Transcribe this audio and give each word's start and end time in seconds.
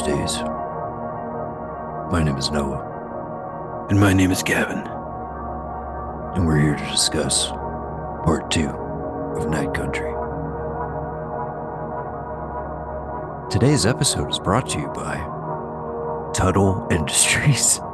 Tuesdays. 0.00 0.40
My 2.10 2.22
name 2.24 2.38
is 2.38 2.50
Noah, 2.50 3.86
And 3.90 4.00
my 4.00 4.14
name 4.14 4.30
is 4.30 4.42
Gavin. 4.42 4.78
and 6.34 6.46
we're 6.46 6.58
here 6.58 6.74
to 6.76 6.90
discuss 6.90 7.48
part 8.24 8.50
two 8.50 8.68
of 8.68 9.50
Night 9.50 9.74
Country. 9.74 10.10
Today's 13.50 13.84
episode 13.84 14.30
is 14.30 14.38
brought 14.38 14.70
to 14.70 14.78
you 14.78 14.86
by 14.88 15.16
Tuttle 16.34 16.86
Industries. 16.90 17.78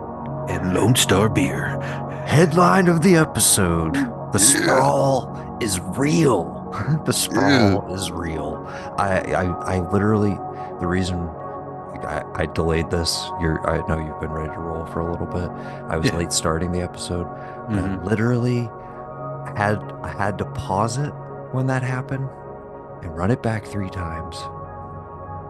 And 0.48 0.74
Lone 0.74 0.94
Star 0.94 1.28
Beer. 1.28 1.80
Headline 2.24 2.86
of 2.86 3.02
the 3.02 3.16
episode 3.16 3.94
The 4.32 4.38
sprawl 4.38 5.58
is 5.60 5.80
real. 5.80 6.54
The 7.04 7.12
sprawl 7.12 7.92
is 7.92 8.12
real. 8.12 8.64
I, 8.96 9.18
I, 9.32 9.76
I 9.76 9.90
literally, 9.90 10.34
the 10.78 10.86
reason 10.86 11.28
I, 12.36 12.46
delayed 12.46 12.90
this, 12.90 13.30
you're, 13.40 13.60
I 13.68 13.78
know 13.88 13.98
you've 14.04 14.20
been 14.20 14.30
ready 14.30 14.52
to 14.52 14.58
roll 14.58 14.84
for 14.86 15.00
a 15.00 15.10
little 15.10 15.26
bit. 15.26 15.48
I 15.88 15.96
was 15.96 16.06
Yeah. 16.10 16.16
late 16.18 16.32
starting 16.32 16.72
the 16.72 16.82
episode. 16.82 17.26
but 17.68 17.78
I 17.80 17.96
literally 18.04 18.68
had, 19.56 19.82
I 20.02 20.08
had 20.08 20.38
to 20.38 20.44
pause 20.44 20.98
it 20.98 21.12
when 21.52 21.66
that 21.68 21.82
happened 21.82 22.28
and 23.02 23.16
run 23.16 23.30
it 23.30 23.42
back 23.42 23.64
three 23.64 23.90
times. 23.90 24.36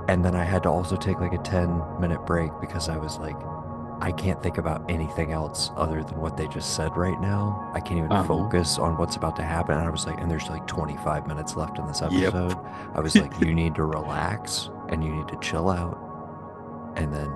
And 0.08 0.24
then 0.24 0.34
I 0.36 0.44
had 0.44 0.62
to 0.62 0.68
also 0.70 0.96
take 0.96 1.20
like 1.20 1.32
a 1.32 1.38
10 1.38 1.82
minute 2.00 2.24
break 2.26 2.52
because 2.60 2.88
I 2.88 2.96
was 2.96 3.18
like, 3.18 3.36
I 4.00 4.12
can't 4.12 4.40
think 4.42 4.58
about 4.58 4.84
anything 4.90 5.32
else 5.32 5.70
other 5.76 6.02
than 6.04 6.20
what 6.20 6.36
they 6.36 6.46
just 6.48 6.76
said 6.76 6.96
right 6.96 7.18
now. 7.20 7.68
I 7.74 7.80
can't 7.80 7.98
even 7.98 8.12
Uh-huh. 8.12 8.24
focus 8.24 8.78
on 8.78 8.96
what's 8.98 9.16
about 9.16 9.36
to 9.36 9.42
happen. 9.42 9.76
And 9.78 9.86
I 9.86 9.90
was 9.90 10.06
like, 10.06 10.20
and 10.20 10.30
there's 10.30 10.48
like 10.48 10.66
25 10.66 11.26
minutes 11.26 11.56
left 11.56 11.78
in 11.78 11.86
this 11.86 12.02
Yep. 12.02 12.12
episode. 12.12 12.56
I 12.94 13.00
was 13.00 13.16
like, 13.16 13.40
you 13.40 13.52
need 13.54 13.74
to 13.76 13.84
relax 13.84 14.70
and 14.90 15.02
you 15.02 15.10
need 15.14 15.28
to 15.28 15.36
chill 15.40 15.68
out 15.70 15.98
and 16.96 17.12
then 17.12 17.30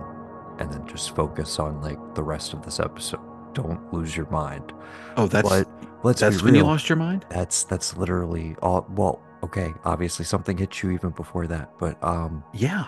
and 0.58 0.70
then 0.70 0.86
just 0.86 1.14
focus 1.14 1.58
on 1.58 1.80
like 1.80 1.98
the 2.14 2.22
rest 2.22 2.52
of 2.52 2.62
this 2.64 2.80
episode. 2.80 3.20
Don't 3.54 3.92
lose 3.92 4.16
your 4.16 4.28
mind. 4.30 4.72
Oh, 5.16 5.26
that's 5.26 5.48
but 5.48 5.68
let's 6.04 6.20
that's 6.20 6.42
when 6.42 6.54
you 6.54 6.62
lost 6.62 6.88
your 6.88 6.96
mind? 6.96 7.24
That's 7.30 7.64
that's 7.64 7.96
literally 7.96 8.56
all 8.62 8.86
well, 8.94 9.20
okay, 9.42 9.72
obviously 9.84 10.24
something 10.24 10.56
hit 10.58 10.82
you 10.82 10.90
even 10.90 11.10
before 11.10 11.46
that, 11.46 11.70
but 11.78 12.02
um 12.02 12.44
Yeah. 12.52 12.86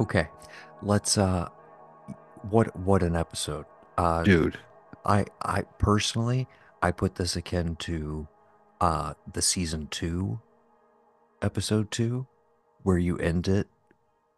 okay. 0.00 0.28
Let's 0.82 1.18
uh 1.18 1.48
what 2.50 2.74
what 2.76 3.02
an 3.02 3.16
episode. 3.16 3.66
Uh 3.96 4.22
Dude. 4.22 4.58
I 5.04 5.26
I 5.42 5.62
personally 5.78 6.46
I 6.82 6.92
put 6.92 7.16
this 7.16 7.34
akin 7.36 7.76
to 7.76 8.28
uh 8.80 9.14
the 9.32 9.42
season 9.42 9.88
2 9.90 10.40
episode 11.42 11.90
2 11.90 12.26
where 12.84 12.98
you 12.98 13.16
end 13.18 13.48
it 13.48 13.66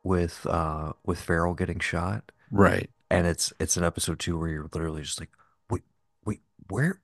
with 0.03 0.47
uh 0.47 0.93
with 1.05 1.21
Farrell 1.21 1.55
getting 1.55 1.79
shot 1.79 2.33
Right. 2.51 2.91
and 3.11 3.27
it's 3.27 3.53
it's 3.61 3.77
an 3.77 3.85
episode 3.85 4.19
2 4.19 4.39
where 4.39 4.49
you're 4.49 4.69
literally 4.73 5.03
just 5.03 5.21
like 5.21 5.31
wait 5.69 5.83
wait 6.25 6.41
where 6.69 7.01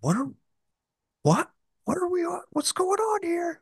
what 0.00 0.16
are 0.16 0.28
what 1.22 1.50
what 1.84 1.96
are 1.98 2.08
we 2.08 2.24
on 2.24 2.40
what's 2.50 2.72
going 2.72 2.98
on 3.00 3.20
here 3.22 3.60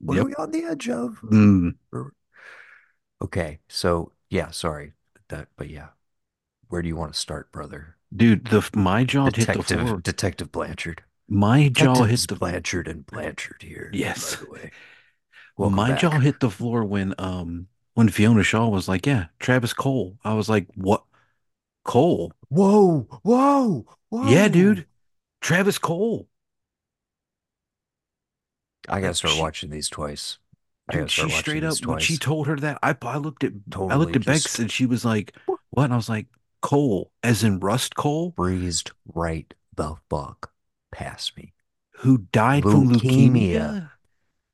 what 0.00 0.14
Yep. 0.16 0.24
are 0.24 0.28
we 0.28 0.34
on 0.34 0.50
the 0.50 0.64
edge 0.64 0.88
of 0.88 1.20
Mm. 1.22 1.74
Okay 3.22 3.58
so 3.68 4.12
yeah 4.30 4.50
sorry 4.50 4.92
that 5.28 5.48
but 5.56 5.68
yeah 5.70 5.88
where 6.68 6.82
do 6.82 6.88
you 6.88 6.96
want 6.96 7.12
to 7.12 7.18
start 7.20 7.52
brother 7.52 7.96
Dude, 8.14 8.46
the 8.46 8.68
my 8.74 9.04
jaw 9.04 9.26
hit 9.26 9.34
the 9.34 9.40
detective 9.40 9.80
floor. 9.88 10.00
detective 10.00 10.52
Blanchard 10.52 11.02
My 11.28 11.68
jaw 11.70 12.02
hit 12.04 12.26
the 12.28 12.34
Blanchard 12.36 12.86
and 12.88 13.06
Blanchard 13.06 13.62
here. 13.62 13.88
Yes. 13.94 14.36
By 14.36 14.44
the 14.44 14.50
way. 14.50 14.70
Welcome 15.56 15.76
my 15.76 15.90
back. 15.92 16.00
jaw 16.00 16.18
hit 16.18 16.40
the 16.40 16.50
floor 16.50 16.84
when 16.84 17.14
um 17.18 17.68
when 17.94 18.08
Fiona 18.08 18.42
Shaw 18.42 18.68
was 18.68 18.88
like, 18.88 19.06
"Yeah, 19.06 19.26
Travis 19.38 19.72
Cohle." 19.72 20.18
I 20.24 20.34
was 20.34 20.48
like, 20.48 20.66
"What? 20.74 21.04
Cohle? 21.84 22.32
Whoa, 22.48 23.08
whoa, 23.22 23.86
whoa. 24.08 24.28
Yeah, 24.28 24.48
dude. 24.48 24.86
Travis 25.40 25.78
Cohle." 25.78 26.28
I 28.88 29.00
gotta 29.00 29.14
start 29.14 29.34
she- 29.34 29.40
watching 29.40 29.70
these 29.70 29.88
twice. 29.88 30.38
I 30.88 30.96
Dude, 30.96 31.10
she 31.10 31.30
straight 31.30 31.62
up 31.62 31.78
when 31.86 32.00
she 32.00 32.16
told 32.16 32.48
her 32.48 32.56
that 32.56 32.78
I 32.82 32.96
I 33.02 33.16
looked 33.16 33.44
at 33.44 33.52
I 33.76 33.94
looked 33.94 34.16
at 34.16 34.24
Bex 34.24 34.58
and 34.58 34.70
she 34.70 34.84
was 34.84 35.04
like, 35.04 35.34
"What?" 35.70 35.84
And 35.84 35.92
I 35.92 35.96
was 35.96 36.08
like, 36.08 36.26
"Cohle, 36.60 37.12
as 37.22 37.44
in 37.44 37.60
Rust 37.60 37.94
Cohle, 37.94 38.30
breezed 38.30 38.90
right 39.06 39.52
the 39.74 39.96
fuck 40.10 40.52
past 40.90 41.36
me. 41.36 41.52
who 41.98 42.18
died 42.32 42.64
from 42.64 42.88
Leukemia. 42.88 43.30
leukemia, 43.30 43.90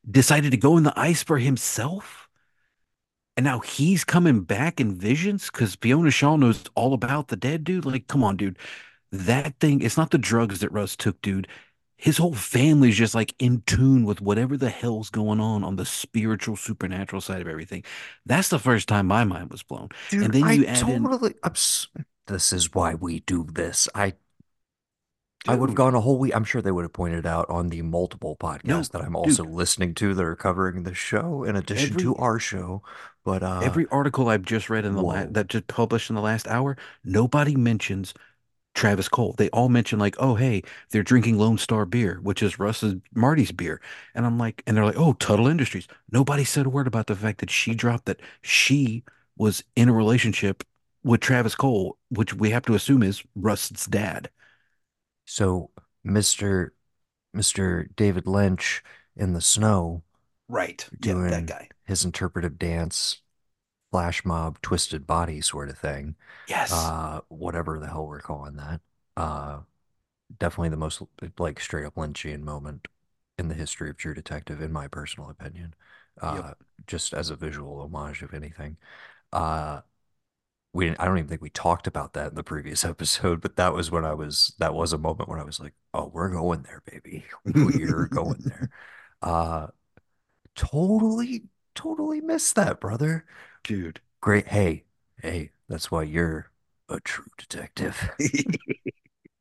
decided 0.09 0.51
to 0.51 0.57
go 0.59 0.77
in 0.77 0.83
the 0.85 0.93
ice 0.99 1.23
for 1.23 1.39
himself, 1.39 2.28
and 3.39 3.45
now 3.45 3.61
he's 3.61 4.05
coming 4.05 4.43
back 4.43 4.81
in 4.81 4.97
visions 4.99 5.47
because 5.51 5.77
Fiona 5.77 6.11
Shaw 6.11 6.37
knows 6.37 6.65
all 6.75 6.93
about 6.93 7.29
the 7.29 7.37
dead 7.37 7.65
dude. 7.65 7.87
Like, 7.87 8.09
come 8.09 8.25
on, 8.25 8.37
dude, 8.37 8.59
that 9.13 9.55
thing. 9.61 9.81
It's 9.81 9.97
not 9.97 10.11
the 10.11 10.19
drugs 10.19 10.61
that 10.61 10.73
Russ 10.73 10.97
took, 10.97 11.23
dude. 11.23 11.49
His 11.97 12.19
whole 12.19 12.35
family's 12.35 12.97
just 12.97 13.15
like 13.15 13.35
in 13.39 13.63
tune 13.67 14.05
with 14.05 14.21
whatever 14.21 14.57
the 14.57 14.71
hell's 14.71 15.11
going 15.11 15.41
on 15.41 15.65
on 15.65 15.77
the 15.77 15.87
spiritual, 15.87 16.57
supernatural 16.57 17.23
side 17.23 17.41
of 17.41 17.49
everything. 17.49 17.85
That's 18.27 18.49
the 18.49 18.59
first 18.59 18.89
time 18.89 19.07
my 19.07 19.25
mind 19.25 19.51
was 19.53 19.63
blown. 19.63 19.91
Dude, 20.11 20.25
And 20.25 20.35
then 20.35 20.45
I 20.45 20.53
you 20.55 20.67
add 20.67 20.89
in- 20.89 21.03
totally 21.05 21.35
I'm 21.45 21.55
this 22.27 22.53
is 22.53 22.75
why 22.75 22.95
we 22.95 23.21
do 23.21 23.47
this. 23.53 23.89
I 23.95 24.15
I 25.47 25.55
would 25.55 25.71
have 25.71 25.77
gone 25.77 25.95
a 25.95 26.01
whole 26.01 26.19
week. 26.19 26.35
I'm 26.35 26.45
sure 26.45 26.61
they 26.61 26.71
would 26.73 26.83
have 26.85 26.93
pointed 26.93 27.25
out 27.27 27.49
on 27.49 27.69
the 27.69 27.83
multiple 27.83 28.37
podcasts 28.39 28.91
that 28.91 29.03
I'm 29.03 29.15
also 29.15 29.45
dude. 29.45 29.55
listening 29.55 29.95
to 29.95 30.15
that 30.15 30.25
are 30.25 30.37
covering 30.37 30.83
the 30.83 30.95
show 30.95 31.45
in 31.45 31.55
addition 31.57 31.91
Every- 31.91 32.03
to 32.03 32.17
our 32.17 32.39
show. 32.39 32.83
But 33.25 33.43
uh 33.43 33.61
Every 33.63 33.87
article 33.91 34.29
I've 34.29 34.43
just 34.43 34.69
read 34.71 34.85
in 34.85 34.95
the 34.95 35.03
la- 35.03 35.27
that 35.31 35.49
just 35.49 35.67
published 35.67 36.11
in 36.11 36.17
the 36.17 36.23
last 36.23 36.49
hour, 36.49 36.77
nobody 37.05 37.55
mentions 37.57 38.15
Travis 38.75 39.09
Cohle. 39.09 39.35
They 39.37 39.49
all 39.51 39.69
mention 39.69 39.99
like, 39.99 40.17
oh 40.19 40.35
hey, 40.35 40.63
they're 40.91 41.03
drinking 41.03 41.39
Lone 41.39 41.59
Star 41.59 41.85
beer, 41.85 42.21
which 42.23 42.43
is 42.43 42.59
Russ's 42.59 42.95
Marty's 43.15 43.53
beer, 43.53 43.81
and 44.15 44.25
I'm 44.27 44.39
like, 44.39 44.63
and 44.67 44.77
they're 44.77 44.85
like, 44.85 44.99
oh 44.99 45.13
Tuttle 45.15 45.47
Industries. 45.47 45.87
Nobody 46.11 46.45
said 46.45 46.67
a 46.67 46.71
word 46.71 46.87
about 46.87 47.07
the 47.07 47.15
fact 47.17 47.39
that 47.41 47.51
she 47.51 47.75
dropped 47.75 48.07
that 48.07 48.21
she 48.43 49.05
was 49.37 49.63
in 49.77 49.89
a 49.89 49.93
relationship 49.93 50.65
with 51.05 51.21
Travis 51.21 51.55
Cohle, 51.55 51.97
which 52.09 52.35
we 52.35 52.51
have 52.51 52.63
to 52.65 52.75
assume 52.75 53.03
is 53.03 53.23
Russ's 53.37 53.87
dad. 53.87 54.31
So, 55.29 55.71
Mr. 56.07 56.71
Mr. 57.37 57.95
David 57.95 58.27
Lynch 58.27 58.83
in 59.15 59.35
the 59.35 59.41
snow, 59.43 60.03
Right. 60.49 60.89
Doing- 60.99 61.31
that 61.31 61.47
guy. 61.47 61.69
his 61.85 62.05
interpretive 62.05 62.59
dance, 62.59 63.21
flash 63.91 64.25
mob, 64.25 64.61
twisted 64.63 65.07
body 65.07 65.43
sort 65.43 65.69
of 65.69 65.79
thing, 65.79 66.17
Yes. 66.49 66.73
uh, 66.73 67.21
whatever 67.29 67.79
the 67.79 67.89
hell 67.89 68.07
we're 68.07 68.21
calling 68.23 68.57
that. 68.57 68.81
Uh, 69.17 69.61
definitely 70.39 70.71
the 70.71 70.77
most 70.77 71.03
like 71.39 71.61
straight 71.61 71.85
up 71.85 71.95
Lynchian 71.97 72.41
moment 72.43 72.89
in 73.39 73.49
the 73.49 73.55
history 73.55 73.91
of 73.91 73.99
True 73.99 74.15
Detective, 74.15 74.63
in 74.63 74.73
my 74.73 74.89
personal 74.89 75.29
opinion. 75.29 75.75
Uh, 76.21 76.55
just 76.87 77.13
as 77.15 77.31
a 77.31 77.37
visual 77.37 77.81
homage, 77.83 78.23
if 78.23 78.33
anything. 78.35 78.77
Uh, 79.33 79.83
we 80.73 80.87
didn't, 80.87 81.01
I 81.01 81.07
don't 81.07 81.19
even 81.19 81.29
think 81.29 81.43
we 81.43 81.51
talked 81.51 81.87
about 81.87 82.13
that 82.15 82.29
in 82.31 82.35
the 82.35 82.45
previous 82.45 82.85
episode, 82.87 83.41
but 83.41 83.57
that 83.57 83.73
was 83.75 83.91
when 83.91 84.05
I 84.05 84.15
was 84.15 84.55
that 84.59 84.75
was 84.75 84.93
a 84.93 84.99
moment 84.99 85.29
when 85.29 85.41
I 85.41 85.45
was 85.45 85.61
like, 85.61 85.75
"Oh, 85.95 86.07
we're 86.13 86.31
going 86.31 86.63
there, 86.63 86.83
baby. 86.87 87.25
We're 87.45 88.07
going 88.09 88.39
there." 88.41 88.71
Uh, 89.23 89.69
totally, 90.57 91.45
totally 91.75 92.21
missed 92.21 92.57
that, 92.57 92.81
brother. 92.81 93.27
Dude. 93.63 94.01
Great. 94.21 94.49
Hey, 94.49 94.85
hey, 95.23 95.51
that's 95.69 95.91
why 95.91 96.03
you're 96.03 96.51
a 96.89 97.01
true 97.01 97.27
detective. 97.37 98.11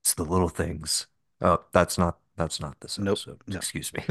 It's 0.01 0.13
the 0.13 0.23
little 0.25 0.49
things. 0.49 1.07
Oh, 1.41 1.65
that's 1.71 1.97
not 1.97 2.19
that's 2.35 2.59
not 2.59 2.79
this 2.79 2.97
Nope, 2.97 3.19
episode. 3.19 3.41
no. 3.47 3.57
Excuse 3.57 3.93
me. 3.93 4.05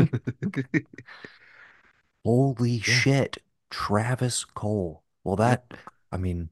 Holy 2.25 2.79
shit, 2.81 3.39
Travis 3.71 4.45
Cohle. 4.45 5.03
Well, 5.25 5.37
that 5.37 5.73
I 6.13 6.17
mean, 6.19 6.51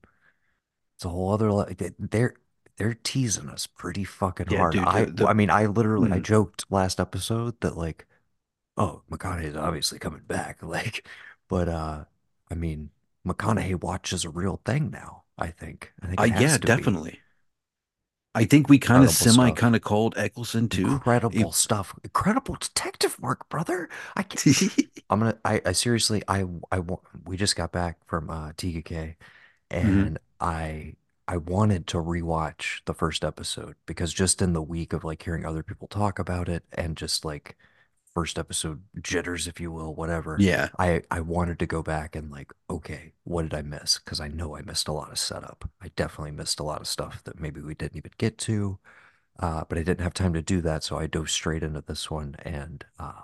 it's 0.96 1.04
a 1.04 1.08
whole 1.08 1.32
other. 1.32 1.50
they- 1.74 1.92
They're 1.98 2.34
they're 2.76 2.94
teasing 2.94 3.48
us 3.48 3.66
pretty 3.68 4.02
fucking 4.04 4.48
Yeah, 4.50 4.58
hard. 4.58 4.72
dude, 4.72 4.84
I 4.84 5.04
the- 5.04 5.28
I 5.28 5.32
mean, 5.32 5.48
I 5.50 5.66
literally 5.66 6.10
I 6.12 6.18
Mm. 6.18 6.24
joked 6.24 6.64
last 6.70 6.98
episode 6.98 7.60
that 7.60 7.76
like, 7.76 8.06
oh, 8.76 9.02
McConaughey 9.10 9.44
is 9.44 9.56
obviously 9.56 9.98
coming 10.00 10.22
back. 10.26 10.58
Like, 10.62 11.06
but 11.48 11.68
uh, 11.68 12.04
I 12.50 12.54
mean, 12.54 12.90
McConaughey 13.26 13.80
watch 13.80 14.12
is 14.12 14.24
a 14.24 14.30
real 14.30 14.60
thing 14.64 14.90
now. 14.90 15.22
I 15.38 15.48
think. 15.48 15.92
I 16.02 16.06
think. 16.06 16.20
Uh, 16.20 16.24
yeah, 16.24 16.54
to 16.54 16.60
be. 16.60 16.66
definitely. 16.66 17.20
I 18.36 18.44
think 18.44 18.68
we 18.68 18.78
kind 18.80 19.04
of 19.04 19.10
semi 19.10 19.52
kind 19.52 19.76
of 19.76 19.82
called 19.82 20.14
Eccleston 20.18 20.68
too. 20.68 20.88
Incredible 20.88 21.50
It- 21.50 21.54
stuff. 21.54 21.94
Incredible 22.02 22.56
detective 22.56 23.16
work, 23.20 23.48
brother. 23.48 23.88
I 24.16 24.24
can't, 24.24 24.72
I'm 25.10 25.20
gonna. 25.20 25.38
I, 25.44 25.60
I 25.64 25.72
seriously. 25.72 26.22
I. 26.26 26.44
I. 26.72 26.80
We 27.24 27.36
just 27.36 27.54
got 27.54 27.70
back 27.70 27.98
from 28.06 28.30
uh, 28.30 28.50
TKK, 28.54 29.14
and 29.70 30.18
I. 30.40 30.94
I 31.26 31.38
wanted 31.38 31.86
to 31.88 31.96
rewatch 31.98 32.82
the 32.84 32.92
first 32.92 33.24
episode 33.24 33.76
because 33.86 34.12
just 34.12 34.42
in 34.42 34.52
the 34.52 34.60
week 34.60 34.92
of 34.92 35.04
like 35.04 35.22
hearing 35.22 35.46
other 35.46 35.62
people 35.62 35.88
talk 35.88 36.18
about 36.18 36.50
it 36.50 36.64
and 36.72 36.98
just 36.98 37.24
like 37.24 37.56
first 38.14 38.38
episode 38.38 38.82
jitters, 39.02 39.48
if 39.48 39.60
you 39.60 39.72
will, 39.72 39.94
whatever. 39.94 40.36
Yeah. 40.38 40.68
I 40.78 41.02
I 41.10 41.20
wanted 41.20 41.58
to 41.60 41.66
go 41.66 41.82
back 41.82 42.14
and 42.16 42.30
like, 42.30 42.52
okay, 42.70 43.12
what 43.24 43.42
did 43.42 43.54
I 43.54 43.62
miss? 43.62 43.98
Because 43.98 44.20
I 44.20 44.28
know 44.28 44.56
I 44.56 44.62
missed 44.62 44.88
a 44.88 44.92
lot 44.92 45.10
of 45.10 45.18
setup. 45.18 45.70
I 45.80 45.88
definitely 45.96 46.32
missed 46.32 46.60
a 46.60 46.64
lot 46.64 46.80
of 46.80 46.86
stuff 46.88 47.22
that 47.24 47.40
maybe 47.40 47.60
we 47.60 47.74
didn't 47.74 47.96
even 47.96 48.12
get 48.18 48.38
to. 48.38 48.78
Uh, 49.38 49.64
but 49.68 49.78
I 49.78 49.82
didn't 49.82 50.02
have 50.04 50.14
time 50.14 50.34
to 50.34 50.42
do 50.42 50.60
that, 50.62 50.84
so 50.84 50.98
I 50.98 51.06
dove 51.06 51.30
straight 51.30 51.62
into 51.64 51.80
this 51.82 52.10
one 52.10 52.36
and 52.44 52.84
uh 52.98 53.22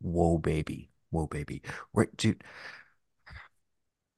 whoa 0.00 0.38
baby. 0.38 0.90
Whoa 1.10 1.26
baby. 1.26 1.62
Right, 1.92 2.14
dude, 2.16 2.44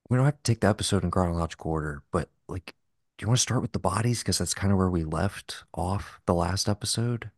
we 0.09 0.17
don't 0.17 0.27
have 0.27 0.37
to 0.37 0.43
take 0.43 0.61
the 0.61 0.69
episode 0.69 1.05
in 1.05 1.11
chronological 1.11 1.71
order, 1.71 2.03
but 2.13 2.31
like 2.49 2.75
do 3.19 3.25
you 3.25 3.29
want 3.29 3.39
to 3.39 3.43
start 3.43 3.63
with 3.63 3.73
the 3.73 3.79
bodies? 3.79 4.21
Because 4.21 4.39
that's 4.39 4.55
kind 4.55 4.73
of 4.73 4.79
where 4.79 4.91
we 4.91 5.05
left 5.05 5.65
off 5.75 6.21
the 6.27 6.35
last 6.35 6.69
episode 6.69 7.31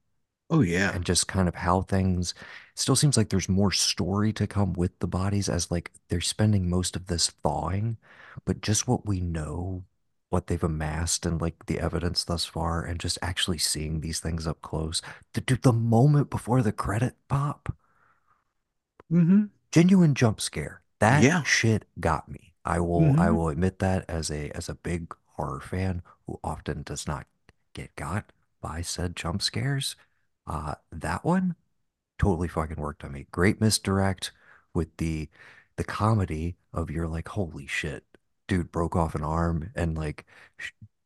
Oh 0.51 0.63
yeah. 0.63 0.93
and 0.93 1.05
just 1.05 1.29
kind 1.29 1.49
of 1.49 1.55
how 1.57 1.83
things 1.83 2.35
still 2.75 2.97
seems 2.97 3.17
like 3.17 3.29
there's 3.29 3.49
more 3.49 3.73
story 3.73 4.33
to 4.33 4.47
come 4.47 4.73
with 4.75 4.99
the 5.01 5.07
bodies 5.07 5.49
as 5.49 5.71
like 5.71 5.93
they're 6.09 6.21
spending 6.21 6.71
most 6.71 6.97
of 6.97 7.07
this 7.07 7.29
thawing, 7.31 7.97
but 8.45 8.61
just 8.61 8.87
what 8.89 9.07
we 9.07 9.21
know, 9.21 9.85
what 10.31 10.47
they've 10.47 10.63
amassed 10.65 11.27
and 11.27 11.41
like 11.41 11.67
the 11.67 11.81
evidence 11.81 12.25
thus 12.25 12.45
far, 12.45 12.85
and 12.85 13.01
just 13.01 13.19
actually 13.23 13.59
seeing 13.59 14.01
these 14.01 14.21
things 14.21 14.47
up 14.47 14.63
close. 14.63 15.03
The, 15.35 15.41
dude, 15.41 15.63
the 15.63 15.73
moment 15.73 16.31
before 16.31 16.63
the 16.63 16.73
credit 16.73 17.15
pop, 17.29 17.77
mm-hmm. 19.13 19.45
genuine 19.71 20.15
jump 20.15 20.41
scare. 20.41 20.83
That 20.99 21.23
Yeah. 21.23 21.43
shit 21.43 21.85
got 22.01 22.29
me. 22.29 22.55
I 22.67 22.81
will 22.81 23.15
I 23.19 23.31
hmm 23.31 23.33
will 23.33 23.49
admit 23.51 23.79
that 23.81 24.07
as 24.11 24.31
a 24.31 24.51
as 24.53 24.69
a 24.69 24.75
big 24.77 25.15
horror 25.37 25.61
fan 25.61 26.03
who 26.27 26.41
often 26.45 26.83
does 26.85 27.07
not 27.09 27.27
get 27.75 27.97
got 27.97 28.33
by 28.63 28.83
said 28.83 29.17
jump 29.17 29.43
scares. 29.43 29.97
Uh, 30.47 30.77
that 30.93 31.25
one 31.25 31.57
totally 32.19 32.49
fucking 32.49 32.77
worked 32.79 33.05
on 33.05 33.13
me. 33.13 33.27
Great 33.33 33.61
misdirect 33.61 34.33
with 34.75 34.97
the 34.99 35.29
the 35.77 35.85
comedy 35.85 36.57
of 36.75 36.91
you're 36.91 37.09
like, 37.09 37.29
holy 37.29 37.67
shit, 37.67 38.05
dude 38.49 38.73
broke 38.73 38.97
off 38.97 39.15
an 39.15 39.25
arm 39.25 39.71
and 39.77 39.97
like 39.97 40.27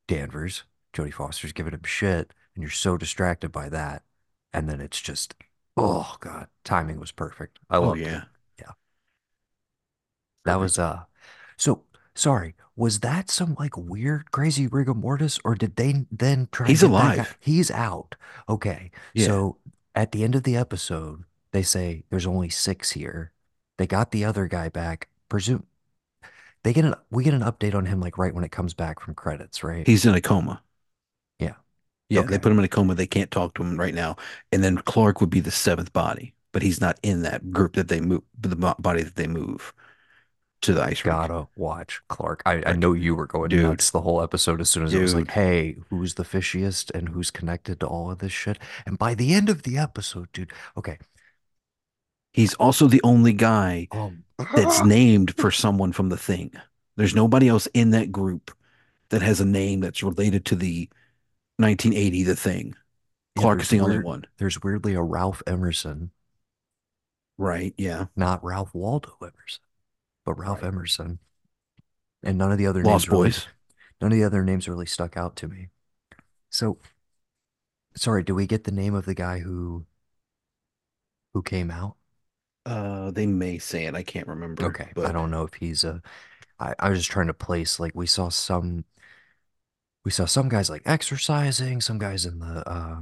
Danvers, 0.09 0.65
Jodie 0.93 1.15
Foster's 1.15 1.53
giving 1.53 1.73
him 1.73 1.83
shit, 1.85 2.35
and 2.55 2.63
you're 2.63 2.71
so 2.71 2.97
distracted 2.99 3.51
by 3.53 3.69
that, 3.71 4.03
and 4.53 4.69
then 4.69 4.81
it's 4.81 5.01
just, 5.01 5.35
oh 5.77 6.17
god, 6.21 6.49
timing 6.65 6.99
was 7.01 7.13
perfect. 7.13 7.59
I 7.71 7.79
Oh 7.81 7.93
loved 7.93 8.07
it. 8.09 8.09
yeah. 8.09 8.25
Yeah, 8.59 8.73
that 10.45 10.57
was 10.57 10.79
uh, 10.79 11.05
so 11.61 11.85
sorry. 12.15 12.55
Was 12.77 13.01
that 13.01 13.31
some 13.31 13.57
like 13.59 13.77
weird, 13.77 14.31
crazy 14.33 14.67
rigor 14.67 14.95
mortis, 14.95 15.39
or 15.45 15.55
did 15.55 15.77
they 15.77 16.07
then 16.11 16.49
try 16.53 16.69
He's 16.69 16.83
get 16.83 16.97
that 16.97 17.15
guy? 17.15 17.27
alive. 17.27 17.39
He's 17.41 17.71
out. 17.71 18.15
Okay, 18.49 18.91
Yeah. 19.15 19.27
so 19.27 19.59
at 19.95 20.13
the 20.13 20.25
end 20.25 20.35
of 20.35 20.45
the 20.45 20.57
episode, 20.57 21.25
they 21.53 21.63
say 21.63 22.05
there's 22.11 22.27
only 22.27 22.49
six 22.49 22.93
here. 22.93 23.33
They 23.79 23.87
got 23.87 24.13
the 24.13 24.25
other 24.25 24.47
guy 24.47 24.69
back. 24.71 25.09
Presume 25.29 25.67
they 26.63 26.73
get 26.73 26.85
an 26.85 26.95
we 27.11 27.25
get 27.25 27.35
an 27.35 27.43
update 27.43 27.75
on 27.75 27.87
him 27.87 28.01
like 28.01 28.19
right 28.19 28.35
when 28.35 28.45
it 28.45 28.53
comes 28.53 28.75
back 28.75 29.01
from 29.01 29.15
credits, 29.15 29.63
right? 29.65 29.87
He's 29.87 30.05
in 30.07 30.15
a 30.15 30.21
coma. 30.21 30.63
Yeah. 31.39 31.55
Yeah, 32.09 32.23
they 32.23 32.27
Okay. 32.27 32.39
put 32.39 32.53
him 32.53 32.59
in 32.59 32.65
a 32.65 32.69
coma. 32.69 32.95
They 32.95 33.07
can't 33.07 33.31
talk 33.31 33.55
to 33.55 33.63
him 33.63 33.79
right 33.79 33.95
now. 33.95 34.17
And 34.53 34.65
then 34.65 34.79
Clark 34.79 35.21
would 35.21 35.31
be 35.31 35.41
the 35.41 35.51
seventh 35.53 35.93
body, 35.93 36.35
but 36.53 36.63
he's 36.63 36.81
not 36.81 36.99
in 37.03 37.23
that 37.23 37.51
group 37.53 37.75
that 37.75 37.89
they 37.89 38.01
move, 38.01 38.23
the 38.39 38.57
bo- 38.57 38.75
body 38.79 39.03
that 39.03 39.17
they 39.17 39.27
move 39.29 39.73
to 40.63 40.75
the 40.75 40.83
ice 40.83 41.05
rink. 41.05 41.17
Gotta 41.17 41.49
watch 41.57 42.01
Clark. 42.09 42.43
I, 42.45 42.63
I 42.67 42.73
know 42.75 42.93
you 42.93 43.15
were 43.15 43.27
going 43.27 43.49
dude, 43.49 43.63
nuts 43.63 43.91
the 43.91 44.01
whole 44.01 44.23
episode 44.23 44.61
as 44.61 44.71
soon 44.71 44.85
as 44.85 44.93
it 44.95 45.01
was 45.01 45.15
like, 45.15 45.31
hey, 45.31 45.77
who's 45.89 46.15
the 46.15 46.25
fishiest 46.25 46.91
and 46.95 47.09
who's 47.09 47.31
connected 47.31 47.81
to 47.81 47.87
all 47.87 48.11
of 48.11 48.19
this 48.19 48.33
shit? 48.33 48.59
And 48.87 48.99
by 48.99 49.15
the 49.15 49.33
end 49.33 49.49
of 49.49 49.63
the 49.63 49.79
episode, 49.79 50.31
dude, 50.33 50.53
okay, 50.77 50.99
he's 52.33 52.55
also 52.55 52.87
the 52.87 53.01
only 53.05 53.33
guy 53.33 53.89
um, 53.93 54.25
that's 54.55 54.85
named 54.85 55.35
for 55.37 55.51
someone 55.51 55.93
from 55.93 56.09
the 56.11 56.17
thing. 56.19 56.53
There's 56.97 57.15
nobody 57.15 57.49
else 57.49 57.67
in 57.73 57.91
that 57.91 58.13
group 58.13 58.51
that 59.09 59.23
has 59.23 59.41
a 59.41 59.45
name 59.47 59.81
that's 59.81 60.03
related 60.03 60.45
to 60.47 60.55
the 60.57 60.89
1980 61.59 62.23
the 62.25 62.37
thing. 62.37 62.75
yeah, 63.37 63.43
Clark 63.43 63.63
is 63.63 63.69
there's 63.69 63.81
the 63.81 63.85
only 63.85 63.97
weird, 63.97 64.05
one. 64.05 64.25
there's 64.39 64.63
weirdly 64.63 64.95
a 64.95 65.03
Ralph 65.03 65.43
Emerson, 65.47 66.11
Right. 67.39 67.73
Yeah. 67.79 68.07
not 68.17 68.45
Ralph 68.45 68.75
Waldo 68.75 69.17
Emerson, 69.23 69.63
but 70.35 70.43
Ralph 70.43 70.63
Right. 70.63 70.69
Emerson. 70.69 71.19
And 72.23 72.39
none 72.39 72.53
of 72.53 72.59
the 72.59 72.67
other 72.67 72.83
Lost 72.83 73.07
names 73.07 73.09
really, 73.09 73.31
Boys. 73.31 73.49
none 74.01 74.13
of 74.13 74.19
the 74.19 74.25
other 74.25 74.45
names 74.45 74.69
really 74.69 74.87
stuck 74.87 75.17
out 75.17 75.37
to 75.37 75.49
me. 75.49 75.69
So, 76.51 76.79
sorry, 77.97 78.23
do 78.23 78.35
we 78.35 78.47
get 78.47 78.65
the 78.65 78.73
name 78.73 78.95
of 78.95 79.05
the 79.05 79.15
guy 79.15 79.39
who 79.41 79.87
who 81.35 81.43
came 81.43 81.71
out? 81.71 81.97
Uh, 82.67 83.11
they 83.11 83.27
may 83.27 83.59
say 83.59 83.87
it. 83.87 83.95
I 83.95 84.03
can't 84.03 84.27
remember, 84.29 84.67
Okay, 84.67 84.91
But... 84.95 85.07
I 85.07 85.13
don't 85.13 85.31
know 85.31 85.45
if 85.45 85.55
he's 85.55 85.85
a. 85.85 86.03
I, 86.59 86.75
I 86.79 86.91
was 86.91 86.99
just 87.01 87.11
trying 87.11 87.29
to 87.29 87.35
place 87.35 87.81
like 87.81 87.95
we 87.95 88.07
saw 88.07 88.29
some 88.29 88.85
we 90.05 90.11
saw 90.11 90.25
some 90.25 90.49
guys 90.49 90.71
like 90.71 90.83
exercising, 90.87 91.81
some 91.81 91.99
guys 91.99 92.27
in 92.27 92.39
the 92.39 92.69
uh 92.69 93.01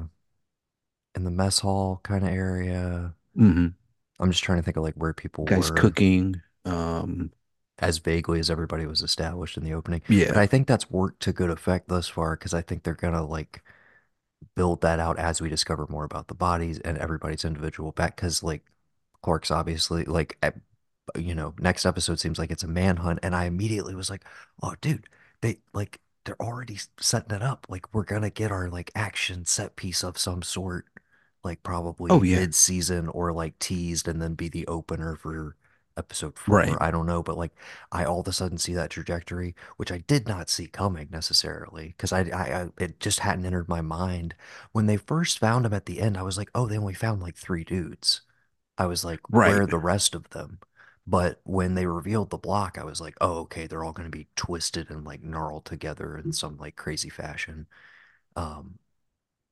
in 1.14 1.24
the 1.24 1.30
mess 1.30 1.58
hall 1.60 2.00
kind 2.02 2.24
of 2.24 2.30
area. 2.30 3.14
mhm. 3.36 3.74
I'm 4.20 4.30
just 4.30 4.42
trying 4.42 4.58
to 4.58 4.62
think 4.62 4.76
of 4.76 4.82
like 4.82 4.94
where 4.94 5.12
people 5.14 5.44
guys 5.44 5.70
were 5.70 5.76
cooking. 5.76 6.40
Um, 6.64 7.32
as 7.80 7.98
vaguely 7.98 8.40
as 8.40 8.50
everybody 8.50 8.86
was 8.86 9.02
established 9.02 9.56
in 9.56 9.64
the 9.64 9.72
opening. 9.72 10.02
But 10.26 10.36
yeah. 10.36 10.36
I 10.36 10.46
think 10.46 10.66
that's 10.66 10.90
worked 10.90 11.20
to 11.22 11.32
good 11.32 11.50
effect 11.50 11.88
thus 11.88 12.08
far 12.08 12.36
because 12.36 12.54
I 12.54 12.62
think 12.62 12.82
they're 12.82 12.94
gonna 12.94 13.24
like 13.24 13.62
build 14.54 14.80
that 14.82 15.00
out 15.00 15.18
as 15.18 15.40
we 15.40 15.48
discover 15.48 15.86
more 15.88 16.04
about 16.04 16.28
the 16.28 16.34
bodies 16.34 16.78
and 16.80 16.98
everybody's 16.98 17.44
individual 17.44 17.92
back 17.92 18.16
because 18.16 18.42
like 18.42 18.64
Clark's 19.22 19.50
obviously 19.50 20.04
like 20.04 20.36
at, 20.42 20.56
you 21.16 21.34
know 21.34 21.54
next 21.58 21.86
episode 21.86 22.20
seems 22.20 22.38
like 22.38 22.50
it's 22.50 22.62
a 22.62 22.68
manhunt 22.68 23.20
and 23.22 23.34
I 23.34 23.46
immediately 23.46 23.94
was 23.94 24.10
like 24.10 24.24
oh 24.62 24.74
dude 24.80 25.08
they 25.40 25.58
like 25.72 26.00
they're 26.24 26.40
already 26.40 26.78
setting 27.00 27.34
it 27.34 27.42
up 27.42 27.66
like 27.68 27.92
we're 27.94 28.04
gonna 28.04 28.30
get 28.30 28.52
our 28.52 28.68
like 28.68 28.90
action 28.94 29.44
set 29.44 29.76
piece 29.76 30.04
of 30.04 30.18
some 30.18 30.42
sort 30.42 30.86
like 31.44 31.60
Oh 32.10 32.22
probably 32.22 32.22
yeah. 32.22 32.40
mid-season 32.40 33.08
or 33.08 33.32
like 33.32 33.58
teased 33.58 34.08
and 34.08 34.20
then 34.20 34.34
be 34.34 34.48
the 34.48 34.66
opener 34.66 35.16
for 35.16 35.56
episode 35.98 36.38
Right. 36.46 36.78
four 36.78 36.82
I 36.82 36.90
don't 36.90 37.06
know 37.06 37.22
but 37.22 37.36
like 37.38 37.52
I 37.92 38.04
all 38.04 38.20
of 38.20 38.28
a 38.28 38.32
sudden 38.32 38.58
see 38.58 38.74
that 38.74 38.90
trajectory 38.90 39.54
which 39.76 39.92
I 39.92 39.98
did 39.98 40.28
not 40.28 40.50
see 40.50 40.66
coming 40.68 41.08
necessarily 41.10 41.88
because 41.88 42.12
I, 42.12 42.20
I 42.30 42.62
I 42.62 42.68
it 42.78 43.00
just 43.00 43.20
hadn't 43.20 43.46
entered 43.46 43.68
my 43.68 43.80
mind 43.82 44.34
when 44.72 44.86
they 44.86 44.96
first 44.96 45.38
found 45.38 45.66
him 45.66 45.74
at 45.74 45.86
the 45.86 46.00
end 46.00 46.16
I 46.16 46.22
was 46.22 46.38
like 46.38 46.50
oh 46.54 46.66
they 46.66 46.78
only 46.78 46.94
found 46.94 47.22
like 47.22 47.36
three 47.36 47.64
dudes 47.64 48.22
I 48.78 48.86
was 48.86 49.04
like, 49.04 49.20
where 49.28 49.60
Right. 49.60 49.62
are 49.62 49.66
the 49.66 49.78
rest 49.78 50.14
of 50.14 50.30
them? 50.30 50.60
But 51.06 51.40
when 51.44 51.74
they 51.74 51.86
revealed 51.86 52.30
the 52.30 52.38
block, 52.38 52.78
I 52.78 52.84
was 52.84 53.00
like, 53.00 53.16
oh, 53.20 53.40
okay, 53.40 53.66
they're 53.66 53.84
all 53.84 53.92
going 53.92 54.10
to 54.10 54.16
be 54.16 54.28
twisted 54.36 54.90
and 54.90 55.04
like 55.04 55.22
gnarled 55.22 55.64
together 55.64 56.16
in 56.18 56.32
some 56.32 56.56
like 56.58 56.76
crazy 56.76 57.08
fashion. 57.08 57.66
Um, 58.36 58.78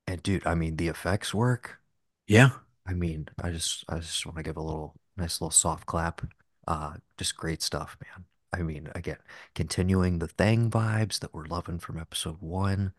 and 0.07 0.23
dude, 0.23 0.47
I 0.47 0.55
mean, 0.55 0.77
the 0.77 0.89
effects 0.89 1.33
work. 1.33 1.79
Yeah. 2.27 2.51
I 2.85 2.93
mean, 2.93 3.27
I 3.41 3.51
just, 3.51 3.83
I 3.89 3.99
just 3.99 4.25
want 4.25 4.37
to 4.37 4.43
give 4.43 4.57
a 4.57 4.61
little 4.61 4.95
nice 5.17 5.41
little 5.41 5.51
soft 5.51 5.85
clap. 5.85 6.21
Uh, 6.67 6.95
just 7.17 7.37
great 7.37 7.61
stuff, 7.61 7.97
man. 8.03 8.25
I 8.53 8.63
mean, 8.63 8.89
again, 8.95 9.17
continuing 9.55 10.19
the 10.19 10.27
Thang 10.27 10.69
vibes 10.71 11.19
that 11.19 11.33
we're 11.33 11.45
loving 11.45 11.79
from 11.79 11.99
episode 11.99 12.41
one 12.41 12.93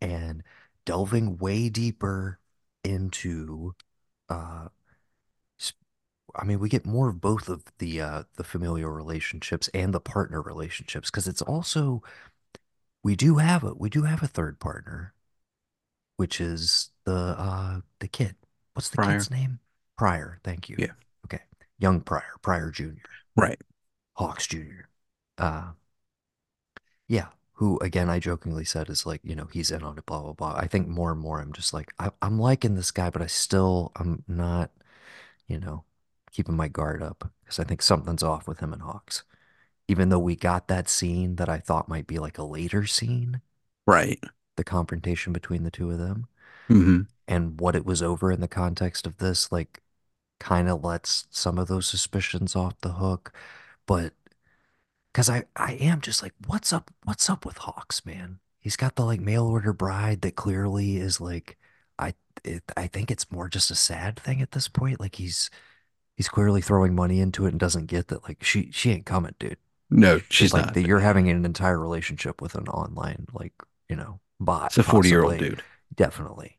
and 0.00 0.42
delving 0.86 1.38
way 1.38 1.68
deeper 1.68 2.38
into 2.84 3.74
uh 4.30 4.68
I 6.34 6.44
mean, 6.44 6.58
we 6.60 6.68
get 6.68 6.84
more 6.84 7.08
of 7.08 7.20
both 7.20 7.48
of 7.48 7.64
the 7.78 8.00
uh 8.00 8.24
the 8.36 8.44
familial 8.44 8.90
relationships 8.90 9.68
and 9.74 9.94
the 9.94 10.00
partner 10.00 10.42
relationships 10.42 11.10
because 11.10 11.26
it's 11.26 11.42
also 11.42 12.02
we 13.02 13.16
do 13.16 13.36
have 13.36 13.64
a 13.64 13.74
we 13.74 13.88
do 13.88 14.02
have 14.02 14.22
a 14.22 14.26
third 14.28 14.60
partner, 14.60 15.14
which 16.16 16.40
is 16.40 16.90
the 17.04 17.12
uh 17.14 17.80
the 18.00 18.08
kid. 18.08 18.36
What's 18.74 18.88
the 18.90 18.96
Prior. 18.96 19.12
kid's 19.14 19.30
name? 19.30 19.60
Prior. 19.96 20.40
thank 20.44 20.68
you. 20.68 20.76
Yeah. 20.78 20.92
Young 21.78 22.00
Prior, 22.00 22.36
Prior 22.42 22.70
Jr., 22.70 23.08
Right. 23.36 23.60
Hawkes 24.14 24.46
Jr. 24.46 24.88
Uh 25.38 25.72
yeah, 27.08 27.26
who 27.54 27.78
again 27.78 28.08
I 28.10 28.18
jokingly 28.18 28.64
said 28.64 28.88
is 28.90 29.06
like, 29.06 29.20
you 29.24 29.34
know, 29.36 29.48
he's 29.52 29.70
in 29.70 29.82
on 29.82 29.98
it, 29.98 30.06
blah 30.06 30.22
blah 30.22 30.32
blah. 30.32 30.54
I 30.56 30.66
think 30.66 30.88
more 30.88 31.12
and 31.12 31.20
more 31.20 31.40
I'm 31.40 31.52
just 31.52 31.72
like 31.72 31.92
I, 31.98 32.10
I'm 32.22 32.38
liking 32.38 32.74
this 32.74 32.90
guy, 32.90 33.10
but 33.10 33.22
I 33.22 33.26
still 33.26 33.92
I'm 33.96 34.24
not, 34.28 34.70
you 35.48 35.58
know, 35.60 35.84
keeping 36.32 36.56
my 36.56 36.68
guard 36.68 37.02
up 37.02 37.30
because 37.42 37.58
I 37.60 37.64
think 37.64 37.82
something's 37.82 38.22
off 38.22 38.48
with 38.48 38.60
him 38.60 38.72
and 38.72 38.82
Hawkes. 38.82 39.24
even 39.88 40.10
though 40.10 40.18
we 40.20 40.36
got 40.36 40.68
that 40.68 40.88
scene 40.88 41.36
that 41.36 41.48
I 41.50 41.58
thought 41.60 41.88
might 41.88 42.06
be 42.08 42.18
like 42.20 42.38
a 42.38 42.44
later 42.44 42.86
scene, 42.86 43.40
Right. 43.86 44.22
the 44.56 44.64
confrontation 44.64 45.32
between 45.32 45.62
the 45.64 45.70
two 45.70 45.90
of 45.90 45.98
them, 45.98 46.26
hmm 46.68 47.06
and 47.28 47.60
what 47.60 47.76
it 47.76 47.84
was 47.84 48.02
over 48.02 48.30
in 48.32 48.40
the 48.40 48.48
context 48.48 49.06
of 49.06 49.18
this, 49.18 49.50
like 49.52 49.80
kind 50.40 50.68
of 50.68 50.84
lets 50.84 51.26
some 51.30 51.58
of 51.58 51.68
those 51.68 51.86
suspicions 51.88 52.56
off 52.56 52.80
the 52.80 52.94
hook. 52.94 53.32
But 53.86 54.14
because 55.12 55.30
I, 55.30 55.44
I 55.56 55.72
am 55.74 56.00
just 56.00 56.22
like, 56.22 56.34
what's 56.46 56.72
up? 56.72 56.90
What's 57.04 57.30
up 57.30 57.44
with 57.46 57.58
Hawkes, 57.58 58.04
man? 58.04 58.40
He's 58.60 58.76
got 58.76 58.96
the 58.96 59.04
like 59.04 59.20
mail 59.20 59.46
order 59.46 59.72
bride 59.72 60.22
that 60.22 60.36
clearly 60.36 60.96
is 60.98 61.20
like 61.20 61.56
I 61.98 62.14
it, 62.44 62.62
I 62.76 62.86
think 62.88 63.10
it's 63.10 63.30
more 63.30 63.48
just 63.48 63.70
a 63.70 63.74
sad 63.74 64.18
thing 64.18 64.42
at 64.42 64.52
this 64.52 64.68
point. 64.68 65.00
Like 65.00 65.16
he's 65.16 65.50
he's 66.16 66.28
clearly 66.28 66.62
throwing 66.62 66.94
money 66.94 67.20
into 67.20 67.46
it 67.46 67.50
and 67.50 67.60
doesn't 67.60 67.86
get 67.86 68.08
that 68.08 68.24
like 68.24 68.44
she 68.44 68.70
she 68.72 68.90
ain't 68.92 69.06
coming, 69.06 69.34
dude. 69.38 69.58
No, 69.90 70.20
It's 70.38 70.52
she's 70.52 70.54
like 70.54 70.72
not. 70.72 70.74
that 70.74 70.82
you're 70.82 71.00
having 71.00 71.28
an 71.30 71.44
entire 71.44 71.78
relationship 71.78 72.40
with 72.42 72.54
an 72.56 72.68
online 72.68 73.26
like, 73.32 73.52
you 73.88 73.96
know, 73.96 74.20
bot 74.40 74.74
It's 74.74 74.78
a 74.78 74.82
40 74.82 75.08
year 75.08 75.22
old 75.24 75.38
dude. 75.38 75.64
Definitely. 75.94 76.55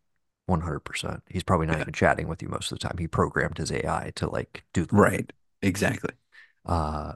100%. 0.48 1.24
He's 1.30 1.44
probably 1.44 1.68
not 1.68 1.80
Yeah. 1.80 1.84
even 1.84 1.94
chatting 1.94 2.30
with 2.30 2.44
you 2.44 2.50
most 2.50 2.72
of 2.74 2.80
the 2.80 2.88
time. 2.88 2.98
He 3.00 3.08
programmed 3.10 3.60
his 3.60 3.72
AI 3.72 4.14
to 4.18 4.30
like 4.30 4.66
do 4.74 4.86
the 4.86 4.98
work. 4.98 5.20
Right. 5.20 5.32
Exactly. 5.62 6.14
Uh 6.66 7.14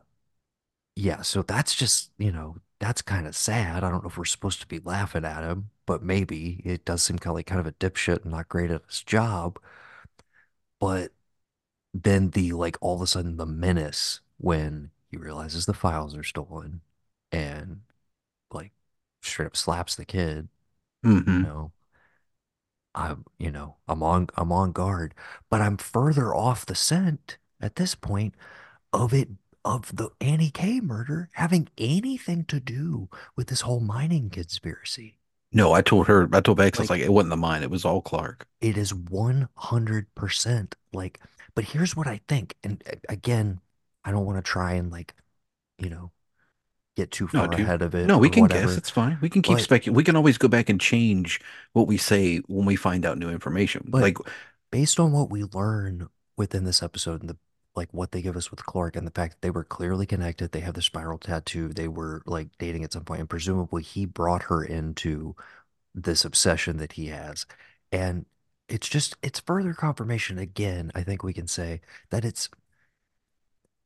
yeah, 0.95 1.21
so 1.21 1.41
that's 1.43 1.75
just, 1.75 2.11
you 2.17 2.31
know, 2.31 2.57
that's 2.79 3.01
kind 3.01 3.27
of 3.27 3.35
sad. 3.35 3.83
I 3.83 3.89
don't 3.89 4.03
know 4.03 4.09
if 4.09 4.17
we're 4.17 4.25
supposed 4.25 4.61
to 4.61 4.67
be 4.67 4.79
laughing 4.79 5.25
at 5.25 5.43
him, 5.43 5.69
but 5.85 6.03
maybe 6.03 6.61
it 6.65 6.85
does 6.85 7.03
seem 7.03 7.17
kind 7.19 7.31
of 7.31 7.35
like 7.35 7.45
kind 7.47 7.61
of 7.61 7.67
a 7.67 7.71
dipshit 7.73 8.23
and 8.23 8.31
not 8.31 8.49
great 8.49 8.71
at 8.71 8.83
his 8.87 9.03
job. 9.03 9.59
But 10.79 11.11
then 11.93 12.31
the 12.31 12.53
like 12.53 12.77
all 12.81 12.95
of 12.97 13.01
a 13.03 13.07
sudden 13.07 13.37
the 13.37 13.47
menace 13.47 14.21
when 14.37 14.91
he 15.09 15.17
realizes 15.17 15.65
the 15.67 15.73
files 15.75 16.15
are 16.15 16.23
stolen 16.23 16.81
and 17.31 17.81
like 18.51 18.73
straight 19.21 19.47
up 19.47 19.57
slaps 19.57 19.95
the 19.95 20.05
kid, 20.05 20.49
you 21.27 21.37
hmm 21.37 21.43
know. 21.43 21.73
I'm, 22.95 23.25
you 23.37 23.51
know, 23.51 23.77
I'm 23.87 24.03
on 24.03 24.27
I'm 24.37 24.51
on 24.51 24.71
guard, 24.71 25.13
but 25.49 25.61
I'm 25.61 25.77
further 25.77 26.33
off 26.35 26.65
the 26.65 26.75
scent 26.75 27.37
at 27.61 27.75
this 27.75 27.95
point 27.95 28.35
of 28.93 29.13
it 29.13 29.29
of 29.65 29.95
the 29.95 30.09
Annie 30.21 30.51
K 30.51 30.81
murder 30.81 31.29
having 31.33 31.69
anything 31.77 32.45
to 32.45 32.59
do 32.59 33.09
with 33.35 33.47
this 33.47 33.61
whole 33.61 33.79
mining 33.81 34.29
conspiracy. 34.29 35.17
No, 35.53 35.71
I 35.73 35.81
told 35.81 36.07
her, 36.07 36.27
I 36.33 36.41
told 36.41 36.57
Bex, 36.57 36.79
I 36.79 36.81
was 36.81 36.89
Like 36.89 36.89
like, 36.89 37.01
it 37.01 37.11
wasn't 37.11 37.29
the 37.31 37.37
mine. 37.37 37.63
It 37.63 37.69
was 37.69 37.85
all 37.85 38.01
Clark. 38.01 38.47
it 38.59 38.77
is 38.77 38.93
100% 38.93 40.75
like 40.93 41.19
but 41.55 41.65
here's 41.65 41.95
what 41.95 42.07
I 42.07 42.21
think 42.27 42.55
and 42.63 42.83
again 43.09 43.61
I 44.03 44.11
don't 44.11 44.25
want 44.25 44.37
to 44.37 44.41
try 44.49 44.73
and 44.73 44.91
like 44.91 45.15
you 45.79 45.89
know 45.89 46.11
get 46.95 47.11
too 47.11 47.27
far 47.27 47.47
dude. 47.47 47.61
ahead 47.61 47.81
of 47.81 47.95
it 47.95 48.05
No, 48.05 48.17
we 48.17 48.29
can 48.29 48.45
guess. 48.47 48.77
It's 48.77 48.89
fine. 48.89 49.17
We 49.21 49.29
can 49.29 49.41
keep 49.41 49.59
speculating. 49.59 49.95
We 49.95 50.03
can 50.03 50.15
always 50.15 50.37
go 50.37 50.47
back 50.47 50.69
and 50.69 50.79
change 50.79 51.39
what 51.73 51.87
we 51.87 51.97
say 51.97 52.37
when 52.47 52.65
we 52.65 52.75
find 52.75 53.05
out 53.05 53.17
new 53.17 53.29
information. 53.29 53.89
Like, 53.91 54.17
based 54.71 54.99
on 54.99 55.11
what 55.11 55.29
we 55.29 55.43
learn 55.43 56.09
within 56.37 56.63
this 56.63 56.81
episode 56.83 57.21
and 57.21 57.29
the 57.29 57.37
like 57.73 57.87
what 57.93 58.11
they 58.11 58.21
give 58.21 58.35
us 58.35 58.51
with 58.51 58.65
Clark 58.65 58.95
and 58.97 59.07
the 59.07 59.11
fact 59.11 59.35
that 59.35 59.41
they 59.41 59.49
were 59.49 59.63
clearly 59.63 60.05
connected 60.05 60.51
they 60.51 60.59
have 60.59 60.73
the 60.73 60.81
spiral 60.81 61.17
tattoo 61.17 61.69
they 61.69 61.87
were 61.87 62.21
like 62.25 62.49
dating 62.57 62.83
at 62.83 62.91
some 62.91 63.05
point 63.05 63.21
and 63.21 63.29
presumably 63.29 63.81
he 63.81 64.05
brought 64.05 64.43
her 64.43 64.63
into 64.63 65.35
this 65.95 66.25
obsession 66.25 66.77
that 66.77 66.93
he 66.93 67.07
has 67.07 67.45
and 67.91 68.25
it's 68.67 68.89
just 68.89 69.15
it's 69.21 69.39
further 69.39 69.73
confirmation 69.73 70.37
again 70.37 70.91
I 70.95 71.03
think 71.03 71.23
we 71.23 71.33
can 71.33 71.47
say 71.47 71.81
that 72.09 72.25
it's 72.25 72.49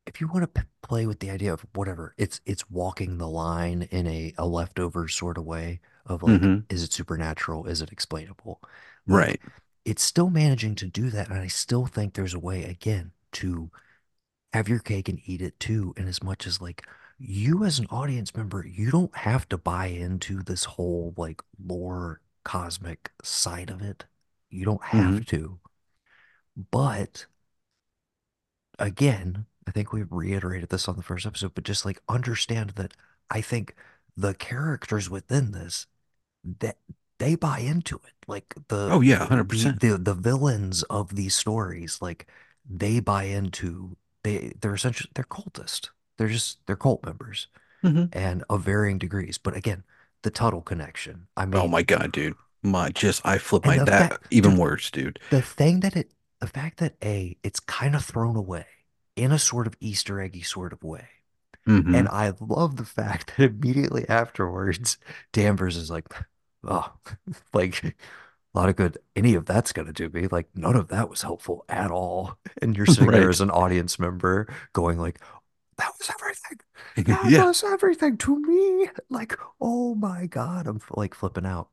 if 0.08 0.22
you 0.22 0.28
want 0.28 0.44
to 0.44 0.62
p- 0.62 0.68
play 0.82 1.06
with 1.08 1.20
the 1.20 1.30
idea 1.32 1.54
of 1.54 1.66
whatever, 1.74 2.14
it's 2.18 2.42
it's 2.46 2.70
walking 2.70 3.18
the 3.18 3.28
line 3.28 3.84
in 3.92 4.08
a, 4.08 4.34
a 4.38 4.46
leftover 4.48 5.08
sort 5.08 5.38
of 5.38 5.46
way 5.46 5.80
of 6.06 6.24
like, 6.24 6.48
hmm 6.48 6.68
is 6.70 6.84
it 6.84 6.94
supernatural? 6.94 7.66
Is 7.66 7.82
it 7.82 7.92
explainable? 7.92 8.62
Like, 9.08 9.28
right. 9.28 9.40
it's 9.86 10.04
still 10.04 10.30
managing 10.30 10.76
to 10.76 10.88
do 10.88 11.10
that, 11.12 11.30
and 11.30 11.40
I 11.40 11.48
still 11.48 11.86
think 11.86 12.14
there's 12.14 12.34
a 12.34 12.40
way 12.40 12.64
again 12.66 13.12
to 13.34 13.72
have 14.54 14.70
your 14.70 14.80
cake 14.80 15.10
and 15.10 15.20
eat 15.26 15.42
it 15.42 15.60
too. 15.60 15.94
And 15.98 16.08
as 16.08 16.24
much 16.24 16.48
as 16.48 16.62
like 16.62 16.86
you 17.20 17.64
as 17.64 17.80
an 17.80 17.88
audience 17.90 18.36
member, 18.36 18.66
you 18.66 18.92
don't 18.92 19.16
have 19.18 19.48
to 19.50 19.58
buy 19.58 19.88
into 19.88 20.42
this 20.44 20.66
whole 20.66 21.14
like 21.18 21.42
lore 21.64 22.22
cosmic 22.44 23.12
side 23.24 23.70
of 23.70 23.82
it. 23.82 24.06
You 24.50 24.66
don't 24.66 24.84
have 24.84 25.26
to. 25.28 25.60
But 26.70 27.28
again, 28.80 29.46
I 29.68 29.72
think 29.72 29.92
we 29.94 30.04
reiterated 30.04 30.70
this 30.70 30.88
on 30.88 30.96
the 30.98 31.04
first 31.04 31.26
episode, 31.26 31.54
but 31.56 31.64
just 31.64 31.86
like 31.86 32.02
understand 32.10 32.72
that 32.72 32.94
I 33.30 33.42
think 33.42 33.76
the 34.18 34.34
characters 34.34 35.10
within 35.10 35.52
this 35.52 35.88
that 36.60 36.78
they 37.20 37.36
buy 37.36 37.60
into 37.60 37.98
it. 37.98 38.14
Like 38.28 38.56
the 38.70 38.96
Oh, 38.96 39.02
yeah, 39.02 39.20
100%. 39.20 39.80
the 39.80 39.98
the 39.98 40.14
villains 40.16 40.84
of 40.84 41.16
these 41.16 41.36
stories, 41.36 42.00
like 42.02 42.28
they 42.70 43.00
buy 43.00 43.24
into 43.26 43.98
they 44.24 44.54
they're 44.62 44.76
essentially 44.76 45.12
they're 45.16 45.26
cultist. 45.26 45.90
They're 46.18 46.30
just 46.30 46.60
they're 46.68 46.76
cult 46.78 47.06
members 47.06 47.48
hmm 47.84 48.06
and 48.14 48.44
of 48.50 48.64
varying 48.64 48.98
degrees. 49.00 49.38
But 49.38 49.56
again, 49.56 49.84
the 50.24 50.32
Tuttle 50.32 50.62
connection. 50.62 51.28
I 51.38 51.46
mean, 51.46 51.62
Oh 51.62 51.68
my 51.68 51.82
God, 51.84 52.12
dude. 52.12 52.36
My 52.64 52.90
just, 52.90 53.26
I 53.26 53.38
flip 53.38 53.66
my, 53.66 53.80
that 53.80 53.90
fact, 53.90 54.28
even 54.32 54.58
dude, 54.58 54.58
worse, 54.58 54.90
dude. 54.92 55.20
the 55.30 55.42
thing 55.42 55.82
that 55.82 55.96
it 55.96 56.12
the 56.42 56.48
fact 56.48 56.80
that 56.80 56.96
A, 57.04 57.38
it's 57.44 57.60
kind 57.62 57.96
of 57.96 58.06
thrown 58.06 58.36
away 58.36 58.66
in 59.16 59.32
a 59.32 59.40
sort 59.40 59.68
of 59.68 59.76
Easter 59.80 60.20
eggy 60.22 60.42
sort 60.42 60.74
of 60.74 60.84
way. 60.84 61.08
hmm 61.68 61.86
And 61.94 62.08
I 62.10 62.34
love 62.40 62.78
the 62.78 62.86
fact 62.86 63.34
that 63.38 63.46
immediately 63.46 64.08
afterwards, 64.10 64.98
Danvers 65.34 65.78
is 65.78 65.90
like, 65.92 66.08
oh, 66.66 66.94
like 67.54 67.84
a 67.84 67.94
lot 68.54 68.70
of 68.70 68.76
good. 68.76 68.98
Any 69.16 69.36
of 69.36 69.46
that's 69.46 69.74
going 69.74 69.88
to 69.88 69.94
do 69.94 70.10
me. 70.10 70.28
Like 70.28 70.50
none 70.56 70.76
of 70.76 70.90
that 70.90 71.10
was 71.10 71.22
helpful 71.24 71.66
at 71.70 71.92
all. 71.92 72.38
And 72.62 72.78
you're 72.78 72.88
sitting 72.88 73.14
there 73.14 73.30
as 73.30 73.42
an 73.42 73.52
audience 73.52 74.00
member 74.00 74.48
going 74.74 75.00
like, 75.00 75.20
that 75.78 75.92
was 76.00 76.10
everything. 76.10 76.60
That 77.10 77.24
Yeah. 77.24 77.46
was 77.46 77.64
everything 77.64 78.18
to 78.20 78.40
me. 78.42 78.90
Like, 79.10 79.36
oh 79.62 79.96
my 79.96 80.28
God, 80.28 80.68
I'm 80.68 80.82
like 80.92 81.14
flipping 81.16 81.46
out. 81.46 81.70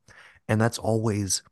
And 0.47 0.61
that's 0.61 0.77
always 0.79 1.43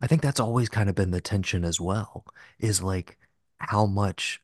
I 0.00 0.06
think 0.06 0.22
that's 0.22 0.40
always 0.40 0.68
kind 0.68 0.88
of 0.88 0.94
been 0.94 1.10
the 1.10 1.20
tension 1.20 1.64
as 1.64 1.80
well, 1.80 2.24
is 2.58 2.82
like 2.82 3.18
how 3.58 3.86
much 3.86 4.42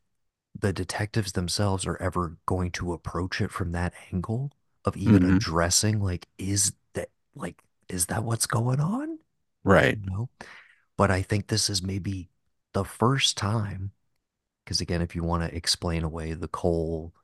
the 0.59 0.73
detectives 0.73 1.32
themselves 1.32 1.87
are 1.87 1.97
ever 2.00 2.37
going 2.47 2.71
to 2.73 2.92
approach 2.92 3.40
it 3.40 3.50
from 3.50 3.73
that 3.73 3.94
angle 4.12 4.52
of 4.85 4.97
even 4.97 5.23
hmm 5.23 5.25
addressing 5.25 6.00
like, 6.00 6.28
is 6.38 6.73
that 6.94 7.09
like, 7.35 7.62
is 7.88 8.06
that 8.06 8.25
what's 8.25 8.47
going 8.47 8.80
on? 8.80 9.18
Right. 9.64 9.99
You 9.99 10.11
know? 10.11 10.30
But 10.97 11.11
I 11.11 11.23
think 11.23 11.49
this 11.49 11.71
is 11.71 11.82
maybe 11.82 12.28
the 12.73 12.85
first 12.85 13.37
time, 13.37 13.92
because 14.64 14.80
again, 14.80 15.02
if 15.02 15.16
you 15.16 15.23
want 15.25 15.42
to 15.44 15.56
explain 15.56 16.04
away 16.04 16.35
the 16.35 16.49
Cohle 16.49 17.14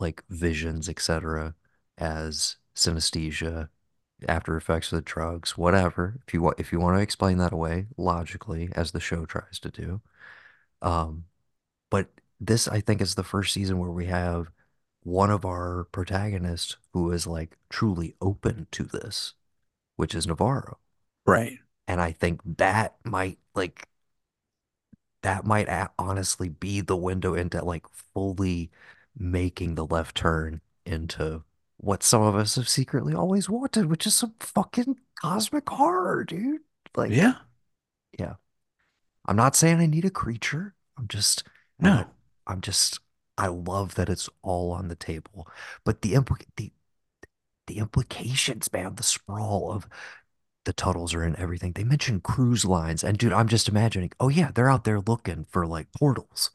like 0.00 0.24
visions, 0.30 0.88
etc., 0.88 1.54
as 1.98 2.56
synesthesia, 2.76 3.68
after 4.28 4.56
effects 4.56 4.92
of 4.92 4.96
the 4.98 5.02
drugs, 5.02 5.58
whatever. 5.58 6.18
If 6.26 6.34
you 6.34 6.42
want, 6.42 6.60
if 6.60 6.72
you 6.72 6.80
want 6.80 6.96
to 6.98 7.02
explain 7.02 7.38
that 7.38 7.52
away 7.52 7.86
logically, 7.96 8.70
as 8.74 8.92
the 8.92 9.00
show 9.00 9.26
tries 9.26 9.58
to 9.60 9.70
do. 9.70 10.00
Um, 10.82 11.24
this, 12.40 12.68
I 12.68 12.80
think, 12.80 13.00
is 13.00 13.14
the 13.14 13.24
first 13.24 13.52
season 13.54 13.78
where 13.78 13.90
we 13.90 14.06
have 14.06 14.50
one 15.02 15.30
of 15.30 15.44
our 15.44 15.84
protagonists 15.92 16.76
who 16.92 17.12
is 17.12 17.26
like 17.26 17.56
truly 17.70 18.14
open 18.20 18.66
to 18.72 18.84
this, 18.84 19.34
which 19.96 20.14
is 20.14 20.26
Navarro. 20.26 20.78
Right. 21.26 21.58
And 21.88 22.00
I 22.00 22.12
think 22.12 22.40
that 22.58 22.96
might 23.04 23.38
like 23.54 23.88
that 25.22 25.44
might 25.44 25.68
honestly 25.98 26.48
be 26.48 26.80
the 26.80 26.96
window 26.96 27.34
into 27.34 27.64
like 27.64 27.86
fully 28.14 28.70
making 29.18 29.74
the 29.74 29.86
left 29.86 30.16
turn 30.16 30.60
into 30.84 31.42
what 31.78 32.02
some 32.02 32.22
of 32.22 32.34
us 32.36 32.54
have 32.56 32.68
secretly 32.68 33.14
always 33.14 33.48
wanted, 33.48 33.86
which 33.86 34.06
is 34.06 34.14
some 34.14 34.34
fucking 34.40 34.98
cosmic 35.20 35.68
horror, 35.68 36.24
dude. 36.24 36.60
Like, 36.94 37.10
Yeah. 37.10 37.34
yeah. 38.18 38.34
I'm 39.26 39.36
not 39.36 39.56
saying 39.56 39.80
I 39.80 39.86
need 39.86 40.04
a 40.04 40.10
creature. 40.10 40.74
I'm 40.96 41.08
just, 41.08 41.44
No. 41.78 42.06
I'm 42.46 42.60
just, 42.60 43.00
I 43.38 43.48
love 43.48 43.94
that 43.96 44.08
it's 44.08 44.28
all 44.42 44.72
on 44.72 44.88
the 44.88 44.96
table. 44.96 45.48
But 45.84 46.02
the 46.02 46.14
impl 46.14 46.38
the 46.56 46.72
the 47.66 47.78
implications, 47.78 48.72
man, 48.72 48.94
the 48.96 49.02
sprawl 49.02 49.72
of 49.72 49.88
the 50.64 50.72
Tuttles 50.72 51.14
are 51.14 51.24
in 51.24 51.36
everything. 51.36 51.72
They 51.72 51.84
mention 51.84 52.20
cruise 52.20 52.64
lines, 52.64 53.04
and 53.04 53.18
dude, 53.18 53.32
I'm 53.32 53.48
just 53.48 53.68
imagining, 53.68 54.12
oh 54.20 54.28
yeah, 54.28 54.50
they're 54.52 54.70
out 54.70 54.84
there 54.84 55.00
looking 55.00 55.44
for 55.50 55.66
like 55.66 55.92
portals 55.92 56.50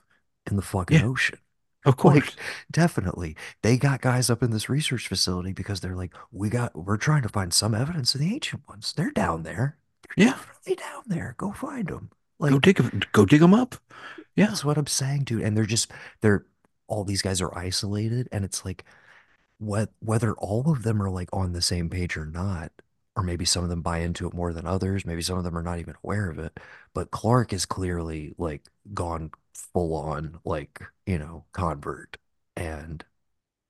in 0.49 0.55
the 0.57 0.61
fucking 0.61 1.01
Yeah. 1.01 1.03
ocean. 1.03 1.39
Of 1.85 1.97
Like, 2.03 2.25
course. 2.25 2.37
definitely. 2.71 3.35
They 3.63 3.77
got 3.77 4.01
guys 4.01 4.29
up 4.29 4.43
in 4.43 4.51
this 4.51 4.69
research 4.69 5.07
facility 5.07 5.53
because 5.53 5.81
they're 5.81 5.95
like, 5.95 6.13
we 6.31 6.49
got, 6.49 6.75
we're 6.75 6.97
trying 6.97 7.23
to 7.23 7.29
find 7.29 7.53
some 7.53 7.75
evidence 7.75 8.15
of 8.15 8.21
the 8.21 8.33
ancient 8.33 8.67
ones. 8.69 8.93
They're 8.93 9.11
down 9.11 9.43
there. 9.43 9.77
They're 10.03 10.15
Yeah. 10.15 10.35
definitely 10.35 10.75
down 10.75 11.03
there. 11.07 11.35
Go 11.37 11.51
find 11.53 11.87
them. 11.87 12.11
Like, 12.39 12.51
Go 12.51 12.59
Like, 12.81 12.99
dig 12.99 13.11
go 13.13 13.25
dig 13.25 13.39
them 13.41 13.53
up. 13.55 13.75
Yeah. 14.35 14.47
that's 14.47 14.65
what 14.65 14.77
I'm 14.77 14.87
saying, 14.87 15.25
dude. 15.25 15.41
And 15.43 15.55
they're 15.55 15.65
just, 15.65 15.91
they're, 16.21 16.45
all 16.87 17.03
these 17.03 17.21
guys 17.21 17.41
are 17.41 17.57
isolated, 17.57 18.27
and 18.31 18.43
it's 18.45 18.65
like, 18.65 18.85
what, 19.59 19.91
whether 19.99 20.33
all 20.35 20.71
of 20.71 20.83
them 20.83 21.01
are 21.01 21.09
like 21.09 21.29
on 21.33 21.53
the 21.53 21.61
same 21.61 21.89
page 21.89 22.17
or 22.17 22.25
not, 22.25 22.71
or 23.15 23.23
maybe 23.23 23.45
some 23.45 23.63
of 23.63 23.69
them 23.69 23.81
buy 23.81 23.99
into 23.99 24.27
it 24.27 24.33
more 24.33 24.53
than 24.53 24.67
others, 24.67 25.05
maybe 25.05 25.21
some 25.21 25.37
of 25.37 25.43
them 25.43 25.57
are 25.57 25.63
not 25.63 25.79
even 25.79 25.95
aware 26.03 26.29
of 26.29 26.39
it. 26.39 26.59
But 26.93 27.11
Clark 27.11 27.53
is 27.53 27.65
clearly 27.65 28.33
like 28.37 28.63
gone 28.93 29.31
full 29.53 29.95
on, 29.95 30.39
like, 30.45 30.81
you 31.05 31.19
know, 31.19 31.45
convert. 31.53 32.17
And, 32.55 33.03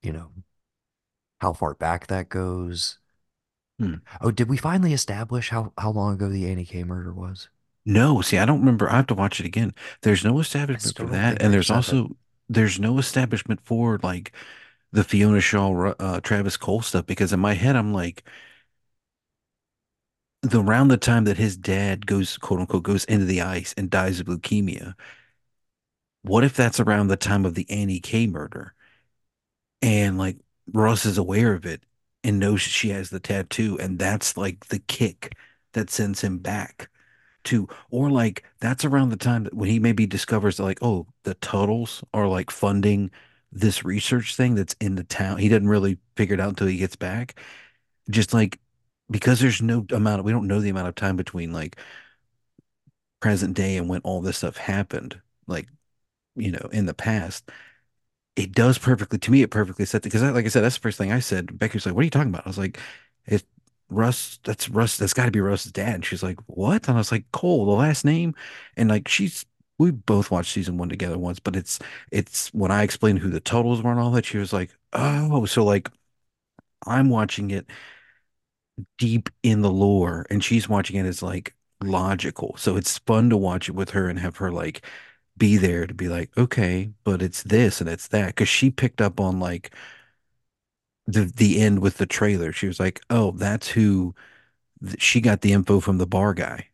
you 0.04 0.14
know, 0.14 0.32
how 1.40 1.54
far 1.54 1.74
back 1.74 2.08
that 2.08 2.30
goes, 2.30 2.98
Hmm. 3.80 3.96
Oh, 4.22 4.32
did 4.32 4.50
we 4.50 4.58
finally 4.58 4.94
establish 4.94 5.50
how 5.50 5.74
how 5.78 5.92
long 5.92 6.14
ago 6.16 6.30
the 6.30 6.50
Annie 6.50 6.66
K 6.66 6.84
murder 6.84 7.14
was? 7.14 7.50
No, 7.86 8.22
see, 8.22 8.38
I 8.38 8.46
don't 8.46 8.60
remember. 8.60 8.90
I 8.90 8.98
have 8.98 9.08
to 9.08 9.16
watch 9.16 9.40
it 9.40 9.46
again. 9.46 9.74
There's 10.02 10.24
no 10.24 10.40
establishment 10.40 10.96
still 10.96 11.08
for 11.08 11.08
don't 11.08 11.14
that, 11.14 11.38
think 11.40 11.42
and 11.42 11.54
there's 11.54 11.72
also 11.72 12.16
there's 12.50 12.80
no 12.80 12.98
establishment 13.00 13.60
for 13.62 14.00
like 14.04 14.34
the 14.92 15.04
Fiona 15.04 15.42
Shaw, 15.42 15.72
Ru- 15.72 15.96
uh, 16.00 16.22
Travis 16.22 16.58
Cohle 16.58 16.82
stuff 16.82 17.06
because 17.06 17.34
in 17.34 17.40
my 17.40 17.54
head 17.54 17.76
I'm 17.76 17.94
like 17.94 18.24
the 20.44 20.62
around 20.62 20.88
the 20.90 20.98
time 20.98 21.24
that 21.26 21.38
his 21.38 21.56
dad 21.58 22.06
goes 22.06 22.38
quote 22.38 22.60
unquote 22.60 22.84
goes 22.84 23.06
into 23.06 23.26
the 23.26 23.42
ice 23.42 23.74
and 23.78 23.90
dies 23.90 24.20
of 24.20 24.28
leukemia. 24.28 24.96
What 26.24 26.44
if 26.44 26.56
that's 26.56 26.80
around 26.80 27.10
the 27.10 27.16
time 27.16 27.46
of 27.46 27.54
the 27.54 27.70
Annie 27.70 28.00
K 28.00 28.26
murder 28.26 28.74
and 29.82 30.18
like 30.18 30.38
Russ 30.74 31.06
is 31.06 31.18
aware 31.18 31.54
of 31.54 31.66
it 31.66 31.84
and 32.24 32.40
knows 32.40 32.62
she 32.62 32.90
has 32.90 33.10
the 33.10 33.20
tattoo 33.20 33.78
and 33.80 33.98
that's 34.00 34.38
like 34.38 34.68
the 34.68 34.80
kick 34.80 35.36
that 35.74 35.90
sends 35.90 36.22
him 36.22 36.38
back 36.40 36.90
to 37.46 37.68
or 37.90 38.10
like 38.10 38.44
that's 38.60 38.86
around 38.86 39.10
the 39.10 39.18
time 39.18 39.44
that 39.46 39.54
when 39.54 39.70
he 39.70 39.80
maybe 39.80 40.06
discovers 40.06 40.58
that 40.58 40.64
like 40.64 40.80
oh 40.82 41.08
the 41.24 41.34
Tuttles 41.36 42.04
are 42.14 42.28
like 42.28 42.52
funding 42.52 43.12
this 43.52 43.84
research 43.84 44.36
thing 44.36 44.56
that's 44.56 44.76
in 44.80 44.96
the 44.96 45.04
town. 45.04 45.38
He 45.38 45.50
doesn't 45.50 45.68
really 45.68 45.98
figure 46.16 46.36
it 46.36 46.40
out 46.40 46.50
until 46.50 46.68
he 46.68 46.78
gets 46.78 46.96
back. 46.96 47.40
Just 48.10 48.34
like 48.34 48.60
because 49.12 49.40
there's 49.42 49.62
no 49.62 49.86
amount 49.92 50.20
of, 50.20 50.26
we 50.26 50.32
don't 50.34 50.48
know 50.48 50.62
the 50.62 50.70
amount 50.70 50.88
of 50.90 50.96
time 50.96 51.18
between 51.18 51.54
like 51.54 51.78
present 53.20 53.56
day 53.56 53.78
and 53.78 53.88
when 53.90 54.02
all 54.02 54.22
this 54.22 54.38
stuff 54.38 54.58
happened 54.58 55.20
like 55.48 55.68
you 56.36 56.52
know 56.52 56.70
in 56.72 56.86
the 56.88 56.94
past 56.94 57.50
it 58.36 58.54
does 58.54 58.78
perfectly 58.78 59.20
to 59.20 59.32
me 59.32 59.44
it 59.44 59.52
perfectly 59.52 59.86
set 59.86 60.04
because 60.04 60.24
like 60.24 60.46
I 60.46 60.50
said 60.50 60.64
that's 60.64 60.76
the 60.76 60.82
first 60.82 60.98
thing 60.98 61.12
I 61.12 61.20
said. 61.20 61.58
Becky 61.60 61.76
was 61.76 61.86
like 61.86 61.96
what 61.96 62.02
are 62.02 62.06
you 62.06 62.12
talking 62.12 62.30
about? 62.30 62.46
I 62.48 62.50
was 62.50 62.58
like 62.58 62.80
it's 63.28 63.46
Russ 63.92 64.40
that's 64.44 64.70
Russ 64.70 64.98
that's 64.98 65.14
got 65.14 65.26
to 65.26 65.32
be 65.32 65.42
Russ's 65.42 65.72
dad. 65.72 66.06
She's 66.06 66.24
like 66.24 66.40
what? 66.48 66.88
And 66.88 66.96
I 66.98 67.00
was 67.00 67.12
like 67.12 67.26
Cohle 67.32 67.66
the 67.66 67.72
last 67.74 68.06
name? 68.06 68.36
And 68.78 68.90
like 68.90 69.08
she's 69.08 69.46
we 69.78 69.92
both 69.92 70.32
watched 70.32 70.52
season 70.54 70.78
one 70.78 70.90
together 70.90 71.18
once 71.18 71.40
but 71.40 71.56
it's 71.56 71.80
it's 72.12 72.54
when 72.54 72.72
I 72.72 72.84
explained 72.84 73.20
who 73.20 73.30
the 73.32 73.40
Tuttles 73.40 73.82
were 73.84 73.92
and 73.92 74.00
all 74.00 74.12
that 74.12 74.26
she 74.26 74.38
was 74.38 74.54
like 74.54 74.72
oh 74.94 75.46
so 75.46 75.64
like 75.66 75.90
I'm 76.88 77.10
watching 77.10 77.52
it 77.52 77.68
deep 78.98 79.30
in 79.44 79.62
the 79.62 79.72
lore 79.72 80.26
and 80.30 80.44
she's 80.44 80.70
watching 80.70 80.98
it 80.98 81.06
as 81.06 81.22
like 81.24 81.56
logical. 81.84 82.56
So 82.58 82.78
it's 82.78 82.98
fun 83.00 83.30
to 83.30 83.38
watch 83.38 83.70
it 83.70 83.74
with 83.76 83.92
her 83.92 84.08
and 84.10 84.20
have 84.20 84.38
her 84.38 84.52
like 84.52 84.86
be 85.38 85.58
there 85.58 85.88
to 85.88 85.94
be 85.94 86.08
like 86.08 86.30
okay 86.38 86.92
but 87.04 87.22
it's 87.22 87.44
this 87.44 87.82
and 87.82 87.90
it's 87.90 88.08
that. 88.10 88.28
Because 88.28 88.50
she 88.50 88.70
picked 88.72 89.02
up 89.02 89.20
on 89.20 89.40
like 89.40 89.74
the 91.08 91.26
the 91.26 91.62
end 91.62 91.80
with 91.82 91.98
the 91.98 92.06
trailer. 92.06 92.52
She 92.54 92.68
was 92.68 92.80
like, 92.80 93.02
"Oh, 93.10 93.32
that's 93.32 93.70
who 93.70 94.16
th- 94.86 95.02
she 95.02 95.22
got 95.22 95.42
the 95.42 95.54
info 95.54 95.80
from 95.80 95.98
the 95.98 96.08
bar 96.08 96.34
guy." 96.34 96.68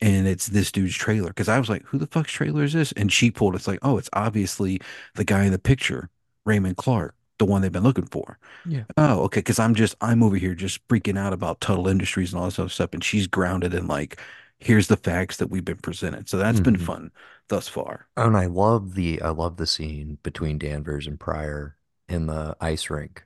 And 0.00 0.26
it's 0.28 0.48
this 0.48 0.72
dude's 0.72 0.94
trailer. 0.96 1.28
Because 1.28 1.48
I 1.48 1.58
was 1.58 1.68
like, 1.70 1.84
who 1.86 1.98
the 1.98 2.06
fuck's 2.08 2.32
trailer 2.32 2.64
is 2.64 2.72
this? 2.74 2.92
And 2.92 3.12
she 3.12 3.30
pulled, 3.30 3.54
it's 3.54 3.68
like, 3.68 3.78
oh, 3.82 3.98
it's 3.98 4.10
obviously 4.12 4.80
the 5.14 5.24
guy 5.24 5.44
in 5.44 5.52
the 5.52 5.58
picture, 5.58 6.10
Raymond 6.44 6.76
Clark, 6.76 7.14
the 7.38 7.46
one 7.46 7.62
they've 7.62 7.72
been 7.72 7.82
looking 7.84 8.06
for. 8.06 8.38
Yeah. 8.64 8.84
Oh, 8.96 9.22
okay. 9.24 9.40
Because 9.40 9.58
I'm 9.58 9.74
just, 9.74 9.96
I'm 10.00 10.22
over 10.22 10.36
here 10.36 10.54
just 10.54 10.86
freaking 10.88 11.18
out 11.18 11.32
about 11.32 11.60
Tuttle 11.60 11.88
Industries 11.88 12.32
and 12.32 12.40
all 12.40 12.46
this 12.46 12.58
other 12.58 12.68
stuff. 12.68 12.90
And 12.94 13.04
she's 13.04 13.26
grounded 13.26 13.74
in 13.74 13.86
like, 13.88 14.20
here's 14.58 14.88
the 14.88 14.96
facts 14.96 15.38
that 15.38 15.48
we've 15.50 15.64
been 15.64 15.78
presented. 15.78 16.28
So 16.28 16.38
that's 16.38 16.60
been 16.60 16.76
hmm 16.76 16.78
fun 16.78 17.10
thus 17.48 17.68
far. 17.68 18.08
Oh, 18.16 18.26
and 18.26 18.36
I 18.36 18.46
love 18.46 18.94
the 18.94 19.20
I 19.22 19.30
love 19.30 19.56
the 19.56 19.66
scene 19.66 20.18
between 20.22 20.58
Danvers 20.58 21.06
and 21.06 21.18
Prior 21.18 21.76
in 22.08 22.26
the 22.26 22.56
ice 22.60 22.90
rink 22.90 23.24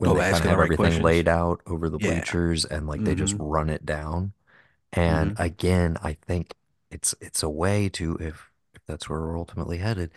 when 0.00 0.12
Oh, 0.12 0.14
they 0.14 0.22
kind 0.22 0.42
of 0.44 0.48
have 0.50 0.60
everything 0.60 0.70
questions. 0.70 1.02
laid 1.02 1.28
out 1.28 1.60
over 1.66 1.88
the 1.90 1.98
Yeah. 1.98 2.24
bleachers 2.24 2.64
and 2.64 2.86
like 2.86 3.04
they 3.04 3.14
just 3.14 3.34
Mm-hmm. 3.34 3.38
run 3.38 3.68
it 3.68 3.84
down. 3.84 4.32
And 4.92 5.32
Mm-hmm. 5.32 5.34
again, 5.36 5.96
I 6.02 6.14
think 6.14 6.54
it's 6.90 7.14
it's 7.20 7.42
a 7.42 7.50
way 7.50 7.88
to 7.90 8.16
if 8.20 8.50
if 8.74 8.82
that's 8.86 9.08
where 9.10 9.20
we're 9.20 9.38
ultimately 9.38 9.78
headed, 9.78 10.12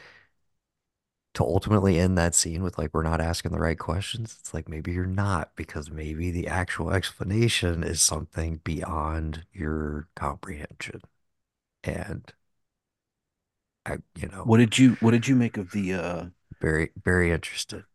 to 1.33 1.43
ultimately 1.43 1.99
end 1.99 2.17
that 2.17 2.35
scene 2.35 2.61
with 2.61 2.77
like 2.77 2.93
we're 2.93 3.01
not 3.03 3.19
asking 3.21 3.51
the 3.51 3.59
right 3.59 3.79
questions. 3.79 4.37
It's 4.39 4.53
like 4.53 4.69
maybe 4.69 4.91
you're 4.91 5.05
not 5.05 5.55
because 5.55 5.89
maybe 5.89 6.29
the 6.31 6.47
actual 6.47 6.91
explanation 6.91 7.83
is 7.83 8.01
something 8.01 8.61
beyond 8.63 9.45
your 9.51 10.07
comprehension. 10.15 11.01
And 11.83 12.33
I, 13.85 13.97
you 14.15 14.27
know, 14.29 14.45
What 14.45 14.57
did 14.57 14.77
you, 14.77 14.95
what 15.01 15.11
did 15.11 15.27
you 15.27 15.35
make 15.35 15.57
of 15.57 15.71
the, 15.71 15.93
uh, 15.93 16.25
very 16.61 16.91
very 17.03 17.31
interested. 17.31 17.85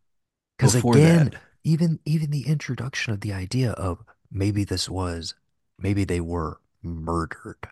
Because 0.57 0.75
again, 0.75 1.33
that? 1.33 1.37
Even 1.65 2.01
even 2.05 2.31
the 2.31 2.47
introduction 2.47 3.13
of 3.13 3.21
the 3.21 3.33
idea 3.33 3.73
of 3.73 4.05
maybe 4.31 4.65
this 4.65 4.89
was 4.89 5.35
maybe 5.79 6.05
they 6.05 6.21
were 6.21 6.61
murdered, 6.83 7.69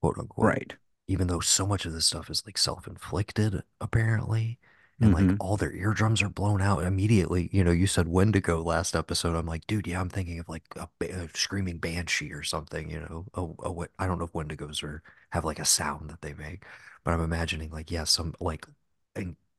quote 0.00 0.18
unquote, 0.18 0.56
Right. 0.56 0.74
even 1.08 1.26
though 1.28 1.40
so 1.40 1.66
much 1.66 1.86
of 1.86 1.92
this 1.92 2.06
stuff 2.06 2.30
is 2.30 2.44
like 2.46 2.58
self-inflicted, 2.58 3.62
apparently. 3.80 4.58
And 5.02 5.12
like 5.12 5.32
Mm-hmm. 5.32 5.36
all 5.40 5.56
their 5.58 5.72
eardrums 5.74 6.22
are 6.22 6.30
blown 6.30 6.62
out 6.62 6.84
immediately. 6.84 7.50
You 7.52 7.64
know, 7.64 7.72
you 7.72 7.86
said 7.86 8.08
Wendigo 8.08 8.62
last 8.62 8.96
episode. 8.96 9.36
I'm 9.36 9.46
like, 9.46 9.66
dude, 9.66 9.86
yeah, 9.86 10.00
I'm 10.00 10.08
thinking 10.08 10.38
of 10.38 10.48
like 10.48 10.64
a, 10.76 10.88
a 11.04 11.28
screaming 11.34 11.78
banshee 11.78 12.32
or 12.32 12.42
something. 12.42 12.90
You 12.90 13.00
know, 13.00 13.26
oh, 13.34 13.56
oh, 13.60 13.72
what 13.72 13.90
I 13.98 14.06
don't 14.06 14.18
know 14.18 14.24
if 14.26 14.32
Wendigos 14.32 14.82
are 14.84 15.02
have 15.32 15.44
like 15.44 15.58
a 15.58 15.64
sound 15.66 16.10
that 16.10 16.22
they 16.22 16.32
make, 16.34 16.64
but 17.04 17.12
I'm 17.12 17.20
imagining 17.22 17.70
like, 17.70 17.90
yeah, 17.90 18.04
some 18.04 18.34
like 18.40 18.66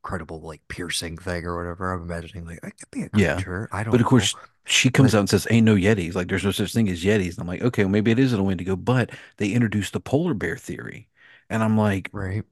incredible 0.06 0.42
like 0.42 0.68
piercing 0.70 1.18
thing 1.18 1.46
or 1.46 1.58
whatever. 1.58 1.94
I'm 1.94 2.04
imagining 2.04 2.46
like 2.46 2.60
it 2.64 2.78
could 2.80 2.92
be 2.92 3.04
a 3.04 3.10
creature. 3.10 3.68
Yeah. 3.72 3.72
I 3.72 3.84
don't 3.84 3.92
But 3.92 4.02
of 4.02 4.08
know, 4.08 4.08
course, 4.08 4.36
she 4.66 4.90
but 4.98 5.14
comes 5.14 5.16
out 5.16 5.20
and 5.20 5.30
says, 5.30 5.48
Ain't 5.50 5.66
no 5.66 5.76
Yetis. 5.76 6.16
Like, 6.16 6.28
there's 6.28 6.44
no 6.44 6.52
such 6.52 6.74
thing 6.74 6.90
as 6.90 7.04
Yetis. 7.04 7.32
And 7.34 7.40
I'm 7.42 7.48
like, 7.48 7.62
okay, 7.62 7.84
well, 7.84 7.92
maybe 7.92 8.12
it 8.12 8.20
isn't 8.20 8.40
a 8.40 8.44
Wendigo, 8.44 8.76
but 8.76 9.12
they 9.38 9.52
introduced 9.52 9.94
the 9.94 10.00
polar 10.00 10.34
bear 10.34 10.58
theory. 10.58 11.10
And 11.50 11.64
I'm 11.64 11.78
like, 11.78 12.12
right. 12.12 12.46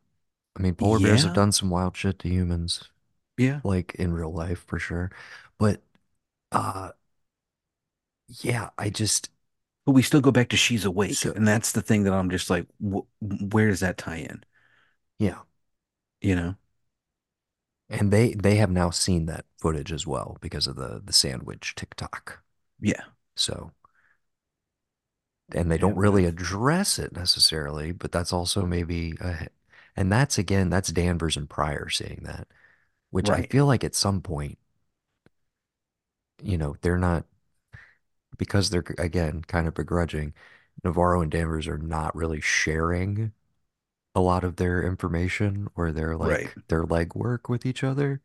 I 0.58 0.62
mean, 0.64 0.76
polar 0.76 1.00
bears 1.00 1.24
have 1.24 1.34
done 1.34 1.52
some 1.52 1.70
wild 1.70 1.98
shit 1.98 2.20
to 2.20 2.30
humans, 2.30 2.90
yeah. 3.38 3.62
like 3.64 3.96
in 3.96 4.14
real 4.14 4.34
life 4.34 4.66
for 4.68 4.80
sure. 4.80 5.12
But 5.60 5.84
uh 6.52 6.92
yeah, 8.42 8.70
I 8.78 8.90
just 8.90 9.30
But 9.86 9.94
we 9.94 10.02
still 10.04 10.22
go 10.22 10.32
back 10.32 10.50
to 10.50 10.58
she's 10.58 10.86
awake. 10.86 11.20
so 11.20 11.34
And 11.36 11.48
that's 11.48 11.72
the 11.74 11.82
thing 11.82 12.04
that 12.04 12.14
I'm 12.14 12.30
just 12.30 12.50
like, 12.50 12.68
wh 12.82 13.02
where 13.22 13.70
does 13.70 13.82
that 13.82 13.98
tie 13.98 14.18
in? 14.18 14.44
yeah. 15.20 15.42
You 16.22 16.36
know? 16.36 16.56
And 17.94 18.12
they 18.12 18.34
they 18.34 18.56
have 18.56 18.72
now 18.72 18.90
seen 18.90 19.26
that 19.28 19.46
footage 19.60 19.92
as 19.92 20.06
well 20.08 20.38
because 20.42 20.68
of 20.68 20.76
the 20.76 21.02
the 21.04 21.14
sandwich 21.14 21.76
TikTok. 21.76 22.42
Yeah. 22.80 23.04
So 23.36 23.72
and 25.54 25.72
they 25.72 25.78
don't 25.78 25.98
really 25.98 26.26
address 26.26 26.98
it 26.98 27.14
necessarily, 27.14 27.92
but 27.92 28.12
that's 28.12 28.34
also 28.34 28.66
maybe 28.66 29.14
a, 29.22 29.48
and 29.96 30.12
that's 30.12 30.38
again 30.38 30.70
that's 30.70 30.92
Danvers 30.92 31.38
and 31.38 31.50
Prior 31.50 31.90
seeing 31.90 32.22
that, 32.24 32.48
which 33.12 33.30
I 33.30 33.44
feel 33.44 33.66
like 33.66 33.84
at 33.84 33.96
some 33.96 34.22
point, 34.22 34.58
you 36.42 36.58
know, 36.58 36.76
they're 36.82 36.98
not 36.98 37.26
because 38.38 38.70
they're 38.70 38.84
again 38.98 39.42
kind 39.44 39.68
of 39.68 39.74
begrudging. 39.74 40.34
Navarro 40.84 41.22
and 41.22 41.32
Danvers 41.32 41.68
are 41.68 41.78
not 41.78 42.16
really 42.16 42.42
sharing 42.42 43.32
a 44.16 44.22
lot 44.22 44.44
of 44.44 44.58
their 44.58 44.84
information 44.84 45.68
or 45.76 45.92
their 45.92 46.16
Right. 46.20 46.52
like 46.56 46.56
their 46.70 46.86
legwork 46.86 47.50
with 47.50 47.66
each 47.66 47.84
other. 47.84 48.22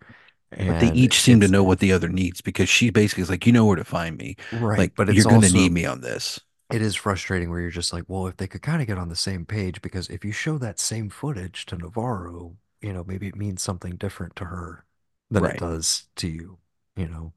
But 0.67 0.79
they 0.79 0.89
each 0.89 1.21
seem 1.21 1.41
to 1.41 1.49
know 1.49 1.65
what 1.65 1.79
the 1.81 1.93
other 1.93 2.09
needs 2.09 2.41
because 2.41 2.69
she 2.69 2.91
basically 2.91 3.23
is 3.23 3.31
like, 3.31 3.47
you 3.47 3.53
know 3.53 3.65
where 3.67 3.77
to 3.77 3.85
find 3.85 4.17
me. 4.17 4.37
right, 4.51 4.89
Like, 4.89 4.95
but 4.97 5.09
you're 5.09 5.25
it's 5.25 5.27
gonna 5.27 5.49
need 5.51 5.73
me 5.73 5.85
on 5.87 6.01
this. 6.01 6.41
it 6.71 6.83
is 6.83 6.95
frustrating 6.95 7.51
where 7.51 7.61
you're 7.61 7.71
just 7.71 7.93
like, 7.93 8.05
well, 8.09 8.27
if 8.27 8.37
they 8.37 8.47
could 8.47 8.63
kind 8.63 8.83
of 8.83 8.89
get 8.89 8.99
on 8.99 9.09
the 9.09 9.17
same 9.17 9.47
page, 9.47 9.81
because 9.83 10.09
if 10.11 10.25
you 10.25 10.33
show 10.33 10.59
that 10.59 10.79
same 10.79 11.09
footage 11.09 11.65
to 11.67 11.77
Navarro, 11.77 12.57
you 12.83 12.93
know, 12.93 13.05
maybe 13.05 13.27
it 13.29 13.37
means 13.37 13.63
something 13.63 13.97
different 13.97 14.37
to 14.37 14.47
her 14.47 14.85
than 15.31 15.45
it 15.45 15.57
does 15.57 16.09
to 16.17 16.29
you, 16.29 16.59
you 16.97 17.09
know. 17.09 17.33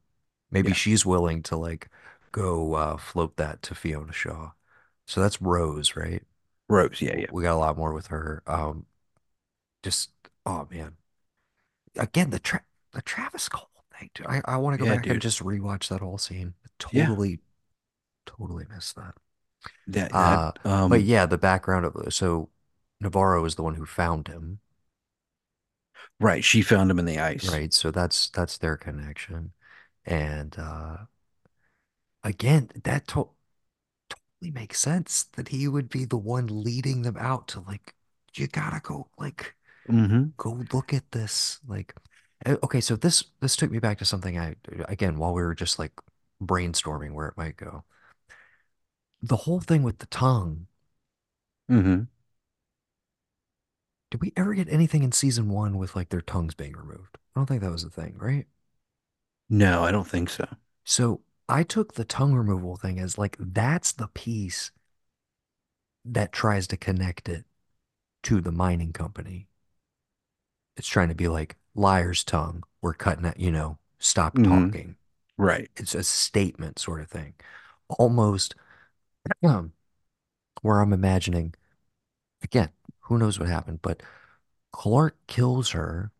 Maybe 0.50 0.72
Yeah. 0.72 0.74
she's 0.74 1.06
willing 1.06 1.42
to 1.44 1.56
like 1.56 1.88
go 2.32 2.74
uh, 2.74 2.96
float 2.98 3.36
that 3.38 3.62
to 3.62 3.74
Fiona 3.74 4.12
Shaw. 4.12 4.52
So 5.06 5.20
that's 5.22 5.42
Rose, 5.42 5.96
right? 5.96 6.22
Rose. 6.72 7.00
Yeah. 7.02 7.16
Yeah. 7.16 7.26
We 7.30 7.42
got 7.42 7.54
a 7.54 7.58
lot 7.58 7.76
more 7.76 7.92
with 7.92 8.08
her. 8.08 8.42
Um, 8.46 8.86
just 9.82 10.10
oh 10.46 10.68
man, 10.70 10.96
again 11.96 12.30
the 12.30 12.38
tra 12.38 12.62
the 12.92 13.02
Travis 13.02 13.48
Cohle 13.48 13.68
thing. 13.98 14.10
Dude, 14.14 14.26
I 14.26 14.42
I 14.44 14.56
want 14.56 14.74
to 14.74 14.78
go 14.78 14.86
Yeah, 14.86 14.92
back 14.94 15.10
and 15.10 15.20
dude. 15.20 15.22
just 15.22 15.40
rewatch 15.40 15.88
that 15.88 16.00
whole 16.00 16.18
scene. 16.18 16.54
Yeah. 16.90 17.14
Totally, 17.14 17.40
totally 18.26 18.66
missed 18.70 18.96
that. 18.96 19.14
That, 19.86 20.18
that, 20.18 20.42
Uh, 20.44 20.52
but 20.88 21.02
um, 21.02 21.02
yeah, 21.02 21.26
the 21.26 21.38
background 21.38 21.86
of 21.86 22.12
so 22.12 22.50
Navarro 23.00 23.44
is 23.44 23.54
the 23.56 23.62
one 23.62 23.74
who 23.76 23.86
found 23.86 24.28
him, 24.28 24.60
right. 26.20 26.44
She 26.44 26.62
found 26.62 26.90
him 26.90 26.98
in 26.98 27.04
the 27.04 27.18
ice. 27.18 27.60
right? 27.60 27.72
So 27.72 27.90
that's 27.90 28.28
that's 28.30 28.58
their 28.58 28.76
connection. 28.76 29.52
And 30.04 30.56
uh 30.58 30.98
again, 32.24 32.68
that 32.84 33.06
to 33.08 33.14
totally 33.14 33.30
makes 34.50 34.80
sense 34.80 35.24
that 35.36 35.48
he 35.48 35.68
would 35.68 35.88
be 35.88 36.04
the 36.04 36.16
one 36.18 36.46
leading 36.48 37.02
them 37.02 37.16
out 37.18 37.48
to 37.48 37.60
like, 37.60 37.94
you 38.34 38.46
gotta 38.48 38.80
go 38.80 39.08
like 39.18 39.54
hmm 39.88 40.34
go 40.38 40.64
look 40.72 40.94
at 40.94 41.10
this. 41.12 41.60
Like, 41.68 41.94
uh, 42.46 42.56
okay, 42.64 42.80
so 42.80 42.96
this 42.96 43.24
this 43.40 43.56
took 43.56 43.70
me 43.70 43.78
back 43.80 43.98
to 43.98 44.04
something 44.04 44.38
I 44.38 44.56
again 44.88 45.18
while 45.18 45.34
we 45.34 45.42
were 45.42 45.54
just 45.54 45.78
like 45.78 45.92
brainstorming 46.42 47.14
where 47.14 47.28
it 47.28 47.36
might 47.38 47.56
go. 47.56 47.84
the 49.22 49.36
whole 49.36 49.60
thing 49.60 49.82
with 49.82 49.98
the 49.98 50.06
tongue, 50.06 50.66
mm-hmm. 51.70 52.02
did 54.12 54.20
we 54.20 54.32
ever 54.36 54.54
get 54.54 54.68
anything 54.68 55.02
in 55.02 55.10
season 55.12 55.48
one 55.48 55.76
with 55.78 55.96
like 55.96 56.10
their 56.10 56.20
tongues 56.20 56.54
being 56.54 56.76
removed? 56.76 57.18
I 57.34 57.40
don't 57.40 57.46
think 57.46 57.62
that 57.62 57.72
was 57.72 57.82
a 57.84 57.90
thing, 57.90 58.16
right? 58.18 58.46
No, 59.48 59.84
I 59.84 59.92
don't 59.92 60.06
think 60.08 60.30
so. 60.30 60.46
So 60.84 61.20
I 61.48 61.62
took 61.62 61.94
the 61.94 62.04
tongue 62.04 62.34
removal 62.34 62.76
thing 62.76 62.98
as 62.98 63.16
like 63.16 63.36
that's 63.38 63.92
the 63.92 64.08
piece 64.08 64.72
that 66.04 66.32
tries 66.32 66.68
to 66.68 66.76
connect 66.76 67.28
it 67.28 67.44
to 68.24 68.40
the 68.40 68.52
mining 68.52 68.92
company. 68.92 69.48
It's 70.76 70.88
trying 70.88 71.08
to 71.08 71.14
be 71.14 71.28
like 71.28 71.56
liar's 71.74 72.24
tongue. 72.24 72.64
We're 72.80 72.94
cutting 72.94 73.24
it, 73.24 73.38
you 73.38 73.50
know, 73.50 73.78
stop 73.98 74.36
hmm 74.36 74.42
talking. 74.42 74.96
Right. 75.38 75.70
It's 75.76 75.94
a 75.94 76.02
statement 76.04 76.78
sort 76.78 77.00
of 77.00 77.08
thing. 77.08 77.34
Almost 77.98 78.54
um, 79.44 79.72
where 80.62 80.80
I'm 80.80 80.92
imagining, 80.92 81.54
again, 82.42 82.70
who 83.02 83.18
knows 83.18 83.38
what 83.40 83.48
happened, 83.48 83.80
but 83.82 84.02
Clark 84.72 85.16
kills 85.28 85.70
her 85.70 86.12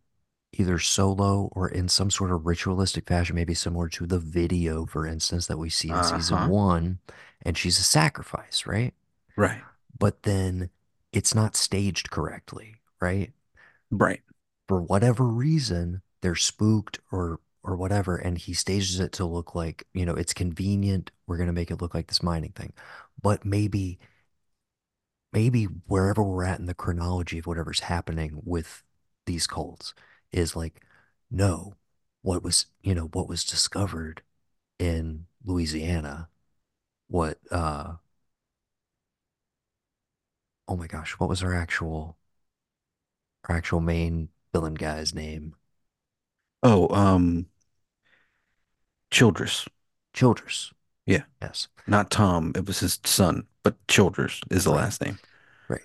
either 0.53 0.79
solo 0.79 1.51
or 1.53 1.69
in 1.69 1.88
some 1.88 2.11
sort 2.11 2.31
of 2.33 2.47
ritualistic 2.47 3.09
fashion, 3.09 3.37
maybe 3.37 3.55
similar 3.55 3.88
to 3.91 4.07
the 4.07 4.19
video, 4.19 4.87
for 4.87 5.07
instance, 5.07 5.47
that 5.47 5.59
we 5.59 5.71
see 5.71 5.93
in 5.93 6.03
season 6.03 6.37
Uh-huh. 6.37 6.47
one. 6.47 6.99
And 7.43 7.57
she's 7.59 7.79
a 7.79 7.83
sacrifice, 7.85 8.67
right? 8.67 8.95
Right. 9.37 9.67
But 9.99 10.25
then 10.25 10.69
it's 11.12 11.35
not 11.35 11.57
staged 11.57 12.11
correctly, 12.11 12.77
right? 13.01 13.33
Right. 13.91 14.23
For 14.69 14.81
whatever 14.81 15.25
reason, 15.25 16.03
they're 16.21 16.35
spooked 16.35 16.99
or 17.12 17.41
or 17.65 17.77
whatever, 17.77 18.17
and 18.17 18.37
he 18.38 18.55
stages 18.55 18.99
it 18.99 19.12
to 19.12 19.25
look 19.25 19.55
like, 19.55 19.87
you 19.95 20.05
know, 20.05 20.15
it's 20.15 20.35
convenient. 20.35 21.12
We're 21.29 21.37
gonna 21.38 21.53
make 21.53 21.71
it 21.71 21.81
look 21.81 21.95
like 21.95 22.09
this 22.09 22.23
mining 22.25 22.53
thing. 22.53 22.73
But 23.23 23.45
maybe 23.45 24.01
maybe 25.33 25.65
wherever 25.65 26.23
we're 26.23 26.45
at 26.45 26.59
in 26.61 26.67
the 26.67 26.75
chronology 26.75 27.38
of 27.38 27.47
whatever's 27.47 27.81
happening 27.81 28.41
with 28.45 28.83
these 29.27 29.47
cults 29.47 29.95
is 30.33 30.57
like, 30.57 30.83
no, 31.31 31.75
what 32.23 32.42
was, 32.42 32.66
you 32.83 32.95
know, 32.95 33.07
what 33.12 33.29
was 33.29 33.45
discovered 33.45 34.23
in 34.79 35.27
Louisiana, 35.45 36.29
what, 37.09 37.38
uh, 37.51 37.95
oh 40.68 40.77
my 40.77 40.87
gosh, 40.88 41.12
what 41.18 41.29
was 41.29 41.42
our 41.42 41.55
actual, 41.55 42.16
our 43.49 43.55
actual 43.57 43.81
main 43.81 44.29
villain 44.53 44.75
guy's 44.75 45.14
name? 45.14 45.55
Oh, 46.62 46.88
um, 46.95 47.47
Childress. 49.11 49.66
Childress. 50.12 50.73
Yeah. 51.07 51.25
Yes. 51.40 51.68
Not 51.87 52.11
Tom. 52.11 52.53
It 52.57 52.66
was 52.66 52.81
his 52.81 52.99
son, 53.05 53.47
but 53.62 53.77
Childress 53.88 54.40
is 54.51 54.64
the 54.64 54.71
Right. 54.71 54.79
last 54.79 55.03
name. 55.03 55.18
Right. 55.68 55.83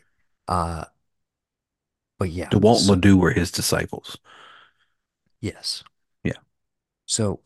Uh, 0.47 0.85
but 2.19 2.29
yeah, 2.29 2.51
Dewall 2.51 2.73
so 2.73 2.95
Ledoux 2.95 3.15
were 3.15 3.31
his 3.31 3.51
disciples. 3.51 4.17
yes. 5.41 5.83
Yeah. 6.23 6.37
So 7.05 7.41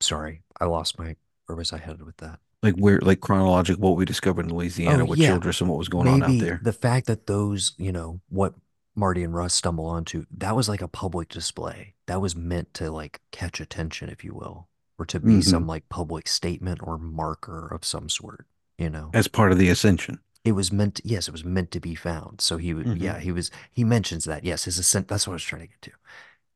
sorry, 0.00 0.42
I 0.60 0.66
lost 0.66 0.98
my, 0.98 1.16
where 1.46 1.56
was 1.56 1.72
I 1.72 1.78
headed 1.78 2.02
with 2.02 2.16
that? 2.18 2.40
Like 2.62 2.74
where, 2.74 2.98
like 3.00 3.20
chronological, 3.20 3.82
what 3.90 3.96
we 3.96 4.04
discovered 4.04 4.46
in 4.46 4.54
Oh 4.84 4.98
Louisiana 4.98 5.06
with 5.06 5.18
yeah, 5.18 5.20
Childress 5.20 5.60
and 5.60 5.70
what 5.70 5.78
was 5.78 5.88
going 5.88 6.08
on 6.08 6.22
out 6.22 6.38
there. 6.38 6.62
the 6.62 6.72
fact 6.72 7.06
that 7.06 7.26
those, 7.26 7.74
you 7.78 7.92
know, 7.92 8.20
what 8.28 8.54
Marty 8.94 9.22
and 9.22 9.34
Russ 9.34 9.54
stumble 9.54 9.86
onto, 9.86 10.26
that 10.36 10.56
was 10.56 10.68
like 10.68 10.82
a 10.82 10.88
public 10.88 11.28
display. 11.28 11.94
That 12.06 12.20
was 12.20 12.36
meant 12.36 12.74
to 12.74 12.90
like 12.90 13.20
catch 13.30 13.60
attention, 13.60 14.08
if 14.10 14.24
you 14.24 14.34
will, 14.34 14.68
or 14.98 15.06
to 15.06 15.20
be 15.20 15.40
hmm 15.42 15.42
some 15.42 15.66
like 15.66 15.88
public 15.88 16.28
statement 16.28 16.80
or 16.82 16.98
marker 16.98 17.68
of 17.68 17.84
some 17.84 18.08
sort, 18.08 18.46
you 18.78 18.90
know. 18.90 19.14
As 19.14 19.26
part 19.26 19.52
of 19.52 19.58
the 19.58 19.70
ascension. 19.70 20.20
It 20.44 20.52
was 20.52 20.72
meant 20.72 20.96
to, 20.96 21.02
yes, 21.08 21.28
it 21.28 21.32
was 21.32 21.44
meant 21.44 21.70
to 21.72 21.80
be 21.80 21.94
found. 21.94 22.40
So 22.40 22.56
he 22.58 22.74
would, 22.74 22.90
hmm 22.92 22.94
yeah, 22.94 23.18
he 23.20 23.32
was, 23.32 23.50
he 23.72 23.84
mentions 23.84 24.24
that. 24.24 24.44
Yes, 24.44 24.64
his 24.64 24.78
ascent, 24.78 25.08
that's 25.08 25.26
what 25.26 25.32
I 25.34 25.36
was 25.36 25.44
trying 25.44 25.62
to 25.62 25.68
get 25.68 25.82
to. 25.82 25.92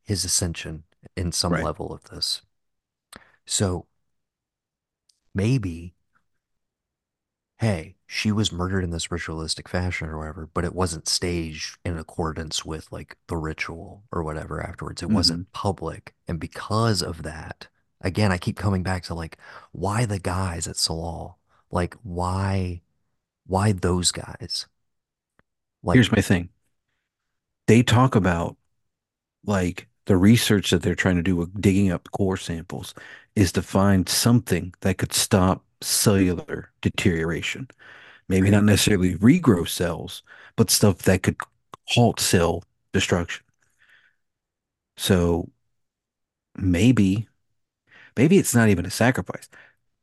His 0.05 0.25
ascension 0.25 0.85
in 1.17 1.33
some 1.33 1.57
Right. 1.57 1.61
level 1.61 1.93
of 1.93 2.05
this. 2.05 2.43
So 3.47 3.87
maybe 5.35 5.95
hey, 7.59 7.97
she 8.07 8.31
was 8.33 8.53
murdered 8.53 8.85
in 8.85 8.91
this 8.91 9.11
ritualistic 9.11 9.69
fashion 9.69 10.09
or 10.09 10.19
whatever, 10.19 10.49
but 10.53 10.65
it 10.65 10.75
wasn't 10.75 11.09
staged 11.09 11.79
in 11.85 11.97
accordance 11.97 12.65
with 12.65 12.91
like 12.93 13.17
the 13.29 13.37
ritual 13.37 14.05
or 14.13 14.23
whatever 14.23 14.63
afterwards. 14.63 15.03
It 15.03 15.11
hmm 15.11 15.11
wasn't 15.11 15.51
public. 15.53 16.15
And 16.29 16.39
because 16.39 17.03
of 17.03 17.23
that, 17.23 17.69
again, 18.01 18.31
I 18.33 18.39
keep 18.39 18.57
coming 18.57 18.83
back 18.83 19.05
to 19.05 19.15
like, 19.15 19.39
why 19.73 20.05
the 20.05 20.19
guys 20.19 20.67
at 20.69 20.77
Tsalal? 20.77 21.37
Like, 21.71 21.95
why, 22.03 22.83
why 23.47 23.73
those 23.73 24.13
guys? 24.13 24.67
Like, 25.83 25.95
Here's 25.97 26.13
my 26.13 26.21
thing. 26.21 26.51
They 27.67 27.83
talk 27.83 28.15
about 28.15 28.57
like 29.45 29.89
the 30.07 30.17
research 30.17 30.71
that 30.71 30.83
they're 30.83 30.95
trying 30.95 31.17
to 31.17 31.23
do 31.23 31.37
with 31.37 31.61
digging 31.61 31.91
up 31.93 32.11
core 32.13 32.37
samples 32.37 32.95
is 33.37 33.53
to 33.53 33.63
find 33.63 34.09
something 34.09 34.75
that 34.81 34.99
could 34.99 35.13
stop 35.13 35.65
cellular 35.83 36.71
deterioration. 36.83 37.69
Maybe 38.29 38.51
not 38.51 38.65
necessarily 38.65 39.17
regrow 39.17 39.69
cells, 39.69 40.23
but 40.57 40.71
stuff 40.71 40.99
that 41.01 41.23
could 41.23 41.37
halt 41.87 42.21
cell 42.21 42.65
destruction. 42.93 43.45
So 44.97 45.51
maybe, 46.57 47.29
maybe 48.17 48.39
it's 48.39 48.55
not 48.55 48.69
even 48.71 48.87
a 48.87 48.91
sacrifice. 48.91 49.49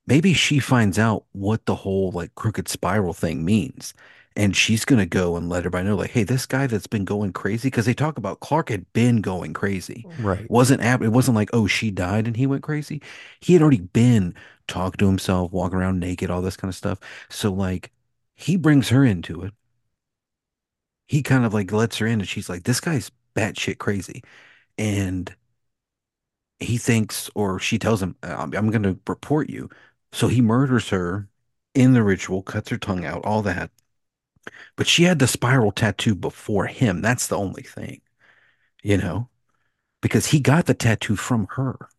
Maybe 0.06 0.34
she 0.34 0.60
finds 0.60 1.00
out 1.00 1.26
what 1.32 1.66
the 1.66 1.76
whole 1.76 2.12
like 2.12 2.36
crooked 2.36 2.68
spiral 2.68 3.13
thing 3.13 3.46
means. 3.46 3.94
And 4.36 4.56
she's 4.56 4.84
gonna 4.84 5.06
go 5.06 5.36
and 5.38 5.48
let 5.48 5.60
everybody 5.60 5.88
know, 5.88 5.96
like, 5.96 6.10
hey, 6.12 6.24
this 6.24 6.46
guy 6.48 6.66
that's 6.68 6.88
been 6.88 7.06
going 7.06 7.34
crazy, 7.34 7.68
because 7.68 7.86
they 7.86 7.94
talk 7.94 8.18
about 8.18 8.39
Clark 8.39 8.70
had 8.70 8.92
been 8.94 9.22
going 9.22 9.54
crazy. 9.54 10.08
Right. 10.20 10.50
Wasn't 10.50 10.82
ab- 10.82 11.04
it 11.04 11.10
wasn't 11.10 11.36
like, 11.36 11.50
oh, 11.54 11.68
she 11.68 11.92
died 11.92 12.26
and 12.28 12.36
he 12.36 12.48
went 12.48 12.63
crazy. 12.63 13.02
He 13.42 13.54
had 13.54 13.62
already 13.62 13.82
been 13.82 14.34
talking 14.68 14.98
to 14.98 15.08
himself, 15.08 15.52
walking 15.52 15.78
around 15.78 16.00
naked, 16.00 16.32
all 16.32 16.42
this 16.42 16.58
kind 16.58 16.70
of 16.70 16.76
stuff. 16.76 17.00
So 17.30 17.52
like 17.54 17.92
he 18.36 18.58
brings 18.58 18.89
her 18.89 19.06
into 19.06 19.44
it. 19.44 19.54
He 21.08 21.22
kind 21.22 21.46
of 21.46 21.54
like 21.54 21.72
lets 21.72 21.98
her 22.00 22.08
in, 22.08 22.20
and 22.22 22.28
she's 22.28 22.50
like, 22.50 22.63
this 22.63 22.80
guy's 22.80 23.12
batshit 23.36 23.78
crazy. 23.78 24.24
And 24.78 25.36
he 26.60 26.78
thinks, 26.78 27.30
or 27.36 27.60
she 27.60 27.78
tells 27.78 28.02
him, 28.02 28.16
I'm, 28.24 28.54
I'm 28.54 28.70
going 28.72 28.84
to 28.84 28.98
report 29.08 29.50
you. 29.50 29.70
So 30.13 30.30
he 30.30 30.39
murders 30.41 30.91
her 30.91 31.28
in 31.73 31.91
the 31.93 32.04
ritual, 32.04 32.41
cuts 32.41 32.69
her 32.69 32.78
tongue 32.78 33.04
out, 33.06 33.26
all 33.26 33.41
that. 33.41 33.69
But 34.76 34.88
she 34.88 35.04
had 35.04 35.17
the 35.19 35.28
spiral 35.28 35.71
tattoo 35.71 36.13
before 36.15 36.67
him. 36.67 37.02
That's 37.02 37.28
the 37.28 37.38
only 37.38 37.63
thing, 37.63 38.02
you 38.84 38.97
know, 38.97 39.30
because 40.02 40.28
he 40.28 40.39
got 40.41 40.65
the 40.67 40.76
tattoo 40.76 41.15
from 41.17 41.47
her. 41.52 41.89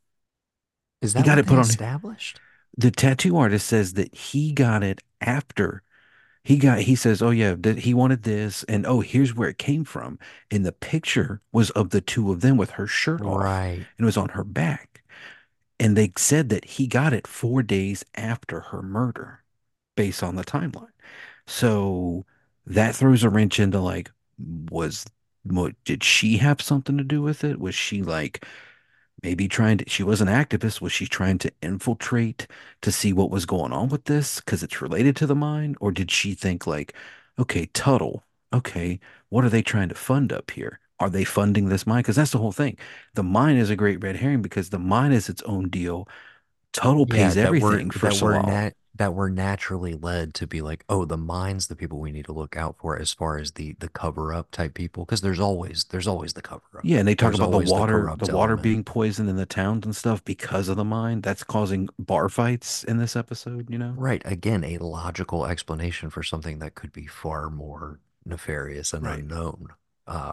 Is 1.01 1.13
He 1.15 1.23
that 1.23 1.23
got 1.23 1.39
what 1.39 1.39
it 1.39 1.47
put 1.47 1.59
on. 1.59 1.69
established? 1.69 2.41
The 2.79 2.91
tattoo 2.93 3.37
artist 3.39 3.69
says 3.69 3.95
that 3.95 4.15
he 4.15 4.53
got 4.53 4.85
it 4.85 5.03
after 5.21 5.83
he 6.45 6.59
got, 6.59 6.81
he 6.81 6.97
says, 6.97 7.23
oh, 7.23 7.31
yeah, 7.31 7.57
that 7.61 7.81
he 7.81 7.95
wanted 7.95 8.25
this. 8.25 8.65
And 8.65 8.87
oh, 8.87 9.01
here's 9.03 9.35
where 9.37 9.51
it 9.51 9.59
came 9.59 9.85
from. 9.85 10.19
And 10.51 10.67
the 10.67 10.73
picture 10.73 11.43
was 11.53 11.71
of 11.73 11.91
the 11.91 12.03
two 12.03 12.33
of 12.33 12.43
them 12.43 12.59
with 12.59 12.73
her 12.73 12.89
shirt 12.89 13.27
off 13.27 13.49
Right. 13.49 13.89
and 13.99 14.05
it 14.05 14.07
was 14.07 14.19
on 14.19 14.31
her 14.31 14.45
back. 14.45 15.04
And 15.79 15.97
they 15.97 16.13
said 16.17 16.49
that 16.51 16.65
he 16.65 16.87
got 16.87 17.13
it 17.13 17.27
four 17.27 17.63
days 17.63 18.05
after 18.15 18.61
her 18.61 18.83
murder, 18.83 19.43
based 19.97 20.23
on 20.23 20.37
the 20.37 20.45
timeline. 20.45 20.89
So 21.47 22.25
that 22.67 22.95
throws 22.95 23.25
a 23.25 23.31
wrench 23.31 23.61
into 23.61 23.81
like, 23.81 24.11
was 24.71 25.07
what 25.45 25.75
did 25.85 26.03
she 26.05 26.39
have 26.39 26.63
something 26.63 26.97
to 26.99 27.05
do 27.05 27.23
with 27.23 27.45
it? 27.45 27.61
Was 27.61 27.75
she 27.75 28.03
like 28.03 28.47
maybe 29.23 29.49
trying 29.49 29.79
to, 29.79 29.89
she 29.89 30.03
was 30.03 30.21
an 30.21 30.29
activist. 30.29 30.81
Was 30.81 30.93
she 30.93 31.07
trying 31.07 31.39
to 31.39 31.53
infiltrate 31.63 32.47
to 32.83 32.93
see 32.93 33.13
what 33.13 33.31
was 33.31 33.47
going 33.47 33.73
on 33.73 33.89
with 33.89 34.05
this 34.05 34.41
because 34.41 34.63
it's 34.63 34.83
related 34.83 35.17
to 35.17 35.27
the 35.27 35.35
mine? 35.35 35.77
Or 35.81 35.93
did 35.93 36.11
she 36.11 36.35
think 36.35 36.67
like, 36.67 36.95
okay, 37.39 37.67
Tuttle, 37.67 38.25
okay, 38.53 39.01
what 39.31 39.45
are 39.45 39.51
they 39.51 39.63
trying 39.63 39.89
to 39.89 39.95
fund 39.95 40.33
up 40.33 40.51
here? 40.53 40.81
Are 41.01 41.11
they 41.11 41.25
funding 41.25 41.69
this 41.69 41.87
mine? 41.87 42.01
Because 42.03 42.17
that's 42.17 42.31
the 42.33 42.39
whole 42.39 42.53
thing. 42.53 42.79
The 43.15 43.23
mine 43.23 43.57
is 43.57 43.71
a 43.71 43.77
great 43.77 44.03
red 44.03 44.17
herring 44.17 44.43
because 44.43 44.71
the 44.71 44.79
mine 44.79 45.13
is 45.13 45.29
its 45.29 45.43
own 45.43 45.69
deal. 45.69 46.09
Tuttle 46.73 47.07
Yeah, 47.07 47.07
pays 47.07 47.37
everything 47.37 47.91
for 47.91 48.01
that 48.09 48.17
we're 48.19 48.39
nat 48.39 48.75
that 48.97 49.15
we're 49.15 49.29
naturally 49.29 49.95
led 49.95 50.35
to 50.35 50.47
be 50.47 50.63
like, 50.63 50.85
oh, 50.89 51.05
the 51.05 51.17
mine's 51.17 51.67
the 51.69 51.77
people 51.77 51.99
we 52.01 52.13
need 52.13 52.25
to 52.27 52.33
look 52.33 52.57
out 52.57 52.77
for 52.79 52.99
as 52.99 53.13
far 53.13 53.39
as 53.39 53.53
the 53.53 53.75
the 53.81 53.89
cover 53.89 54.33
up 54.33 54.51
type 54.51 54.75
people, 54.75 55.05
because 55.05 55.21
there's 55.21 55.41
always 55.41 55.85
there's 55.85 56.07
always 56.09 56.33
the 56.35 56.43
cover 56.43 56.63
up. 56.79 56.85
Yeah, 56.85 56.99
and 56.99 57.09
they 57.09 57.15
talk 57.15 57.29
There's 57.29 57.39
about 57.39 57.51
the 57.51 57.57
always 57.57 57.73
the 57.73 57.81
water, 57.81 58.15
the 58.19 58.27
water 58.27 58.53
element. 58.53 58.63
being 58.63 58.85
poisoned 58.85 59.29
in 59.29 59.37
the 59.37 59.47
towns 59.47 59.85
and 59.87 59.97
stuff 59.97 60.25
because 60.25 60.69
of 60.69 60.77
the 60.77 60.85
mine. 60.85 61.21
That's 61.23 61.43
causing 61.45 61.89
bar 61.99 62.29
fights 62.29 62.85
in 62.85 62.99
this 62.99 63.17
episode, 63.17 63.71
you 63.71 63.79
know? 63.79 63.97
Right. 63.97 64.23
Again, 64.25 64.65
a 64.65 64.79
logical 64.79 65.47
explanation 65.47 66.11
for 66.11 66.23
something 66.23 66.59
that 66.59 66.75
could 66.75 66.93
be 66.93 67.07
far 67.07 67.49
more 67.51 68.01
nefarious 68.25 68.93
and 68.93 69.05
Right. 69.05 69.21
unknown. 69.21 69.69
Uh, 70.07 70.33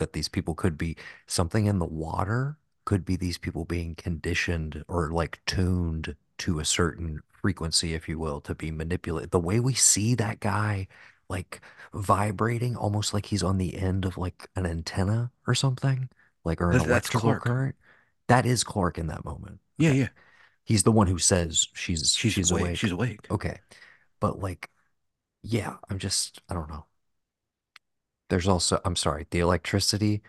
that 0.00 0.14
these 0.14 0.28
people 0.28 0.54
could 0.56 0.78
be 0.78 0.96
something 1.28 1.66
in 1.66 1.80
the 1.80 1.86
water 1.86 2.58
could 2.86 3.04
be 3.06 3.16
these 3.16 3.38
people 3.38 3.64
being 3.66 3.94
conditioned 3.96 4.84
or 4.88 5.10
like 5.12 5.40
tuned 5.46 6.16
to 6.38 6.60
a 6.60 6.66
certain 6.66 7.20
frequency, 7.32 7.94
if 7.94 8.08
you 8.08 8.18
will, 8.18 8.40
to 8.42 8.54
be 8.54 8.70
manipulated. 8.72 9.30
The 9.32 9.40
way 9.40 9.60
we 9.60 9.74
see 9.74 10.14
that 10.16 10.40
guy 10.40 10.88
like 11.28 11.60
vibrating 11.94 12.76
almost 12.76 13.14
like 13.14 13.26
he's 13.26 13.42
on 13.42 13.58
the 13.58 13.76
end 13.76 14.04
of 14.04 14.18
like 14.18 14.48
an 14.56 14.66
antenna 14.66 15.30
or 15.46 15.54
something, 15.54 16.08
like 16.44 16.60
or 16.60 16.72
an 16.72 16.78
That, 16.78 16.88
that's 16.88 17.10
electrical 17.10 17.10
Clark. 17.10 17.44
current. 17.44 17.76
That 18.28 18.46
is 18.46 18.64
Clark 18.64 18.98
in 18.98 19.08
that 19.08 19.24
moment. 19.24 19.60
Yeah, 19.78 19.90
Okay. 19.90 19.98
yeah. 20.00 20.08
He's 20.64 20.82
the 20.84 20.92
one 20.92 21.06
who 21.08 21.18
says 21.18 21.68
she's 21.74 22.14
She's 22.14 22.34
she's 22.34 22.50
awake. 22.50 22.62
awake. 22.62 22.76
She's 22.76 22.92
awake. 22.92 23.30
Okay. 23.30 23.60
But 24.20 24.40
like, 24.40 24.70
yeah, 25.42 25.78
I'm 25.90 25.98
just 26.00 26.40
I 26.50 26.54
don't 26.54 26.70
know. 26.70 26.86
There's 28.30 28.48
also 28.48 28.80
I'm 28.86 28.96
sorry, 28.96 29.26
the 29.30 29.40
electricity, 29.40 30.22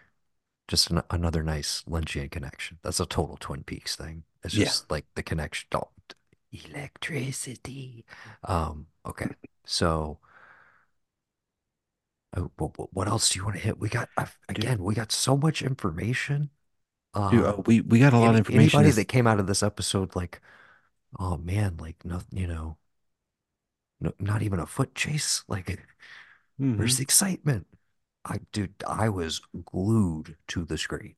just 0.68 0.92
an, 0.92 1.04
another 1.12 1.44
nice 1.44 1.84
Lynchian 1.90 2.32
connection. 2.32 2.80
That's 2.84 3.00
a 3.02 3.06
total 3.08 3.38
Twin 3.38 3.64
Peaks 3.66 3.96
thing. 3.98 4.24
It's 4.44 4.54
Yeah. 4.54 4.74
just 4.74 4.92
like 4.92 5.06
the 5.16 5.24
connection. 5.24 5.70
Oh, 5.74 5.90
electricity. 6.52 8.06
Um, 8.44 8.88
okay. 9.06 9.30
So 9.66 10.20
uh, 12.36 12.42
what, 12.58 12.94
what 12.94 13.08
else 13.08 13.30
do 13.30 13.40
you 13.40 13.46
want 13.46 13.58
to 13.58 13.62
hit? 13.62 13.80
We 13.80 13.90
got 13.90 14.10
uh, 14.18 14.28
Dude, 14.54 14.70
again, 14.70 14.84
we 14.84 14.96
got 14.96 15.12
so 15.12 15.38
much 15.38 15.62
information. 15.62 16.50
dude, 17.30 17.46
Uh, 17.46 17.56
uh, 17.58 17.58
we 17.66 17.82
we 17.82 18.00
got 18.00 18.14
a 18.14 18.18
lot 18.20 18.36
of 18.36 18.38
information. 18.38 18.52
anybody 18.54 18.92
that 18.92 19.06
came 19.06 19.28
out 19.28 19.40
of 19.40 19.48
this 19.48 19.64
episode 19.64 20.16
like, 20.16 20.42
oh 21.20 21.38
man, 21.38 21.78
like 21.78 22.06
nothing, 22.06 22.40
you 22.40 22.48
know, 22.48 22.78
no, 24.00 24.14
not 24.20 24.42
even 24.42 24.60
a 24.60 24.66
foot 24.66 24.96
chase. 24.96 25.44
Like, 25.48 25.80
where's 26.76 26.98
Mhm. 26.98 26.98
the 26.98 27.04
excitement? 27.04 27.68
I 28.26 28.40
dude, 28.52 28.76
I 28.88 29.10
was 29.10 29.42
glued 29.66 30.38
to 30.50 30.66
the 30.66 30.78
screen. 30.78 31.16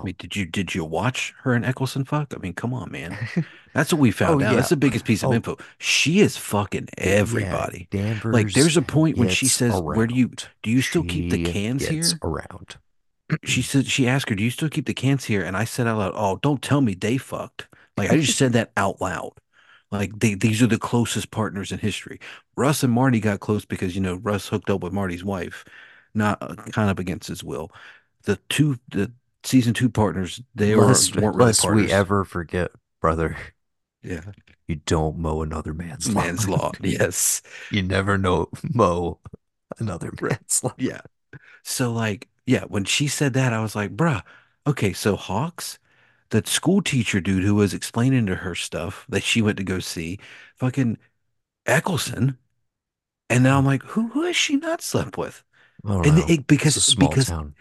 Um, 0.00 0.04
mean, 0.06 0.14
did 0.18 0.36
you 0.36 0.46
did 0.46 0.74
you 0.74 0.84
watch 0.84 1.34
her 1.42 1.54
and 1.54 1.64
Eccleston 1.64 2.04
fuck? 2.04 2.34
I 2.34 2.38
mean, 2.38 2.54
come 2.54 2.74
on, 2.74 2.90
man. 2.90 3.18
That's 3.74 3.92
what 3.92 4.00
we 4.00 4.10
oh 4.26 4.38
found 4.38 4.42
out. 4.42 4.54
yeah, 4.54 4.56
That's 4.56 4.68
the 4.68 4.76
biggest 4.76 5.04
piece 5.04 5.22
of 5.22 5.30
oh 5.30 5.32
info. 5.32 5.56
She 5.78 6.20
is 6.20 6.36
fucking 6.36 6.88
yeah, 7.26 7.26
everybody. 7.26 7.88
Like, 8.30 8.52
there's 8.52 8.76
a 8.76 8.82
point 8.82 9.18
when 9.18 9.28
she 9.28 9.48
says, 9.48 9.82
"Where 9.92 10.06
do 10.06 10.14
you 10.14 10.30
do 10.62 10.70
you 10.70 10.82
still 10.82 11.04
keep 11.04 11.30
the 11.30 11.38
cans 11.38 11.86
here?" 11.86 12.18
around. 12.22 12.76
She 13.44 13.62
said 13.62 13.86
she 13.86 14.08
asked 14.08 14.28
her, 14.30 14.34
"Do 14.36 14.44
you 14.44 14.50
still 14.50 14.68
keep 14.70 14.86
the 14.86 14.94
cans 14.94 15.24
here?" 15.26 15.42
And 15.44 15.56
I 15.56 15.64
said 15.64 15.86
out 15.86 15.98
loud, 15.98 16.12
"Oh, 16.16 16.38
don't 16.42 16.62
tell 16.62 16.80
me 16.80 16.94
they 16.94 17.18
fucked." 17.18 17.68
Like 17.96 18.10
I 18.10 18.16
just 18.18 18.36
said 18.38 18.52
that 18.54 18.72
out 18.76 19.00
loud. 19.00 19.32
Like 19.90 20.18
they, 20.20 20.34
these 20.34 20.62
are 20.62 20.66
the 20.66 20.78
closest 20.78 21.30
partners 21.30 21.72
in 21.72 21.78
history. 21.80 22.20
Russ 22.56 22.82
and 22.82 22.92
Marty 22.92 23.20
got 23.20 23.40
close 23.40 23.64
because 23.64 23.94
you 23.94 24.00
know 24.00 24.16
Russ 24.16 24.48
hooked 24.48 24.70
up 24.70 24.82
with 24.82 24.92
Marty's 24.92 25.24
wife, 25.24 25.64
not 26.14 26.38
uh, 26.42 26.54
kind 26.72 26.90
of 26.90 26.98
against 26.98 27.28
his 27.28 27.44
will. 27.44 27.70
The 28.24 28.38
two, 28.48 28.78
the 28.88 29.12
season 29.44 29.74
two 29.74 29.90
partners, 29.90 30.40
they 30.54 30.76
were 30.76 31.00
weren't 31.14 31.14
really 31.14 31.32
lest 31.32 31.68
we 31.68 31.90
ever 31.90 32.24
forget, 32.24 32.70
brother, 33.00 33.36
Yeah, 34.02 34.32
you 34.66 34.76
don't 34.76 35.18
mow 35.18 35.42
another 35.42 35.74
man's 35.74 36.14
lawn. 36.14 36.34
man's 36.34 36.48
law. 36.48 36.72
Yes, 36.82 37.42
You 37.70 37.82
never 37.82 38.18
know 38.18 38.48
mow 38.62 39.20
another 39.78 40.12
man's 40.20 40.62
lawn. 40.64 40.76
yeah. 40.76 41.00
So 41.64 41.92
like, 41.92 42.28
yeah, 42.46 42.64
when 42.66 42.84
she 42.86 43.08
said 43.08 43.34
that, 43.34 43.52
I 43.52 43.62
was 43.62 43.76
like, 43.76 43.96
bruh, 43.96 44.22
okay, 44.66 44.92
so 44.92 45.16
Hawks, 45.16 45.78
that 46.30 46.48
school 46.48 46.82
teacher 46.82 47.20
dude 47.20 47.44
who 47.44 47.56
was 47.56 47.74
explaining 47.74 48.26
to 48.26 48.36
her 48.36 48.56
stuff 48.56 49.06
that 49.10 49.24
she 49.24 49.42
went 49.42 49.58
to 49.58 49.64
go 49.64 49.80
see, 49.80 50.20
fucking 50.56 50.98
Eccleston. 51.66 52.38
And 53.30 53.44
now 53.44 53.58
I'm 53.58 53.66
like, 53.66 53.82
who 53.84 54.08
who 54.10 54.24
has 54.24 54.36
she 54.36 54.56
not 54.56 54.82
slept 54.82 55.18
with? 55.18 55.44
Don't 55.84 56.04
And 56.04 56.18
it 56.18 56.46
because 56.46 56.78
because 56.96 57.26
town. 57.26 57.54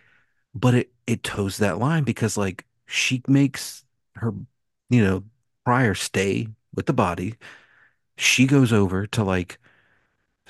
but 0.56 0.76
it 0.76 0.92
it 1.08 1.24
toes 1.24 1.58
that 1.58 1.80
line 1.80 2.04
because 2.06 2.38
like 2.38 2.66
she 2.88 3.24
makes 3.28 3.86
her, 4.18 4.34
you 4.90 5.04
know, 5.04 5.24
prior 5.66 5.96
stay 5.96 6.50
with 6.76 6.86
the 6.88 6.94
body. 6.94 7.36
She 8.18 8.48
goes 8.48 8.74
over 8.74 9.08
to 9.08 9.24
like 9.24 9.60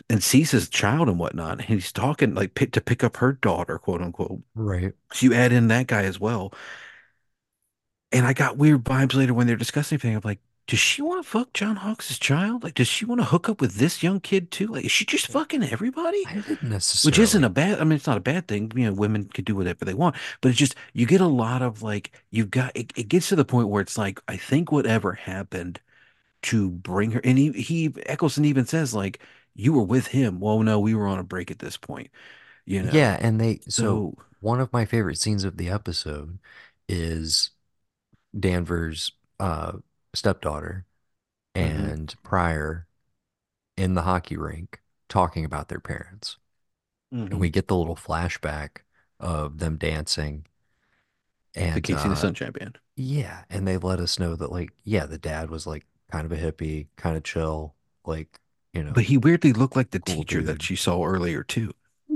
and 0.10 0.24
sees 0.24 0.52
his 0.52 0.70
child 0.70 1.10
and 1.10 1.20
whatnot. 1.20 1.54
And 1.60 1.62
he's 1.62 1.92
talking 1.92 2.34
like 2.34 2.56
pick, 2.56 2.72
to 2.74 2.82
pick 2.82 3.04
up 3.04 3.18
her 3.18 3.34
daughter, 3.34 3.78
quote 3.80 4.02
unquote. 4.02 4.42
Right. 4.56 4.94
So 5.14 5.26
you 5.28 5.34
add 5.34 5.54
in 5.54 5.70
that 5.70 5.88
guy 5.88 6.04
as 6.04 6.20
well. 6.20 6.54
And 8.12 8.26
I 8.26 8.34
got 8.34 8.58
weird 8.58 8.84
vibes 8.84 9.14
later 9.16 9.34
when 9.34 9.48
they're 9.48 9.56
discussing 9.56 9.96
everything. 9.96 10.16
I'm 10.18 10.22
like, 10.24 10.40
does 10.68 10.80
she 10.80 11.02
want 11.02 11.24
to 11.24 11.30
fuck 11.30 11.54
John 11.54 11.78
Hawkes' 11.78 12.18
child? 12.20 12.64
Like, 12.64 12.76
does 12.76 12.88
she 12.88 13.06
want 13.06 13.20
to 13.22 13.26
hook 13.26 13.50
up 13.50 13.60
with 13.62 13.76
this 13.76 14.02
young 14.04 14.20
kid 14.20 14.52
too? 14.52 14.68
Like, 14.68 14.86
is 14.86 14.92
she 14.92 15.06
just 15.06 15.28
fucking 15.28 15.64
everybody? 15.64 16.24
I 16.24 16.40
didn't 16.42 16.72
Which 17.04 17.20
isn't 17.20 17.44
a 17.44 17.50
bad, 17.50 17.80
I 17.80 17.84
mean, 17.84 17.94
it's 17.94 18.08
not 18.08 18.18
a 18.18 18.22
bad 18.22 18.48
thing. 18.48 18.72
You 18.76 18.86
know, 18.86 18.94
women 18.94 19.26
can 19.26 19.44
do 19.44 19.56
whatever 19.56 19.86
they 19.86 19.94
want, 19.94 20.16
but 20.40 20.50
it's 20.50 20.58
just, 20.58 20.76
you 20.94 21.06
get 21.06 21.22
a 21.22 21.28
lot 21.28 21.62
of 21.62 21.82
like, 21.82 22.12
you've 22.30 22.52
got, 22.52 22.72
it, 22.76 22.94
it 22.96 23.10
gets 23.10 23.30
to 23.30 23.36
the 23.36 23.46
point 23.46 23.70
where 23.70 23.82
it's 23.82 23.98
like, 23.98 24.20
I 24.28 24.38
think 24.38 24.72
whatever 24.72 25.14
happened 25.14 25.82
to 26.44 26.70
bring 26.72 27.12
her, 27.12 27.22
and 27.24 27.38
he, 27.38 27.52
he, 27.54 27.94
Eccleston 28.08 28.46
even 28.46 28.66
says, 28.66 28.94
like, 28.94 29.22
you 29.56 29.74
were 29.74 29.84
with 29.84 30.08
him. 30.08 30.40
Well, 30.40 30.60
no, 30.62 30.80
we 30.80 30.96
were 30.96 31.08
on 31.08 31.20
a 31.20 31.24
break 31.24 31.52
at 31.52 31.60
this 31.60 31.78
point, 31.78 32.10
you 32.66 32.84
know? 32.84 32.92
Yeah, 32.92 33.18
and 33.20 33.40
they 33.40 33.62
so 33.68 34.14
So, 34.18 34.24
one 34.40 34.60
of 34.60 34.74
my 34.74 34.86
favorite 34.86 35.18
scenes 35.18 35.44
of 35.44 35.58
the 35.58 35.70
episode 35.70 36.40
is 36.90 37.52
Danvers' 38.38 39.12
uh 39.40 39.74
stepdaughter 40.14 40.86
mhm, 41.60 41.92
and 41.96 42.16
Prior 42.24 42.88
in 43.78 43.96
the 43.96 44.04
hockey 44.04 44.38
rink 44.38 44.82
talking 45.10 45.46
about 45.46 45.70
their 45.70 45.80
parents. 45.82 46.38
And 47.32 47.40
mhm. 47.40 47.42
we 47.42 47.50
get 47.50 47.68
the 47.68 47.78
little 47.78 47.96
flashback 47.96 48.80
of 49.20 49.60
them 49.60 49.78
dancing 49.78 50.46
The 51.74 51.82
and 51.82 51.82
KC 51.82 52.04
and 52.04 52.12
the 52.12 52.16
uh 52.16 52.16
Sunshine 52.18 52.52
Band. 52.52 52.80
yeah, 52.98 53.46
and 53.50 53.68
they 53.68 53.78
let 53.78 54.00
us 54.00 54.20
know 54.20 54.36
that 54.36 54.52
like 54.52 54.72
yeah, 54.86 55.06
the 55.06 55.18
dad 55.20 55.50
was 55.52 55.68
like 55.68 55.86
kind 56.12 56.26
of 56.26 56.32
a 56.34 56.38
hippie, 56.38 56.88
kind 56.98 57.18
of 57.18 57.24
chill, 57.24 57.76
like, 58.06 58.40
you 58.74 58.84
know. 58.84 58.94
But 58.94 59.06
he 59.06 59.18
weirdly 59.18 59.54
looked 59.54 59.76
like 59.76 59.90
the 59.92 60.00
cool 60.00 60.24
teacher 60.24 60.42
that 60.44 60.62
dude. 60.62 60.62
she 60.62 60.76
saw 60.76 61.04
earlier 61.04 61.44
too. 61.44 61.74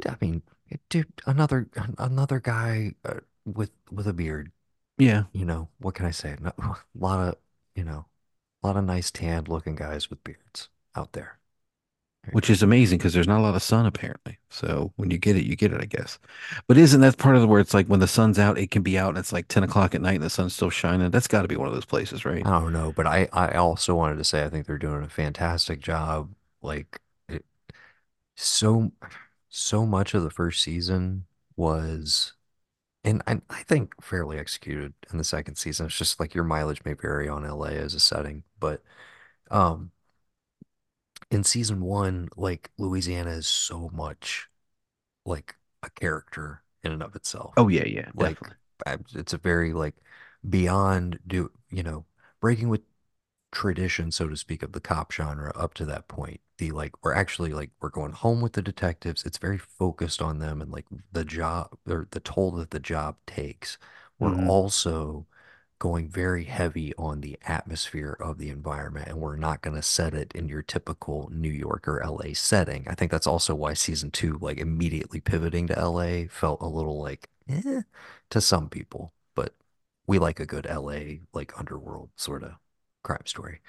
I 0.08 0.16
mean, 0.22 0.42
dude, 0.90 1.12
another 1.26 1.68
another 1.98 2.40
guy 2.40 2.94
uh, 3.06 3.20
with 3.46 3.72
with 3.92 4.08
a 4.08 4.14
beard, 4.14 4.52
Yeah, 4.98 5.26
you 5.34 5.46
know, 5.46 5.70
what 5.80 5.96
can 5.96 6.06
I 6.06 6.12
say? 6.12 6.38
A 6.60 6.76
lot 6.96 7.28
of, 7.30 7.38
you 7.76 7.84
know, 7.84 8.06
a 8.64 8.68
lot 8.68 8.78
of 8.78 8.86
nice 8.86 9.12
tanned 9.12 9.48
looking 9.48 9.76
guys 9.76 10.10
with 10.10 10.24
beards 10.24 10.70
out 10.96 11.14
there. 11.14 11.40
Which 12.32 12.50
is 12.50 12.64
amazing 12.64 12.98
because 12.98 13.14
there's 13.14 13.28
not 13.28 13.40
a 13.40 13.44
lot 13.44 13.56
of 13.56 13.62
sun 13.62 13.86
apparently. 13.86 14.40
So 14.50 14.92
when 14.96 15.12
you 15.12 15.18
get 15.20 15.36
it, 15.36 15.46
you 15.46 15.56
get 15.56 15.72
it, 15.72 15.80
I 15.80 15.86
guess. 15.86 16.18
But 16.68 16.78
isn't 16.78 17.02
that 17.02 17.20
part 17.20 17.36
of 17.36 17.42
the 17.42 17.48
where 17.48 17.60
it's 17.60 17.74
like 17.74 17.86
when 17.88 18.00
the 18.00 18.08
sun's 18.08 18.40
out, 18.40 18.58
it 18.58 18.72
can 18.72 18.82
be 18.82 18.98
out 18.98 19.10
and 19.10 19.18
it's 19.20 19.32
like 19.32 19.48
10 19.48 19.64
o'clock 19.64 19.94
at 19.94 20.02
night 20.02 20.16
and 20.16 20.24
the 20.24 20.30
sun's 20.32 20.56
still 20.56 20.72
shining? 20.72 21.12
That's 21.12 21.28
got 21.28 21.44
to 21.44 21.48
be 21.48 21.56
one 21.56 21.68
of 21.68 21.74
those 21.76 21.86
places, 21.86 22.26
right? 22.26 22.44
I 22.46 22.60
don't 22.60 22.74
know, 22.74 22.92
but 22.92 23.06
I 23.06 23.28
I 23.32 23.52
also 23.52 23.94
wanted 23.94 24.18
to 24.18 24.24
say 24.24 24.44
I 24.44 24.50
think 24.50 24.66
they're 24.66 24.80
doing 24.80 25.04
a 25.04 25.10
fantastic 25.10 25.82
job. 25.82 26.34
Like 26.64 27.00
it, 27.30 27.46
so 28.36 28.92
so 29.50 29.86
much 29.86 30.14
of 30.14 30.24
the 30.24 30.32
first 30.32 30.64
season 30.64 31.26
was 31.56 32.35
and 33.06 33.22
I, 33.28 33.41
I 33.52 33.63
think 33.63 34.02
fairly 34.04 34.39
executed 34.39 34.94
in 35.12 35.20
the 35.20 35.26
second 35.26 35.58
season. 35.58 35.88
It's 35.88 35.98
just 35.98 36.20
like 36.20 36.36
your 36.36 36.46
mileage 36.46 36.84
may 36.86 36.94
vary 36.94 37.30
on 37.30 37.46
LA 37.46 37.70
as 37.70 37.96
a 37.96 38.00
setting, 38.02 38.44
but 38.60 38.84
um 39.52 39.91
in 41.32 41.44
season 41.44 41.82
one, 41.82 42.30
like 42.36 42.72
Louisiana 42.78 43.32
is 43.32 43.48
so 43.48 43.89
much 43.94 44.48
like 45.26 45.56
a 45.84 45.91
character 45.91 46.63
in 46.84 46.94
and 46.94 47.04
of 47.04 47.15
itself. 47.15 47.58
Oh 47.58 47.68
yeah, 47.68 47.86
yeah, 47.86 48.12
Like 48.15 48.39
definitely. 48.39 48.58
I- 48.88 48.98
it's 49.15 49.34
a 49.34 49.39
very 49.39 49.74
like 49.74 49.96
beyond 50.50 51.20
do 51.28 51.52
you 51.72 51.84
know 51.84 52.06
breaking 52.41 52.70
with 52.70 52.84
tradition, 53.54 54.12
so 54.12 54.28
to 54.30 54.38
speak, 54.38 54.63
of 54.63 54.74
the 54.74 54.82
cop 54.82 55.12
genre 55.13 55.52
up 55.56 55.74
to 55.76 55.86
that 55.88 56.08
point. 56.10 56.41
The 56.58 56.72
like 56.72 57.04
we're 57.04 57.13
actually 57.13 57.54
like 57.54 57.72
we're 57.82 57.89
going 57.89 58.13
home 58.13 58.41
with 58.41 58.54
the 58.54 58.62
detectives. 58.62 59.26
It's 59.26 59.38
very 59.38 59.58
focused 59.58 60.22
on 60.22 60.39
them 60.39 60.62
and 60.62 60.72
like 60.72 60.86
the 61.12 61.26
job 61.26 61.78
or 61.88 62.08
the 62.12 62.20
toll 62.22 62.52
that 62.54 62.72
the 62.72 62.80
job 62.80 63.18
takes. 63.28 63.78
We're 64.20 64.36
hmm 64.36 64.48
also 64.48 65.28
going 65.80 66.10
very 66.10 66.46
heavy 66.46 66.94
on 66.98 67.20
the 67.22 67.38
atmosphere 67.46 68.15
of 68.22 68.38
the 68.38 68.50
environment 68.50 69.08
and 69.10 69.18
we're 69.20 69.36
not 69.36 69.62
going 69.62 69.76
to 69.76 69.82
set 69.82 70.13
it 70.13 70.32
in 70.34 70.48
your 70.48 70.62
typical 70.62 71.30
New 71.34 71.50
York 71.52 71.88
or 71.88 72.02
LA 72.02 72.34
setting. 72.34 72.86
I 72.88 72.96
think 72.96 73.12
that's 73.12 73.28
also 73.28 73.54
why 73.54 73.74
season 73.74 74.10
two, 74.12 74.38
like 74.41 74.58
immediately 74.58 75.20
pivoting 75.20 75.68
to 75.68 75.78
LA, 75.78 76.28
felt 76.30 76.62
a 76.62 76.68
little 76.68 77.02
like 77.02 77.30
eh, 77.50 77.82
to 78.30 78.39
some 78.41 78.70
people, 78.70 79.13
but 79.36 79.54
we 80.08 80.18
like 80.20 80.39
a 80.39 80.46
good 80.46 80.65
LA 80.68 81.22
like 81.34 81.58
underworld 81.60 82.10
sort 82.15 82.44
of 82.44 82.54
crime 83.04 83.26
story. 83.26 83.60